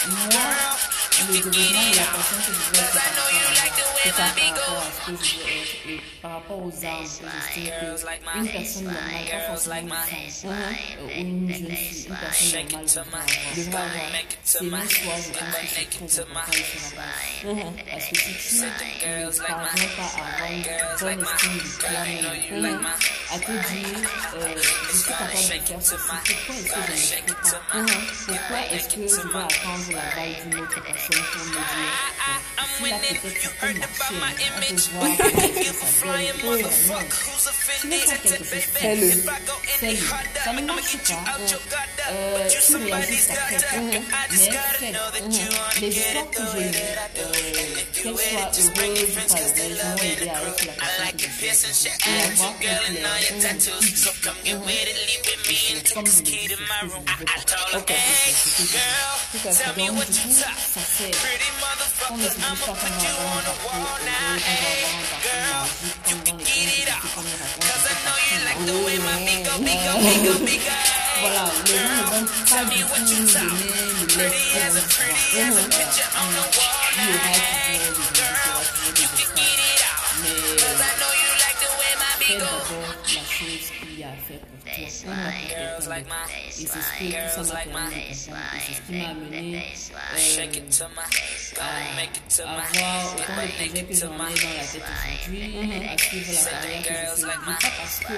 Yeah. 0.07 0.77
And 1.21 1.29
we 1.29 1.41
do 1.43 1.51
not 1.51 1.97
like 1.97 2.07
the 2.15 2.23
sense 2.23 2.49
of 2.49 2.55
the 2.55 3.98
my 4.05 4.11
par 4.13 4.35
beat 4.35 4.55
go. 4.55 4.61
rapport 4.63 4.79
à 4.79 4.91
ce 4.93 5.01
que 5.07 5.25
je 5.25 5.37
veux 5.37 5.49
être 5.49 5.89
et 5.89 6.01
par 6.23 6.31
rapport 6.33 6.59
aux 6.63 6.85
armes 6.85 7.05
que 7.05 7.09
j'estime 7.09 7.65
Girls 7.81 8.05
like 8.05 8.23
my 8.23 8.33
qu'une 8.43 8.53
personne 8.53 8.85
normale, 8.85 9.03
pas 9.03 9.27
Girls 9.29 9.47
forcément 9.49 9.75
like 9.75 9.85
my 9.85 9.91
une 9.91 10.31
femme, 10.31 10.51
hein, 10.53 10.75
ou 11.03 11.09
une 11.09 11.49
jeune 11.55 11.77
fille, 11.77 12.07
une 12.09 12.17
personne 12.17 12.49
Shake 12.49 12.73
it 12.73 12.87
to 12.95 13.01
normale 13.01 13.27
my 13.29 13.57
devrait 13.57 13.79
avoir. 13.79 14.13
Make 14.13 14.33
it 14.33 14.39
to 14.39 14.59
C'est 14.59 14.65
my 14.65 14.71
mon 14.71 14.89
choix, 14.89 15.17
je 15.19 15.29
pense 15.29 15.39
que 15.39 15.45
Make 15.45 15.69
c'est 15.69 15.83
it 15.83 15.91
très 15.91 16.07
to 16.09 16.23
my 16.29 16.39
important 16.39 16.59
ici 16.59 16.95
là-bas. 16.97 17.13
Mhm. 17.45 17.75
Parce 17.91 18.07
que 18.09 18.17
si 18.19 18.33
tu 18.39 18.55
ne 18.55 18.71
Girls 19.01 19.39
like 19.39 19.49
my 19.49 19.55
parviens 19.59 19.93
pas 19.97 20.03
à 20.03 20.27
avoir 20.29 20.51
une 20.53 20.63
Girls 20.65 20.99
bonne 21.01 21.09
like 21.09 21.19
my 21.19 21.25
estime 21.29 21.59
de 21.59 21.65
Girl, 21.79 22.07
you 22.09 22.21
know 22.23 22.35
you 22.35 22.57
like 22.63 22.79
toi-même, 22.79 22.83
my 22.83 22.95
à 23.29 23.39
te 23.39 23.53
dire, 23.69 23.99
euh, 24.35 24.55
je 24.57 24.97
suis 24.97 25.09
capable 25.09 25.33
de 25.33 25.37
faire 25.39 25.83
ceci, 25.83 25.97
pourquoi 25.99 26.19
est-ce 26.25 26.73
que 26.73 26.79
je 26.79 26.79
ne 26.79 26.87
le 26.89 26.97
fais 26.97 27.23
pas 27.27 27.79
Mhm. 27.79 27.87
Pourquoi 28.29 28.61
est-ce 28.73 28.89
que 28.89 29.01
je 29.09 29.23
dois 29.29 29.43
attendre 29.45 29.89
la 29.93 30.07
balle 30.15 30.35
d'une 30.45 30.61
autre 30.61 30.81
personne 30.83 31.25
pour 31.33 31.45
me 31.45 31.53
dire, 31.53 31.93
bon, 32.19 32.37
si 32.79 32.91
là 32.91 32.97
peut-être 33.23 33.59
ça 33.61 33.88
peut 33.89 34.15
marcher, 34.19 34.47
on 34.49 34.61
peut 34.61 34.75
voir 34.95 35.17
comment 35.19 35.39
ça 35.39 36.05
donne, 36.05 36.27
oh 36.45 36.47
non, 36.47 36.57
tu 36.59 36.63
veux 36.63 36.69
faire 36.71 36.99
quelque 36.99 37.25
chose, 37.25 37.47
fais-le, 37.59 39.11
fais-le. 39.79 40.01
Ça 40.45 40.53
ne 40.53 40.61
marche 40.63 40.97
pas, 40.99 41.15
euh, 42.11 42.49
tu 42.49 42.77
réagis 42.77 43.29
après, 43.31 43.79
Mhm. 43.79 43.91
mais 43.91 44.39
fais. 44.39 44.51
Mhm. 45.21 45.33
Les 45.81 45.89
histoires 45.89 46.31
que 46.31 46.43
j'ai 46.53 46.65
eues, 46.65 46.73
euh, 47.19 47.33
qu'elles 47.93 48.03
soient 48.03 48.23
heureuses 48.41 48.67
ou 48.67 48.71
pas 48.73 48.83
heureuses, 48.83 49.55
m'ont 49.85 49.97
aidé 49.99 50.29
à 50.29 50.43
être 50.43 50.65
la 50.67 50.73
personne 50.73 51.17
que 51.17 51.25
je 51.29 51.73
suis. 51.73 51.89
Et 51.89 52.23
à 52.23 52.29
voir 52.35 52.53
que 52.59 52.65
girl 52.65 52.85
and 52.89 53.05
all 53.05 53.23
your 53.23 53.33
Mhm. 53.37 53.43
tattoos. 53.43 53.85
So 53.97 54.11
come 54.23 54.35
get 54.45 54.55
with 54.55 54.89
it, 54.89 54.97
leave 55.07 55.25
with 55.27 55.43
me 55.49 55.57
and 55.77 55.83
take 55.85 56.05
this 56.05 56.21
key 56.23 56.49
to 56.49 56.57
my 56.59 56.81
room. 56.89 57.05
I, 57.09 57.11
I 57.23 57.45
told 57.45 57.69
her, 57.73 57.79
Ok, 57.79 57.91
hey, 57.91 58.33
c'est 58.35 58.63
girl, 58.67 59.15
tout 59.33 59.49
à 59.49 59.53
fait. 59.53 59.65
tell 59.65 59.73
me 59.77 59.87
Donc, 59.89 59.99
what 59.99 60.05
du 60.07 60.19
you 60.19 60.23
coup, 60.29 60.41
top. 60.41 60.55
ça 60.75 60.81
fait 60.81 61.11
Pretty 61.11 61.51
on 61.51 61.61
motherfucker, 61.61 62.17
ne 62.19 62.29
se 62.29 62.35
dit 62.35 62.41
I'ma 62.43 62.57
pas 62.57 62.67
qu'on 62.67 62.75
put 62.75 62.87
va 62.89 62.89
you 62.89 63.15
avoir 63.19 63.45
on 63.79 63.87
un 63.87 63.91
the 63.91 63.91
parcours 63.91 63.91
wall 63.91 64.01
heureux, 64.01 64.05
now. 64.05 64.39
qu'on 64.43 64.59
va 64.59 64.71
avoir 64.73 64.95
un 64.95 65.05
Hey, 65.05 65.09
parcours 65.09 65.47
girl, 65.47 65.63
magique, 65.63 65.97
you 66.07 66.17
comme 66.17 66.23
dans 66.25 66.37
can 66.37 66.39
les 66.39 66.45
get 66.45 66.69
it 66.79 66.89
contes 66.89 66.91
up. 66.91 67.05
qu'on 67.15 67.23
nous 67.23 67.37
raconte. 67.39 67.65
Cause 67.69 67.85
I 67.89 67.95
know 68.05 68.19
you 68.29 68.39
like 68.45 68.61
the 68.67 68.75
Oui, 68.75 68.85
way 68.85 68.99
my 68.99 69.17
oui, 69.17 69.25
beat 69.27 69.43
go, 69.45 69.53
oui. 69.59 69.65
beat 69.65 69.81
go, 69.85 69.93
beat 69.99 70.23
go, 70.25 70.33
beat 70.45 70.63
go. 70.65 70.77
Voilà, 71.21 71.45
les 71.67 71.79
gens 71.79 71.97
ne 71.97 72.05
vont 72.11 72.25
pas 72.49 72.57
Tell 72.59 72.67
du 72.69 72.79
me 72.79 72.85
tout 72.85 72.91
what 72.91 73.01
nous 73.01 73.19
you 73.19 73.27
top. 73.27 73.43
donner 73.43 73.71
le 73.99 74.07
Pretty 74.07 74.55
lait 74.55 74.63
as 74.63 74.77
a 74.77 74.83
pretty 74.83 75.41
as 75.41 75.57
a 75.59 75.65
picture 75.69 76.11
on 76.19 76.29
the 76.33 76.45
wall 76.57 76.91
Il 76.95 77.03
y 77.03 77.07
now. 77.07 77.19
aura 77.19 77.39
Hey, 77.39 77.79
toujours 77.79 78.13
des 78.13 78.19
girl, 78.19 78.35
gens, 78.35 78.49
il 78.49 78.49
y 78.49 78.51
aura 78.51 78.65
toujours 78.65 78.95
you 78.99 79.09
des 79.09 79.25
can 79.25 79.35
get 79.37 79.59
it 79.59 79.83
out. 79.89 80.13
Mais 80.23 80.57
Cause 80.63 80.81
I 80.81 80.93
know 80.99 81.13
you 81.19 81.31
like 81.43 81.59
the 81.59 81.71
way 81.79 81.93
my 81.99 82.13
beat 82.21 82.43
faire 84.17 84.41
pour 84.41 84.59
toi. 84.65 84.73
On 85.07 85.13
a 85.13 85.31
pour 85.31 85.49
quelqu'un 85.49 85.79
d'autre. 85.79 85.91
Et 85.99 86.67
c'est 86.67 86.67
ce 86.67 86.91
que 86.99 87.45
ça 87.45 87.55
m'a 87.55 87.61
permis. 87.61 87.95
Et 87.99 88.15
c'est 88.15 88.75
ce 88.75 88.81
qui 88.87 88.93
m'a 89.01 89.09
amené 89.11 89.65
Shake 90.17 90.57
it 90.57 90.71
to 90.79 90.85
my 90.89 91.05
face, 91.11 91.55
make 91.97 92.17
it 92.17 92.29
to 92.37 92.43
à 92.43 92.47
my 92.47 92.53
avoir 92.59 93.15
autant 93.15 93.19
de 93.19 93.49
projets 93.59 93.83
que 93.85 93.95
j'en 93.95 94.07
ai 94.07 94.19
dans 94.19 94.55
la 94.57 94.65
tête 94.65 94.83
aujourd'hui, 94.83 95.43
à 95.89 95.99
suivre 95.99 96.33
la 96.33 96.51
carrière 96.51 96.83
que 96.83 96.89
je 96.89 97.13
aujourd'hui. 97.13 97.55
Pas 97.61 97.73
parce 97.79 97.99
que 98.01 98.15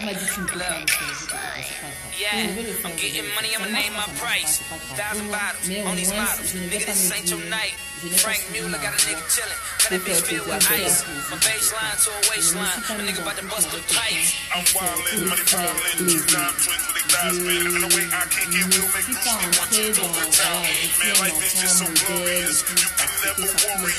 On 0.01 0.07
m'a 0.07 0.15
dit 0.15 0.25
tu 0.35 0.41
ne 0.41 0.47
peux 0.47 0.59
pas 0.59 0.79
le 0.81 0.87
faire, 0.87 1.09
je 1.11 1.19
dis 1.19 1.21
que 1.21 1.21
c'est 1.21 1.31
pas 1.31 1.37
grave. 1.37 2.19
Yeah, 2.21 2.31
Je 2.41 2.49
veux 2.51 2.67
le 2.67 2.75
faire, 2.75 2.91
I'm 2.91 2.97
je 2.97 3.03
vais 3.03 3.09
getting 3.11 3.23
le 3.23 3.35
money, 3.35 3.49
faire. 3.49 3.61
I'ma 3.61 3.67
Ça 3.67 3.71
name 3.71 3.93
marche 3.93 4.09
my 4.09 4.15
pas, 4.21 4.21
ça 4.21 4.25
marche 4.25 4.41
price. 4.41 4.59
pas, 4.59 4.77
c'est 4.81 4.97
pas 4.97 5.03
Thousand 5.03 5.29
grave. 5.31 5.41
bottles 5.41 5.69
Mais 5.69 5.81
au 5.81 5.87
on 5.87 5.95
these 5.97 6.09
moins, 6.11 6.25
models. 6.25 6.49
je 6.51 6.57
ne 6.57 6.69
vais 6.69 6.79
Nigga, 6.81 6.87
pas 6.87 6.93
this 6.93 7.11
me 7.11 7.15
ain't 7.15 7.29
your 7.31 7.41
dire, 7.41 7.51
night. 7.51 7.77
je 8.01 8.07
n'ai 8.09 8.11
pas 8.11 8.19
Frank 8.21 8.41
suivi 8.41 8.51
Mueller 8.51 8.69
ma 8.71 8.79
got 8.79 8.87
a 8.87 9.01
nigga 9.01 9.21
voie. 9.21 9.31
chillin'. 9.31 9.61
Cut 9.81 9.89
Pour 9.91 9.91
that 9.91 10.05
bitch 10.05 10.21
faire 10.21 10.27
filled 10.31 10.47
with 10.47 10.61
plaisir 10.61 10.71
à 10.71 10.79
ice. 10.81 10.99
quelqu'un. 11.01 11.21
From 11.31 11.39
baseline 11.41 11.97
to 12.01 12.11
a 12.11 12.21
Je 12.21 12.51
ne 12.51 12.61
me 12.61 12.61
waistline. 12.61 12.71
suis 12.71 12.83
pas 12.83 12.95
A 12.95 13.01
mise 13.01 13.07
nigga 13.09 13.21
en 13.21 13.23
about 13.23 13.37
to 13.37 13.43
couple 13.43 13.51
bust 13.51 13.69
the 13.71 13.77
avec 13.77 13.87
pipes. 13.91 14.31
quelqu'un 14.31 14.51
I'm 14.51 14.65
wildin', 14.75 15.25
money 15.31 15.45
piling, 15.51 15.99
two 16.01 16.21
time 16.31 16.55
twins 16.61 16.87
with 16.91 16.95
they 16.95 17.05
thighs 17.11 17.39
bending. 17.41 17.67
And 17.71 17.83
the 17.85 17.91
way 17.97 18.05
I 18.11 18.23
kick 18.31 18.51
it 18.51 18.67
will 18.71 18.89
make 18.91 19.07
suis 19.07 19.11
you 19.11 19.17
pas 19.21 19.31
see 19.31 19.49
what 19.51 19.69
entrée 19.71 19.87
you 19.87 19.93
dans 19.95 20.01
do 20.01 20.09
voilà, 20.11 20.21
with 20.21 20.37
time. 20.41 20.65
je 20.71 20.89
suis 20.91 21.11
Man, 21.11 21.17
un 21.17 21.25
life 21.25 21.41
is 21.41 21.55
just 21.61 21.79
so 21.79 21.85
enfant 21.85 22.11
modèle 22.11 22.29
et 22.31 22.41
glorious. 22.41 22.59
tout 22.65 22.75
You 22.81 22.89
parce 22.97 23.11
can 23.11 23.21
que 23.21 23.41
never 23.41 23.47
ça 23.51 23.77
I 23.91 23.99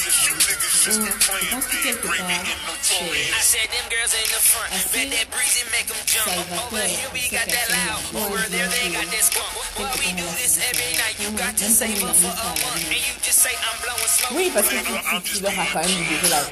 said 3.43 3.67
them 3.69 3.85
girls 3.91 4.13
in 4.15 4.23
the 4.31 4.39
front. 4.39 4.71
Bet 4.95 5.11
that 5.11 5.27
breezy 5.29 5.67
make 5.69 5.85
them 5.91 5.99
jump. 6.07 6.31
Over 6.31 6.79
here 6.79 7.11
we 7.11 7.27
got 7.27 7.43
that 7.43 7.67
loud. 7.69 7.99
Over 8.15 8.39
there 8.47 8.71
they 8.71 8.87
got 8.89 9.03
that 9.11 9.23
skunk. 9.27 9.51
Boy, 9.75 9.91
we 9.99 10.15
do 10.15 10.23
this 10.39 10.57
every 10.63 10.95
night. 10.95 11.19
You 11.19 11.29
got 11.37 11.57
to 11.59 11.65
save 11.67 12.01
up 12.07 12.15
for 12.15 12.31
a 12.31 12.49
month. 12.63 12.87
And 12.87 13.03
you 13.03 13.13
just 13.19 13.43
say 13.43 13.51
I'm 13.51 13.77
blowing 13.83 14.07
smoke. 14.07 14.31
Oui, 14.31 14.49
parce 14.53 14.69
que 14.71 14.79
tu, 14.79 14.95
tu, 15.27 15.43
leur 15.43 15.59
as 15.59 15.67
quand 15.75 15.83
même 15.83 16.07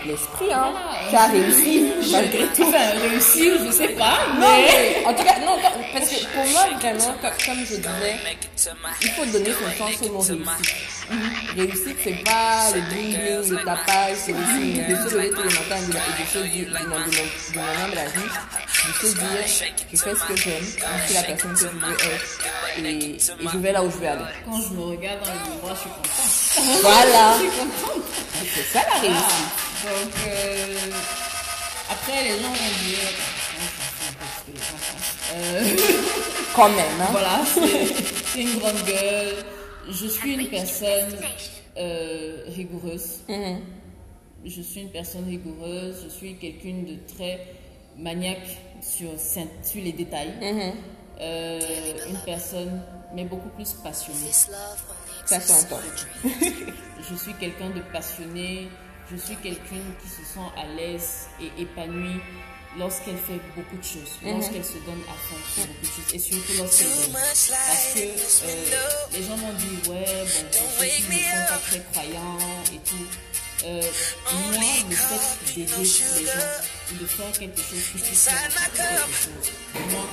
l'esprit, 0.06 0.52
hein. 0.54 0.74
Tu 1.10 1.16
as 1.16 1.28
réussi, 1.28 2.12
malgré 2.12 2.46
tout. 2.54 2.68
Enfin, 2.68 3.00
réussir, 3.00 3.56
je 3.66 3.72
sais 3.72 3.96
pas, 3.96 4.28
Non, 4.36 4.52
mais... 4.52 4.68
mais 4.68 5.06
en 5.06 5.14
tout 5.14 5.24
cas, 5.24 5.40
non, 5.40 5.58
parce 5.94 6.10
que 6.10 6.26
pour 6.28 6.46
moi, 6.52 6.68
vraiment, 6.76 7.16
comme, 7.22 7.66
je 7.66 7.76
disais, 7.76 8.20
il 9.02 9.10
faut 9.12 9.26
donner 9.26 9.54
son 9.54 9.72
sens 9.78 9.96
au 10.04 10.14
mot 10.14 10.24
réussite. 11.56 11.98
C'est 12.04 12.24
pas 12.24 12.72
le 12.74 12.82
bling 12.82 13.18
bling, 13.18 13.50
le 13.52 13.58
tapage, 13.64 14.18
c'est 14.18 14.34
aussi 14.34 14.74
de 14.74 14.96
se 14.96 15.16
lever 15.16 15.30
tous 15.32 15.44
les 15.44 15.54
matins 15.54 15.78
et 15.78 16.22
de, 16.22 16.28
se 16.28 16.40
dire, 16.48 16.68
de, 16.68 16.88
mon, 16.88 16.96
humble 16.96 17.98
avis, 17.98 18.30
de 19.02 19.08
se 19.08 19.14
dire, 19.16 19.28
je 19.92 19.98
fais 19.98 20.16
ce 20.16 20.24
que 20.24 20.36
j'aime, 20.36 20.64
je 20.64 21.06
suis 21.06 21.14
la 21.14 21.24
personne 21.24 21.54
que 21.54 21.60
je 21.60 21.66
veux 21.66 21.94
être, 21.94 22.86
et, 22.86 23.18
je 23.20 23.58
vais 23.58 23.72
là 23.72 23.84
où 23.84 23.92
je 23.92 23.98
veux 23.98 24.08
aller. 24.08 24.22
Quand 24.46 24.62
je 24.62 24.74
me 24.74 24.82
regarde 24.82 25.20
dans 25.26 25.34
le 25.34 25.56
miroir, 25.56 25.76
je 25.76 25.82
suis 25.82 25.90
contente. 25.90 26.82
Voilà, 26.82 27.34
Je 27.38 27.40
suis 27.40 27.50
contente. 27.60 28.04
c'est 28.56 28.74
ça 28.74 28.86
la 28.88 29.00
réussite. 29.00 29.24
Ah, 29.26 29.90
donc, 29.90 30.14
euh, 30.28 30.92
après, 31.90 32.24
les 32.24 32.30
gens 32.42 32.50
vont 32.50 32.74
dire... 32.86 33.00
Euh, 35.32 35.76
Quand 36.56 36.70
même, 36.70 36.86
hein. 37.02 37.08
voilà, 37.12 37.42
c'est 38.34 38.42
une 38.42 38.60
grande 38.60 38.84
gueule. 38.86 39.46
Je 39.90 40.08
suis 40.08 40.36
une 40.36 40.48
personne 40.48 41.16
euh, 41.78 42.44
rigoureuse. 42.48 43.22
Je 44.46 44.62
suis 44.62 44.82
une 44.82 44.92
personne 44.92 45.26
rigoureuse. 45.26 46.04
Je 46.04 46.10
suis 46.10 46.36
quelqu'un 46.36 46.84
de 46.88 46.98
très 47.14 47.48
maniaque 47.98 48.58
sur, 48.82 49.10
sur 49.20 49.82
les 49.82 49.92
détails. 49.92 50.34
Euh, 51.22 51.60
une 52.08 52.18
personne, 52.26 52.82
mais 53.14 53.26
beaucoup 53.26 53.50
plus 53.50 53.74
passionnée. 53.84 54.32
Ça 55.26 55.40
s'entend. 55.40 55.82
Je 57.10 57.16
suis 57.16 57.34
quelqu'un 57.34 57.70
de 57.72 57.82
passionné. 57.92 58.70
Je 59.12 59.18
suis 59.18 59.36
quelqu'un 59.38 59.82
qui 60.02 60.08
se 60.08 60.24
sent 60.24 60.40
à 60.56 60.68
l'aise 60.76 61.28
et 61.42 61.62
épanoui 61.64 62.22
lorsqu'elle 62.78 63.18
fait 63.18 63.40
beaucoup 63.56 63.78
de 63.78 63.84
choses, 63.84 64.14
lorsqu'elle 64.24 64.64
se 64.66 64.78
donne 64.86 65.02
à 65.08 65.14
fond 65.14 65.36
sur 65.54 65.66
beaucoup 65.66 65.82
de 65.82 65.88
choses 65.88 66.14
et 66.14 66.20
surtout 66.20 66.54
lorsqu'elle 66.58 66.88
donne. 66.88 67.12
Parce 67.68 67.94
que 67.94 68.00
euh, 68.00 68.88
les 69.14 69.24
gens 69.24 69.38
m'ont 69.38 69.54
dit, 69.54 69.90
ouais, 69.90 70.06
bon, 70.06 70.60
ceux 70.80 70.86
qui 70.86 71.02
ne 71.04 71.18
sont 71.20 71.48
pas 71.50 71.60
très 71.68 71.82
croyants 71.92 72.38
et 72.74 72.80
tout. 72.88 73.08
Euh, 73.66 73.82
moi, 74.32 74.64
le 74.90 74.96
fait 74.96 75.54
d'aider 75.56 75.72
les 75.78 75.86
gens 75.86 76.34
de 77.02 77.06
faire 77.06 77.32
quelque 77.40 77.58
chose 77.62 77.84
qui 77.92 77.98
puisse 78.00 78.26
quelque 78.62 79.12
chose, 79.12 79.52
moi, 79.92 80.06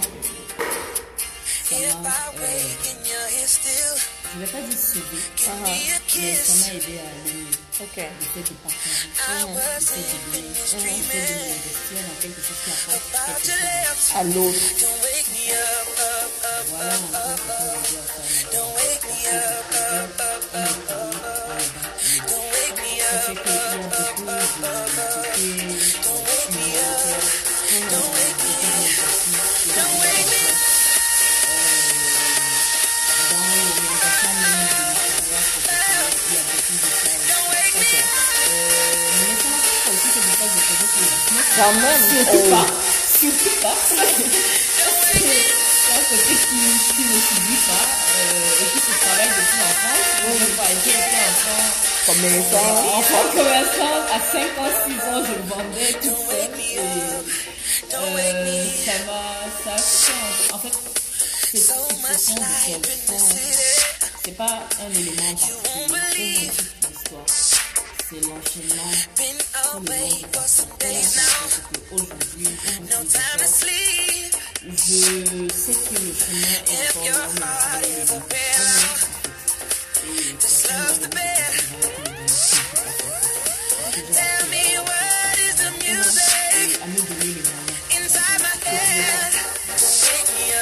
ça 1.71 1.77
m'a, 2.03 2.11
euh, 2.41 2.57
je 4.35 4.39
vais 4.41 4.47
pas 4.47 4.61
dire 4.61 4.79
sauvé, 4.79 5.19
mais 5.37 5.43
ça 5.43 5.53
m'a 5.55 6.75
aidé 6.77 6.99
à 6.99 7.01
aller 7.03 7.33
mieux. 7.35 7.66
Ok. 7.79 7.97
Le 7.97 8.03
fait 8.03 8.41
de 8.41 8.55
partager, 8.65 9.05
le 9.07 9.61
fait 9.81 10.01
de 10.01 10.25
donner, 10.33 10.49
le 10.49 10.55
fait 10.57 10.81
de 10.81 11.35
m'investir 11.45 12.01
dans 12.01 12.17
quelque 12.23 12.41
chose 12.41 12.57
qui 12.65 12.71
apporte 12.73 13.05
quelque 13.37 13.53
chose. 13.53 14.17
À 14.17 14.25
l'autre. 14.25 14.65
Voilà 16.69 16.95
un 16.95 16.97
peu 16.97 17.53
ce 17.57 17.77
que 17.77 18.25
je 18.25 18.33
veux 18.33 18.49
dire 18.51 18.57
à 18.57 18.57
ça. 18.57 18.57
Ça 18.57 18.63
fait 18.77 18.99
qu'il 19.03 19.21
y 19.27 19.37
Quand 41.57 41.73
même. 41.73 42.03
Surtout 42.11 42.51
pas. 42.51 42.67
Surtout 43.21 43.57
pas. 43.63 43.75
C'est 45.17 45.93
un 45.93 46.05
côté 46.11 46.35
qui, 46.35 46.61
qui 46.95 47.03
ne 47.03 47.19
subit 47.21 47.63
pas 47.67 47.85
euh, 48.19 48.61
et 48.61 48.67
qui 48.73 48.79
se 48.79 48.93
travaille 49.01 49.29
depuis 49.29 49.59
l'enfance. 49.59 50.07
Moi, 50.23 50.33
je 50.41 50.47
pas 50.57 50.71
été 50.73 50.91
enfant. 51.27 51.65
Temps 52.07 52.21
Enfant 52.99 53.25
commerçant, 53.33 53.97
à 54.13 54.19
5 54.33 54.59
ans, 54.59 54.73
6 54.87 54.93
ans, 55.09 55.23
je 55.25 55.35
vendais 55.49 55.93
toute 55.95 56.19
seule. 56.29 56.55
Et, 56.61 56.79
euh, 56.79 56.83
ça 58.85 58.93
m'a, 59.07 59.23
ça 59.65 59.75
un- 60.13 60.55
en 60.55 60.59
fait, 60.59 60.75
c'est 61.53 61.59
de 62.35 62.47
choses. 62.67 63.23
C'est 64.25 64.37
pas 64.37 64.45
un 64.81 64.91
élément 64.95 65.35
particulier, 65.35 66.51
c'est 66.57 66.89
une 66.89 66.95
histoire. 66.95 67.27
C'est 68.09 68.21
l'enchaînement. 68.21 68.91
Je 74.63 75.49
sais 75.53 75.73
que 75.73 75.95
le 75.95 76.13
chemin 76.15 76.47
est 76.67 76.91
encore 76.97 77.33
long, 77.35 77.81
mais 77.81 77.95
je 78.07 78.15
vais. 78.15 78.47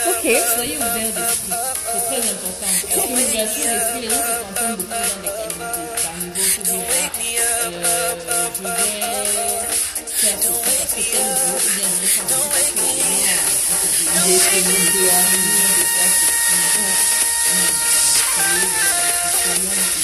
Ok. 0.06 0.24
Soyez 0.54 0.76
ouverts 0.76 1.12
d'esprit, 1.12 1.52
c'est 1.92 2.04
très 2.06 2.22
important. 2.30 2.72
Parce 2.88 3.04
que 3.04 3.10
l'ouverture 3.10 3.64
d'esprit, 3.64 4.00
les 4.00 4.08
gens 4.08 4.16
se 4.16 4.72
beaucoup 4.76 4.88
dans 4.88 5.43
euh, 8.62 9.64
je 9.64 10.26
vais 10.26 10.32
faire 10.32 10.38
ceci 10.42 10.76
parce 10.78 10.94
que 10.94 11.02
tel 11.12 11.26
veut, 11.26 11.54
ou 11.54 11.74
bien 11.74 11.88
je 11.90 12.00
vais 12.00 12.06
faire 12.06 12.24
ceci 12.24 12.48
parce 12.52 12.70
que 12.70 12.80
les 12.80 12.94
gens, 12.94 13.40
on 13.72 13.86
se 13.86 13.98
dit, 13.98 14.14
Des 14.26 14.38
féminines. 19.34 20.03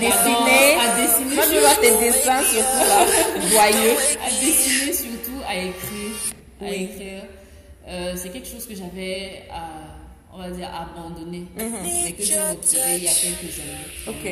dessiner. 0.00 0.76
à 0.80 0.82
dessiner. 1.00 1.34
Moi, 1.34 1.44
je 1.48 1.52
veux 1.54 1.60
voir 1.60 1.78
tes 1.80 1.96
dessins 1.98 2.42
surtout 2.42 2.84
là, 2.88 3.06
joyeux. 3.50 3.96
à 4.24 4.26
dessiner 4.44 4.92
surtout, 4.92 5.40
à 5.46 5.54
écrire. 5.56 6.16
À 6.60 6.70
écrire. 6.70 7.22
Euh, 7.88 8.14
c'est 8.16 8.28
quelque 8.30 8.48
chose 8.48 8.66
que 8.66 8.74
j'avais, 8.74 9.44
à, 9.50 9.68
on 10.34 10.38
va 10.38 10.50
dire, 10.50 10.68
abandonné. 10.74 11.44
Mais 11.56 12.12
que 12.12 12.22
j'ai 12.22 12.40
retrouvé 12.40 12.96
il 12.96 13.04
y 13.04 13.08
a 13.08 13.12
quelques 13.12 13.58
années. 13.60 13.86
Ok. 14.08 14.26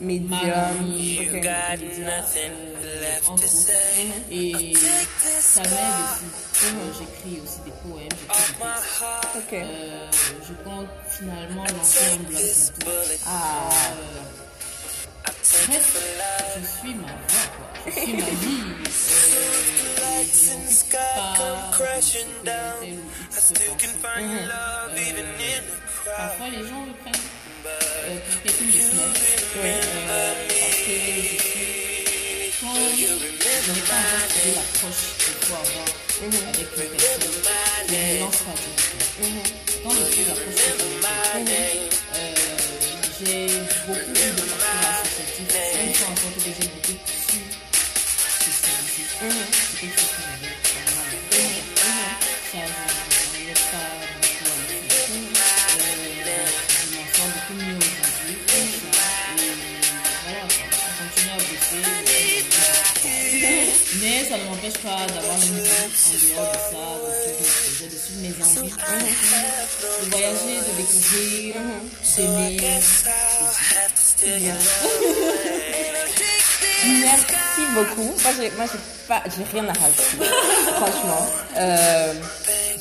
Medium. 0.00 0.30
Magazine, 0.30 1.20
Ok. 1.20 1.32
Got 1.42 1.78
médias, 1.80 1.98
nothing 1.98 2.52
euh, 2.84 3.00
left 3.00 3.28
entre 3.28 3.42
to 3.42 3.48
autres. 3.48 3.56
say. 3.56 4.06
Et 4.30 4.74
ça 5.40 5.60
m'aide 5.62 5.72
aussi. 5.72 6.24
Euh, 6.60 6.92
J'écris 6.98 7.40
aussi 7.44 7.60
des 7.64 7.70
poèmes, 7.82 8.08
j'écris 8.10 8.52
des 8.52 8.58
textes. 8.80 9.36
Ok. 9.36 9.52
Euh, 9.52 10.10
je 10.48 10.54
compte 10.64 10.88
finalement 11.08 11.64
lancer 11.64 12.00
un 12.12 12.16
blog 12.16 12.40
bientôt. 12.78 12.90
Ah. 13.26 13.68
Bref, 15.68 15.96
je 16.60 16.66
suis 16.80 16.94
ma 16.94 17.06
voix, 17.06 17.46
quoi. 17.56 17.66
Je 17.86 17.90
suis 18.00 18.12
ma 18.12 18.24
vie. 18.24 18.62
Euh, 22.48 22.82
et 22.82 22.94
je 22.94 23.68
m'occupe 23.68 24.02
pas 24.02 24.16
de 24.16 24.22
tel 24.32 24.52
ou 24.54 24.96
X 24.96 25.14
pensée. 25.32 25.62
Euh, 26.06 26.16
Parfois, 26.16 26.48
les 26.48 26.62
gens 26.66 26.82
me 26.86 26.92
prennent 26.94 27.22
euh, 27.66 28.18
pour 28.30 28.42
quelqu'un 28.42 28.64
de 28.64 28.70
smart. 28.80 29.14
Euh, 29.58 30.34
parce 30.48 30.76
que 30.76 31.47
je 32.74 33.72
n'ai 33.72 33.80
pas 33.80 33.94
encore 33.94 34.28
trouvé 34.28 34.50
l'approche 34.54 35.02
qu'il 35.18 35.36
faut 35.40 35.54
avoir 35.54 35.88
avec 36.48 36.68
une 36.68 36.96
personne, 36.96 37.48
ne 37.88 38.18
lance 38.20 38.36
pas 38.36 38.48
directement. 38.48 39.34
L'approche 39.84 40.08
euh, 42.14 42.34
j'ai 43.24 43.46
beaucoup 43.86 44.10
eu 44.10 44.30
de 44.30 44.42
parcours 44.42 44.88
associatif. 45.02 45.48
Une 45.86 45.94
fois 45.94 46.08
encore 46.08 46.34
que 46.34 46.40
j'ai 46.44 46.68
beaucoup 46.68 46.98
su 47.28 47.40
socialiser. 48.44 49.04
C'est 49.80 50.27
Mais 64.00 64.24
ça 64.28 64.36
ne 64.38 64.44
m'empêche 64.44 64.74
pas 64.82 65.06
d'avoir 65.12 65.36
une 65.36 65.60
vie 65.60 65.70
en 66.36 66.42
dehors 66.42 66.52
de 66.52 66.58
ça, 66.58 66.84
de 67.02 67.10
suivre 67.14 67.40
mes 67.40 67.48
projets, 67.48 67.88
de 67.88 67.98
suivre 67.98 68.20
mes 68.22 68.34
envies, 68.44 68.72
de 70.04 70.10
voyager, 70.10 70.56
de 70.66 70.72
découvrir, 70.76 71.54
d'aimer. 72.16 72.56
Merci 76.86 77.62
beaucoup. 77.74 78.14
Moi, 78.22 78.32
j'ai, 78.38 78.50
moi, 78.52 78.66
j'ai 78.72 78.78
pas, 79.08 79.22
j'ai 79.26 79.44
rien 79.52 79.68
à 79.68 79.72
rajouter. 79.72 80.26
Franchement. 80.76 81.26
Euh, 81.56 82.14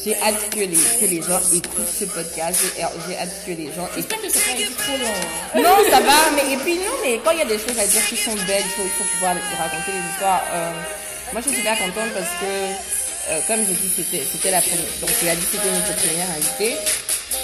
j'ai 0.04 0.16
hâte 0.22 0.50
que 0.52 0.60
les, 0.60 0.78
que 1.00 1.06
les 1.06 1.22
gens 1.22 1.40
écoutent 1.54 1.90
ce 2.00 2.06
podcast. 2.06 2.62
J'ai, 2.62 2.84
j'ai 3.08 3.18
hâte 3.18 3.30
que 3.46 3.52
les 3.52 3.74
gens 3.74 3.88
écoutent. 3.98 4.16
J'espère 4.24 4.56
que 4.56 4.62
être 4.62 4.78
trop 4.78 4.98
long. 4.98 5.08
hein. 5.56 5.62
Non, 5.62 5.76
ça 5.92 6.00
va, 6.00 6.32
mais, 6.36 6.54
et 6.54 6.58
puis 6.58 6.76
non, 6.76 6.94
mais 7.04 7.20
quand 7.24 7.32
il 7.32 7.40
y 7.40 7.42
a 7.42 7.46
des 7.46 7.58
choses 7.58 7.78
à 7.80 7.88
dire 7.88 8.06
qui 8.08 8.16
sont 8.16 8.36
belles, 8.48 8.64
il 8.64 8.70
faut, 8.72 8.84
faut 8.98 9.04
pouvoir 9.16 9.36
raconter 9.58 9.92
les 9.92 10.12
histoires. 10.14 10.44
Euh, 10.54 10.72
moi, 11.34 11.42
je 11.44 11.50
suis 11.50 11.58
super 11.58 11.78
contente 11.78 12.12
parce 12.14 12.30
que, 12.40 12.46
euh, 13.30 13.40
comme 13.48 13.60
je 13.68 13.74
dis, 13.74 13.90
c'était, 13.96 14.24
c'était 14.32 14.52
la 14.52 14.62
première, 14.62 14.86
donc 15.02 15.10
tu 15.20 15.28
as 15.30 15.36
dit 15.36 15.46
que 15.46 15.52
c'était 15.58 15.72
notre 15.72 15.96
première 15.96 16.30
invitée. 16.38 16.76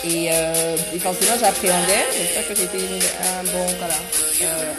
Et, 0.05 0.29
euh, 0.31 0.75
et 0.95 0.99
forcément, 0.99 1.35
j'appréhendais. 1.39 2.05
J'espère 2.17 2.47
que 2.47 2.55
j'étais 2.55 2.77
une- 2.77 3.03
un 3.03 3.43
bon, 3.51 3.65
voilà, 3.79 3.95
euh. 4.41 4.73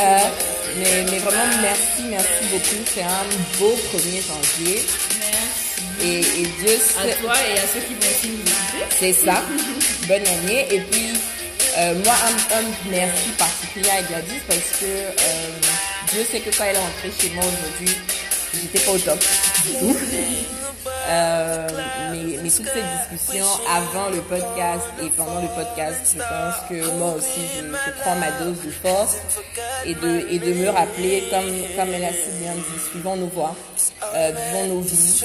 Euh, 0.00 0.18
mais, 0.76 1.02
mais 1.10 1.18
vraiment, 1.18 1.50
merci, 1.60 2.02
merci 2.08 2.44
beaucoup. 2.50 2.82
C'est 2.94 3.02
un 3.02 3.26
beau 3.58 3.76
1er 3.92 4.22
janvier. 4.22 4.78
Et, 6.02 6.20
et 6.20 6.46
Dieu 6.58 6.78
À 6.98 7.00
toi 7.22 7.34
et 7.48 7.52
à 7.58 7.62
ceux 7.72 7.80
qui 7.80 7.92
vont 7.94 8.10
aussi 8.10 8.28
nous 8.28 8.40
écouter. 8.40 8.84
C'est 8.98 9.12
ça. 9.12 9.42
Bonne 10.08 10.26
année. 10.26 10.66
Et 10.70 10.80
puis, 10.80 11.08
euh, 11.76 11.94
moi, 12.04 12.14
un, 12.24 12.36
un 12.56 12.62
merci 12.90 13.30
particulier 13.36 13.90
à 13.90 14.00
Gladys 14.02 14.40
parce 14.48 14.70
que 14.80 14.86
euh, 14.86 15.10
Dieu 16.12 16.24
sait 16.24 16.40
que 16.40 16.50
quand 16.56 16.64
elle 16.64 16.76
est 16.76 16.78
rentrée 16.78 17.12
chez 17.18 17.30
moi 17.30 17.44
aujourd'hui, 17.44 17.96
j'étais 18.54 18.80
pas 18.84 18.92
au 18.92 18.98
top 18.98 19.18
du 19.64 19.72
tout. 19.78 19.96
Euh, 21.08 21.68
mais, 22.12 22.38
mais 22.42 22.50
toutes 22.50 22.68
ces 22.68 23.12
discussions 23.16 23.46
avant 23.68 24.08
le 24.10 24.20
podcast 24.22 24.86
et 25.02 25.08
pendant 25.10 25.40
le 25.40 25.48
podcast, 25.48 26.16
je 26.16 26.18
pense 26.18 26.68
que 26.68 26.98
moi 26.98 27.14
aussi, 27.14 27.40
je, 27.56 28.00
prends 28.00 28.16
ma 28.16 28.30
dose 28.32 28.60
de 28.64 28.70
force 28.70 29.18
et 29.84 29.94
de, 29.94 30.26
et 30.30 30.38
de 30.38 30.52
me 30.52 30.68
rappeler, 30.68 31.24
comme, 31.30 31.50
comme 31.76 31.94
elle 31.94 32.04
a 32.04 32.12
si 32.12 32.30
bien 32.40 32.54
dit, 32.54 32.90
suivons 32.90 33.16
nos 33.16 33.26
voies, 33.26 33.54
euh, 34.14 34.32
vivons 34.32 34.66
nos 34.74 34.80
vies, 34.80 35.24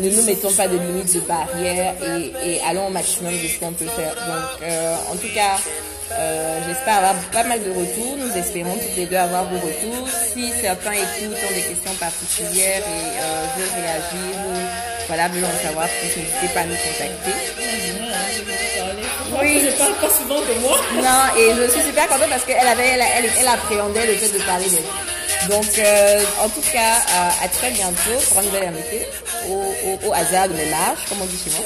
Ne 0.00 0.10
nous 0.10 0.22
mettons 0.24 0.52
pas 0.52 0.68
de 0.68 0.76
limites, 0.76 1.14
de 1.14 1.20
barrières 1.20 1.94
et, 2.02 2.32
et 2.50 2.60
allons 2.68 2.86
au 2.88 2.90
maximum 2.90 3.32
de 3.32 3.48
ce 3.48 3.58
qu'on 3.58 3.72
peut 3.72 3.86
faire. 3.86 4.14
Donc, 4.14 4.62
euh, 4.62 4.96
en 5.12 5.16
tout 5.16 5.32
cas, 5.34 5.56
euh, 6.12 6.60
j'espère 6.68 6.98
avoir 6.98 7.14
pas 7.32 7.44
mal 7.44 7.62
de 7.62 7.70
retours. 7.70 8.16
Nous 8.18 8.36
espérons 8.36 8.74
toutes 8.74 8.96
les 8.96 9.06
deux 9.06 9.16
avoir 9.16 9.44
vos 9.44 9.56
retours. 9.56 10.08
Si 10.08 10.50
certains 10.60 10.92
écoutent, 10.92 11.38
ont 11.48 11.54
des 11.54 11.62
questions 11.62 11.94
particulières 11.98 12.82
et 12.82 13.20
euh, 13.20 13.46
veulent 13.56 13.82
réagir 13.82 14.36
ou 14.46 14.52
voilà, 15.06 15.28
veulent 15.28 15.44
en 15.44 15.66
savoir 15.66 15.86
plus, 15.86 16.20
n'hésitez 16.20 16.48
pas 16.54 16.60
à 16.60 16.64
nous 16.64 16.76
contacter. 16.76 17.34
Oui, 19.40 19.60
je 19.64 19.76
parle 19.76 19.94
pas 19.94 20.10
souvent 20.10 20.40
de 20.40 20.60
moi. 20.60 20.78
Non, 20.96 21.40
et 21.40 21.52
je 21.56 21.70
suis 21.72 21.82
super 21.82 22.06
contente 22.08 22.30
parce 22.30 22.44
qu'elle 22.44 22.66
avait, 22.66 22.88
elle, 22.88 23.04
elle, 23.18 23.30
elle 23.38 23.48
appréhendait 23.48 24.06
le 24.06 24.14
fait 24.14 24.38
de 24.38 24.42
parler 24.44 24.68
d'elle. 24.70 25.13
Donc, 25.48 25.78
euh, 25.78 26.22
en 26.40 26.48
tout 26.48 26.62
cas, 26.72 26.96
euh, 26.96 27.44
à 27.44 27.48
très 27.48 27.70
bientôt 27.70 28.18
pour 28.28 28.38
un 28.38 28.42
nouvel 28.42 28.68
invité, 28.68 29.06
au, 29.48 30.12
hasard 30.12 30.48
de 30.48 30.54
mes 30.54 30.66
marches, 30.66 31.06
comme 31.08 31.20
on 31.20 31.26
dit 31.26 31.38
chez 31.44 31.50
moi. 31.50 31.64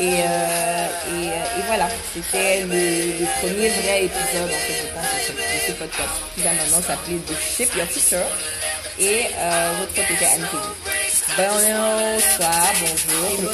Et, 0.00 0.20
euh, 0.20 0.86
euh, 1.08 1.58
et 1.58 1.62
voilà, 1.66 1.88
c'était 2.12 2.62
le, 2.62 3.24
premier 3.40 3.68
vrai 3.68 4.04
épisode, 4.04 4.48
en 4.48 4.60
fait, 4.66 4.82
je 4.82 4.94
pense, 4.94 5.36
de 5.36 5.66
ce, 5.66 5.72
podcast, 5.72 6.08
qui 6.34 6.42
va 6.42 6.52
maintenant 6.52 6.82
s'appeler 6.82 7.18
The 7.18 7.34
Shape 7.56 7.76
Your 7.76 7.86
Future. 7.86 8.26
Et 8.98 9.26
votre 9.78 9.92
pote 9.92 10.10
était 10.10 10.24
Anne. 10.24 10.46
Bonsoir, 11.36 12.72
bonjour, 12.80 13.52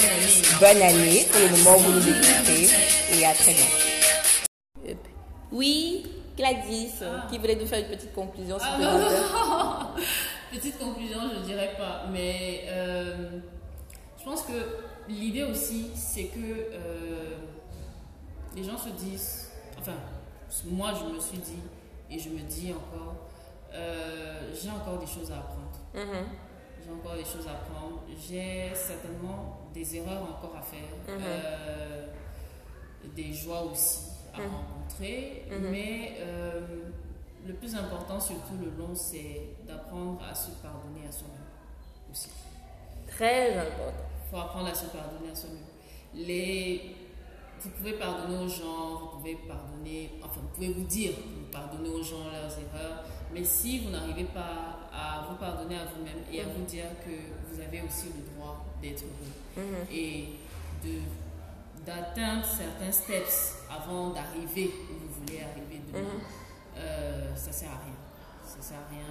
bonne 0.61 0.83
année 0.83 1.27
pour 1.31 1.41
le 1.41 1.49
moment 1.57 1.77
où 1.79 1.81
vous 1.81 1.93
nous 1.93 2.09
écoutez, 2.09 2.69
et 3.15 3.27
à 3.27 3.33
très 3.33 3.55
bientôt. 3.55 4.99
Oui, 5.53 6.05
Gladys, 6.41 6.93
qui 7.31 7.39
voulait 7.39 7.57
nous 7.57 7.67
faire 7.67 7.81
une 7.81 7.95
petite 7.97 8.15
conclusion 8.15 8.57
Ah, 8.61 8.65
supplémentaire. 8.71 9.89
Petite 10.51 10.79
conclusion, 10.79 11.21
je 11.37 11.41
dirais 11.45 11.75
pas, 11.79 12.07
mais 12.11 12.63
euh, 12.67 13.39
je 14.19 14.25
pense 14.25 14.43
que 14.43 14.53
l'idée 15.09 15.45
aussi, 15.45 15.91
c'est 15.95 16.25
que 16.25 16.39
euh, 16.41 17.37
les 18.57 18.65
gens 18.65 18.77
se 18.79 18.89
disent, 18.89 19.51
enfin, 19.79 19.93
moi 20.67 20.93
je 20.99 21.15
me 21.15 21.21
suis 21.21 21.39
dit, 21.39 21.61
et 22.11 22.19
je 22.19 22.31
me 22.31 22.41
dis 22.41 22.73
encore, 22.73 23.15
euh, 23.73 24.51
j'ai 24.61 24.71
encore 24.71 24.99
des 24.99 25.07
choses 25.07 25.31
à 25.31 25.37
apprendre. 25.37 25.79
Mhm. 25.95 26.27
J'ai 26.85 26.91
encore 26.91 27.15
des 27.15 27.25
choses 27.25 27.47
à 27.47 27.53
apprendre. 27.53 28.01
J'ai 28.19 28.73
certainement 28.75 29.61
des 29.73 29.97
erreurs 29.99 30.23
encore 30.23 30.57
à 30.59 30.63
faire. 30.63 30.81
euh, 31.09 32.07
des 33.15 33.33
joies 33.33 33.63
aussi 33.63 34.10
à 34.35 34.39
rencontrer. 34.39 35.45
Mais 35.71 36.17
euh, 36.21 36.61
le 37.47 37.55
plus 37.55 37.75
important, 37.75 38.21
surtout 38.21 38.55
le 38.61 38.71
long, 38.79 38.95
c'est 38.95 39.57
d'apprendre 39.67 40.21
à 40.23 40.35
se 40.35 40.51
pardonner 40.63 41.07
à 41.09 41.13
soi-même 41.13 41.41
aussi. 42.11 42.31
Très 43.07 43.57
important. 43.57 43.95
Il 44.27 44.31
faut 44.31 44.37
apprendre 44.37 44.69
à 44.69 44.75
se 44.75 44.87
pardonner 44.87 45.31
à 45.33 45.35
soi-même. 45.35 45.59
Les... 46.15 46.97
Vous 47.63 47.71
pouvez 47.71 47.93
pardonner 47.93 48.39
aux 48.43 48.49
gens, 48.49 48.97
vous 48.99 49.19
pouvez 49.19 49.37
pardonner, 49.47 50.13
enfin, 50.23 50.41
vous 50.41 50.49
pouvez 50.55 50.73
vous 50.73 50.85
dire 50.85 51.11
que 51.15 51.21
vous 51.21 51.51
pardonnez 51.53 51.91
aux 51.91 52.03
gens 52.03 52.25
leurs 52.33 52.59
erreurs, 52.59 53.05
mais 53.35 53.45
si 53.45 53.81
vous 53.81 53.91
n'arrivez 53.91 54.25
pas 54.25 54.89
à 54.91 55.27
vous 55.29 55.37
pardonner 55.37 55.77
à 55.77 55.85
vous-même 55.85 56.25
et 56.33 56.41
à 56.41 56.45
vous 56.45 56.65
dire 56.65 56.87
que 57.05 57.11
vous 57.53 57.61
avez 57.61 57.83
aussi 57.83 58.07
le 58.17 58.33
droit 58.33 58.65
d'être 58.81 59.03
heureux 59.03 59.87
et 59.93 60.29
de 60.83 61.01
d'atteindre 61.85 62.45
certains 62.45 62.93
steps 62.93 63.57
avant 63.71 64.11
d'arriver 64.11 64.71
où 64.91 64.95
vous 64.95 65.21
voulez 65.21 65.41
arriver 65.43 65.81
demain, 65.93 66.09
euh, 66.77 67.35
ça 67.35 67.53
sert 67.53 67.71
à 67.71 67.85
rien. 67.85 67.95
Ça 68.45 68.61
sert 68.61 68.79
à 68.79 68.91
rien. 68.91 69.07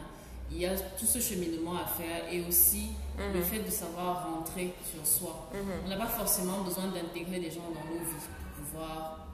Il 0.52 0.58
y 0.58 0.66
a 0.66 0.76
tout 0.76 1.06
ce 1.06 1.20
cheminement 1.20 1.76
à 1.76 1.86
faire 1.86 2.32
et 2.32 2.44
aussi 2.48 2.90
le 3.18 3.42
fait 3.42 3.60
de 3.60 3.70
savoir 3.70 4.28
rentrer 4.34 4.74
sur 4.84 5.06
soi. 5.06 5.50
On 5.86 5.88
n'a 5.88 5.98
pas 5.98 6.08
forcément 6.08 6.62
besoin 6.62 6.88
d'intégrer 6.88 7.40
des 7.40 7.52
gens 7.52 7.70
dans 7.70 7.94
nos 7.94 8.00
vies 8.00 8.16
pour 8.56 8.66
pouvoir 8.66 9.28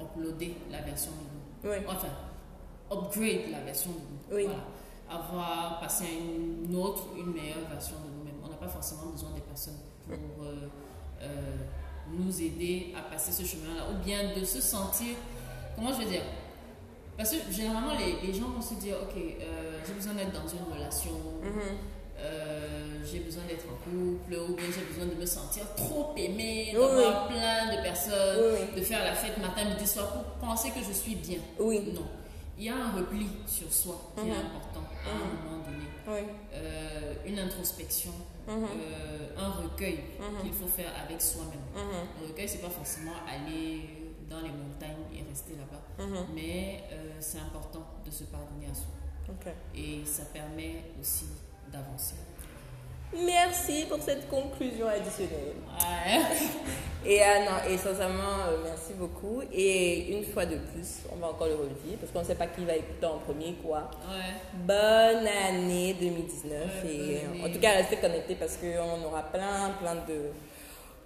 uploader 0.00 0.56
la 0.70 0.82
version 0.82 1.10
de 1.12 1.68
nous. 1.68 1.72
Oui. 1.72 1.84
Enfin, 1.88 2.08
upgrade 2.90 3.50
la 3.50 3.60
version 3.60 3.90
de 3.90 3.96
nous. 3.96 4.36
Oui. 4.36 4.44
Voilà. 4.44 4.62
Avoir 5.10 5.80
passé 5.80 6.04
à 6.04 6.10
une 6.10 6.74
autre, 6.76 7.08
une 7.16 7.32
meilleure 7.32 7.68
version 7.68 7.96
de 7.96 8.16
nous-mêmes. 8.16 8.40
On 8.42 8.48
n'a 8.48 8.56
pas 8.56 8.68
forcément 8.68 9.10
besoin 9.10 9.30
des 9.32 9.40
personnes 9.40 9.80
pour 10.06 10.44
euh, 10.44 10.68
euh, 11.20 11.56
nous 12.10 12.40
aider 12.42 12.92
à 12.98 13.02
passer 13.02 13.32
ce 13.32 13.44
chemin-là, 13.48 13.84
ou 13.92 14.04
bien 14.04 14.34
de 14.38 14.44
se 14.44 14.60
sentir, 14.60 15.14
comment 15.76 15.92
je 15.92 15.98
vais 16.00 16.10
dire 16.10 16.22
Parce 17.16 17.30
que 17.30 17.36
généralement, 17.50 17.92
les, 17.98 18.26
les 18.26 18.34
gens 18.34 18.48
vont 18.50 18.60
se 18.62 18.74
dire, 18.74 18.96
ok, 19.02 19.16
euh, 19.16 19.78
j'ai 19.86 19.92
besoin 19.94 20.14
d'être 20.14 20.32
dans 20.32 20.48
une 20.48 20.72
relation, 20.72 21.10
euh, 22.18 23.02
j'ai 23.10 23.20
besoin 23.20 23.42
d'être 23.48 23.64
en 23.66 23.76
couple, 23.84 24.34
ou 24.50 24.54
bien 24.54 24.66
j'ai 24.66 24.84
besoin 24.84 25.06
de 25.14 25.18
me 25.20 25.26
sentir 25.26 25.64
trop 25.76 26.12
aimée, 26.16 26.72
Oui, 26.74 26.80
d'avoir 26.80 27.28
plein 27.28 27.76
de 27.76 27.82
personnes, 27.82 28.38
Oui, 28.38 28.58
oui. 28.74 28.80
de 28.80 28.84
faire 28.84 29.04
la 29.04 29.14
fête 29.14 29.38
matin, 29.38 29.64
midi, 29.64 29.86
soir, 29.86 30.12
pour 30.12 30.22
penser 30.48 30.70
que 30.70 30.80
je 30.86 30.92
suis 30.92 31.14
bien. 31.16 31.38
Oui. 31.58 31.80
Non. 31.94 32.02
Il 32.58 32.64
y 32.66 32.68
a 32.68 32.74
un 32.76 32.92
repli 32.92 33.26
sur 33.46 33.72
soi 33.72 33.98
qui 34.16 34.24
Mhm. 34.24 34.30
est 34.30 34.36
important 34.36 34.84
à 35.04 35.10
un 35.10 35.18
moment 35.50 35.56
donné. 35.56 35.61
Oui. 36.06 36.20
Euh, 36.54 37.14
une 37.26 37.38
introspection, 37.38 38.12
Mhm. 38.48 38.54
euh, 38.64 39.28
un 39.38 39.50
recueil 39.50 40.00
qu'il 40.42 40.52
faut 40.52 40.66
faire 40.66 40.92
avec 41.04 41.20
soi-même. 41.22 41.60
Mhm. 41.74 42.08
Le 42.20 42.26
recueil, 42.28 42.48
c'est 42.48 42.58
pas 42.60 42.70
forcément 42.70 43.12
aller 43.28 44.12
dans 44.28 44.40
les 44.40 44.50
montagnes 44.50 45.04
et 45.14 45.22
rester 45.28 45.54
là-bas, 45.56 45.82
Mhm. 46.04 46.26
mais 46.34 46.82
euh, 46.92 47.12
c'est 47.20 47.38
important 47.38 47.86
de 48.04 48.10
se 48.10 48.24
pardonner 48.24 48.66
à 48.70 48.74
soi. 48.74 48.86
Et 49.74 50.04
ça 50.04 50.24
permet 50.26 50.84
aussi 51.00 51.26
d'avancer. 51.72 52.16
Merci 53.24 53.84
pour 53.88 53.98
cette 54.02 54.28
conclusion 54.28 54.88
additionnelle. 54.88 55.54
Ouais. 55.78 56.20
Et 57.04 57.20
euh, 57.20 57.24
non, 57.44 57.68
et 57.70 57.76
sincèrement, 57.76 58.46
euh, 58.48 58.58
merci 58.64 58.92
beaucoup. 58.96 59.42
Et 59.52 60.12
une 60.16 60.24
fois 60.24 60.46
de 60.46 60.56
plus, 60.56 61.00
on 61.12 61.16
va 61.16 61.28
encore 61.28 61.48
le 61.48 61.54
redire 61.54 61.98
parce 62.00 62.12
qu'on 62.12 62.20
ne 62.20 62.24
sait 62.24 62.36
pas 62.36 62.46
qui 62.46 62.64
va 62.64 62.74
écouter 62.76 63.06
en 63.06 63.18
premier 63.18 63.54
quoi. 63.62 63.90
Ouais. 64.08 64.32
Bonne 64.54 65.26
année 65.26 65.94
2019 66.00 66.52
Ouais, 66.84 66.90
et 66.90 67.16
euh, 67.16 67.40
en 67.42 67.44
année. 67.44 67.54
tout 67.54 67.60
cas 67.60 67.72
restez 67.72 67.96
connectés 67.96 68.36
parce 68.36 68.56
qu'on 68.56 69.04
aura 69.04 69.22
plein 69.24 69.70
plein 69.80 69.96
de 69.96 70.30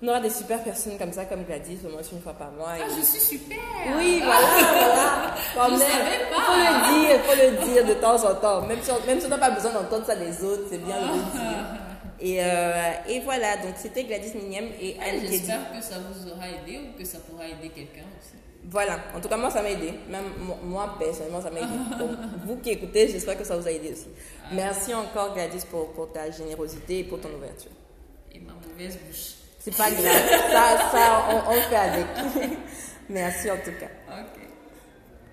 on 0.03 0.09
aura 0.09 0.21
des 0.21 0.29
super 0.29 0.63
personnes 0.63 0.99
comme 0.99 1.13
ça 1.13 1.25
comme 1.25 1.45
Gladys 1.45 1.79
au 1.87 1.89
moins 1.89 2.03
une 2.13 2.21
fois 2.21 2.35
par 2.35 2.53
mois. 2.53 2.69
Ah, 2.75 2.85
je 2.95 3.03
suis 3.03 3.39
super. 3.39 3.57
Oui, 3.97 4.21
voilà, 4.23 4.47
voilà. 4.47 5.35
Quand 5.57 5.65
Je 5.65 5.71
même, 5.71 5.81
savais 5.81 6.25
pas. 6.31 6.43
Faut 6.45 6.59
le 6.59 7.07
dire, 7.09 7.21
faut 7.25 7.37
le 7.43 7.73
dire 7.73 7.87
de 7.87 7.95
temps 8.01 8.23
en 8.31 8.35
temps. 8.35 8.61
Même 8.67 8.79
si 8.83 8.91
on 8.91 9.07
même 9.07 9.19
si 9.19 9.25
on 9.27 9.31
n'a 9.31 9.39
pas 9.39 9.51
besoin 9.51 9.73
d'entendre 9.73 10.05
ça 10.05 10.15
des 10.15 10.45
autres, 10.45 10.65
c'est 10.71 10.85
bien 10.85 10.97
de 11.01 11.07
le 11.07 11.41
dire. 11.41 11.65
Et, 12.21 12.39
euh, 12.43 12.93
et 13.09 13.21
voilà, 13.21 13.57
donc 13.59 13.75
c'était 13.77 14.05
Gladys 14.05 14.33
Niniam 14.35 14.64
et 14.81 14.97
Anne. 15.01 15.21
J'espère 15.29 15.71
que 15.73 15.83
ça 15.83 15.97
vous 15.99 16.31
aura 16.31 16.49
aidé 16.49 16.79
ou 16.79 16.99
que 16.99 17.05
ça 17.05 17.19
pourra 17.19 17.47
aider 17.47 17.69
quelqu'un 17.69 18.05
aussi. 18.19 18.33
Voilà, 18.69 18.99
en 19.14 19.21
tout 19.21 19.29
cas, 19.29 19.37
moi, 19.37 19.51
ça 19.51 19.62
m'a 19.62 19.71
aidé. 19.71 19.93
Même 20.09 20.25
mo- 20.41 20.59
moi, 20.64 20.97
personnellement, 20.99 21.41
ça 21.41 21.51
m'a 21.51 21.61
aidé. 21.61 21.69
Donc, 21.99 22.11
vous 22.47 22.57
qui 22.57 22.71
écoutez, 22.71 23.07
j'espère 23.09 23.39
que 23.39 23.45
ça 23.45 23.57
vous 23.57 23.67
a 23.67 23.71
aidé 23.71 23.93
aussi. 23.93 24.09
Merci 24.53 24.93
encore, 24.95 25.35
Gladys, 25.35 25.64
pour, 25.71 25.93
pour 25.93 26.11
ta 26.12 26.31
générosité 26.31 27.01
et 27.01 27.05
pour 27.05 27.21
ton 27.21 27.29
ouverture. 27.35 27.71
Et 28.35 28.41
ma 28.41 28.53
mauvaise 28.55 28.99
bouche. 29.07 29.35
C'est 29.61 29.77
pas 29.77 29.91
grave. 29.91 30.03
ça, 30.51 30.91
ça 30.91 31.25
on, 31.31 31.51
on 31.53 31.61
fait 31.61 31.77
avec. 31.77 32.07
Merci 33.09 33.51
en 33.51 33.57
tout 33.57 33.73
cas. 33.79 33.87
Ok. 34.09 34.41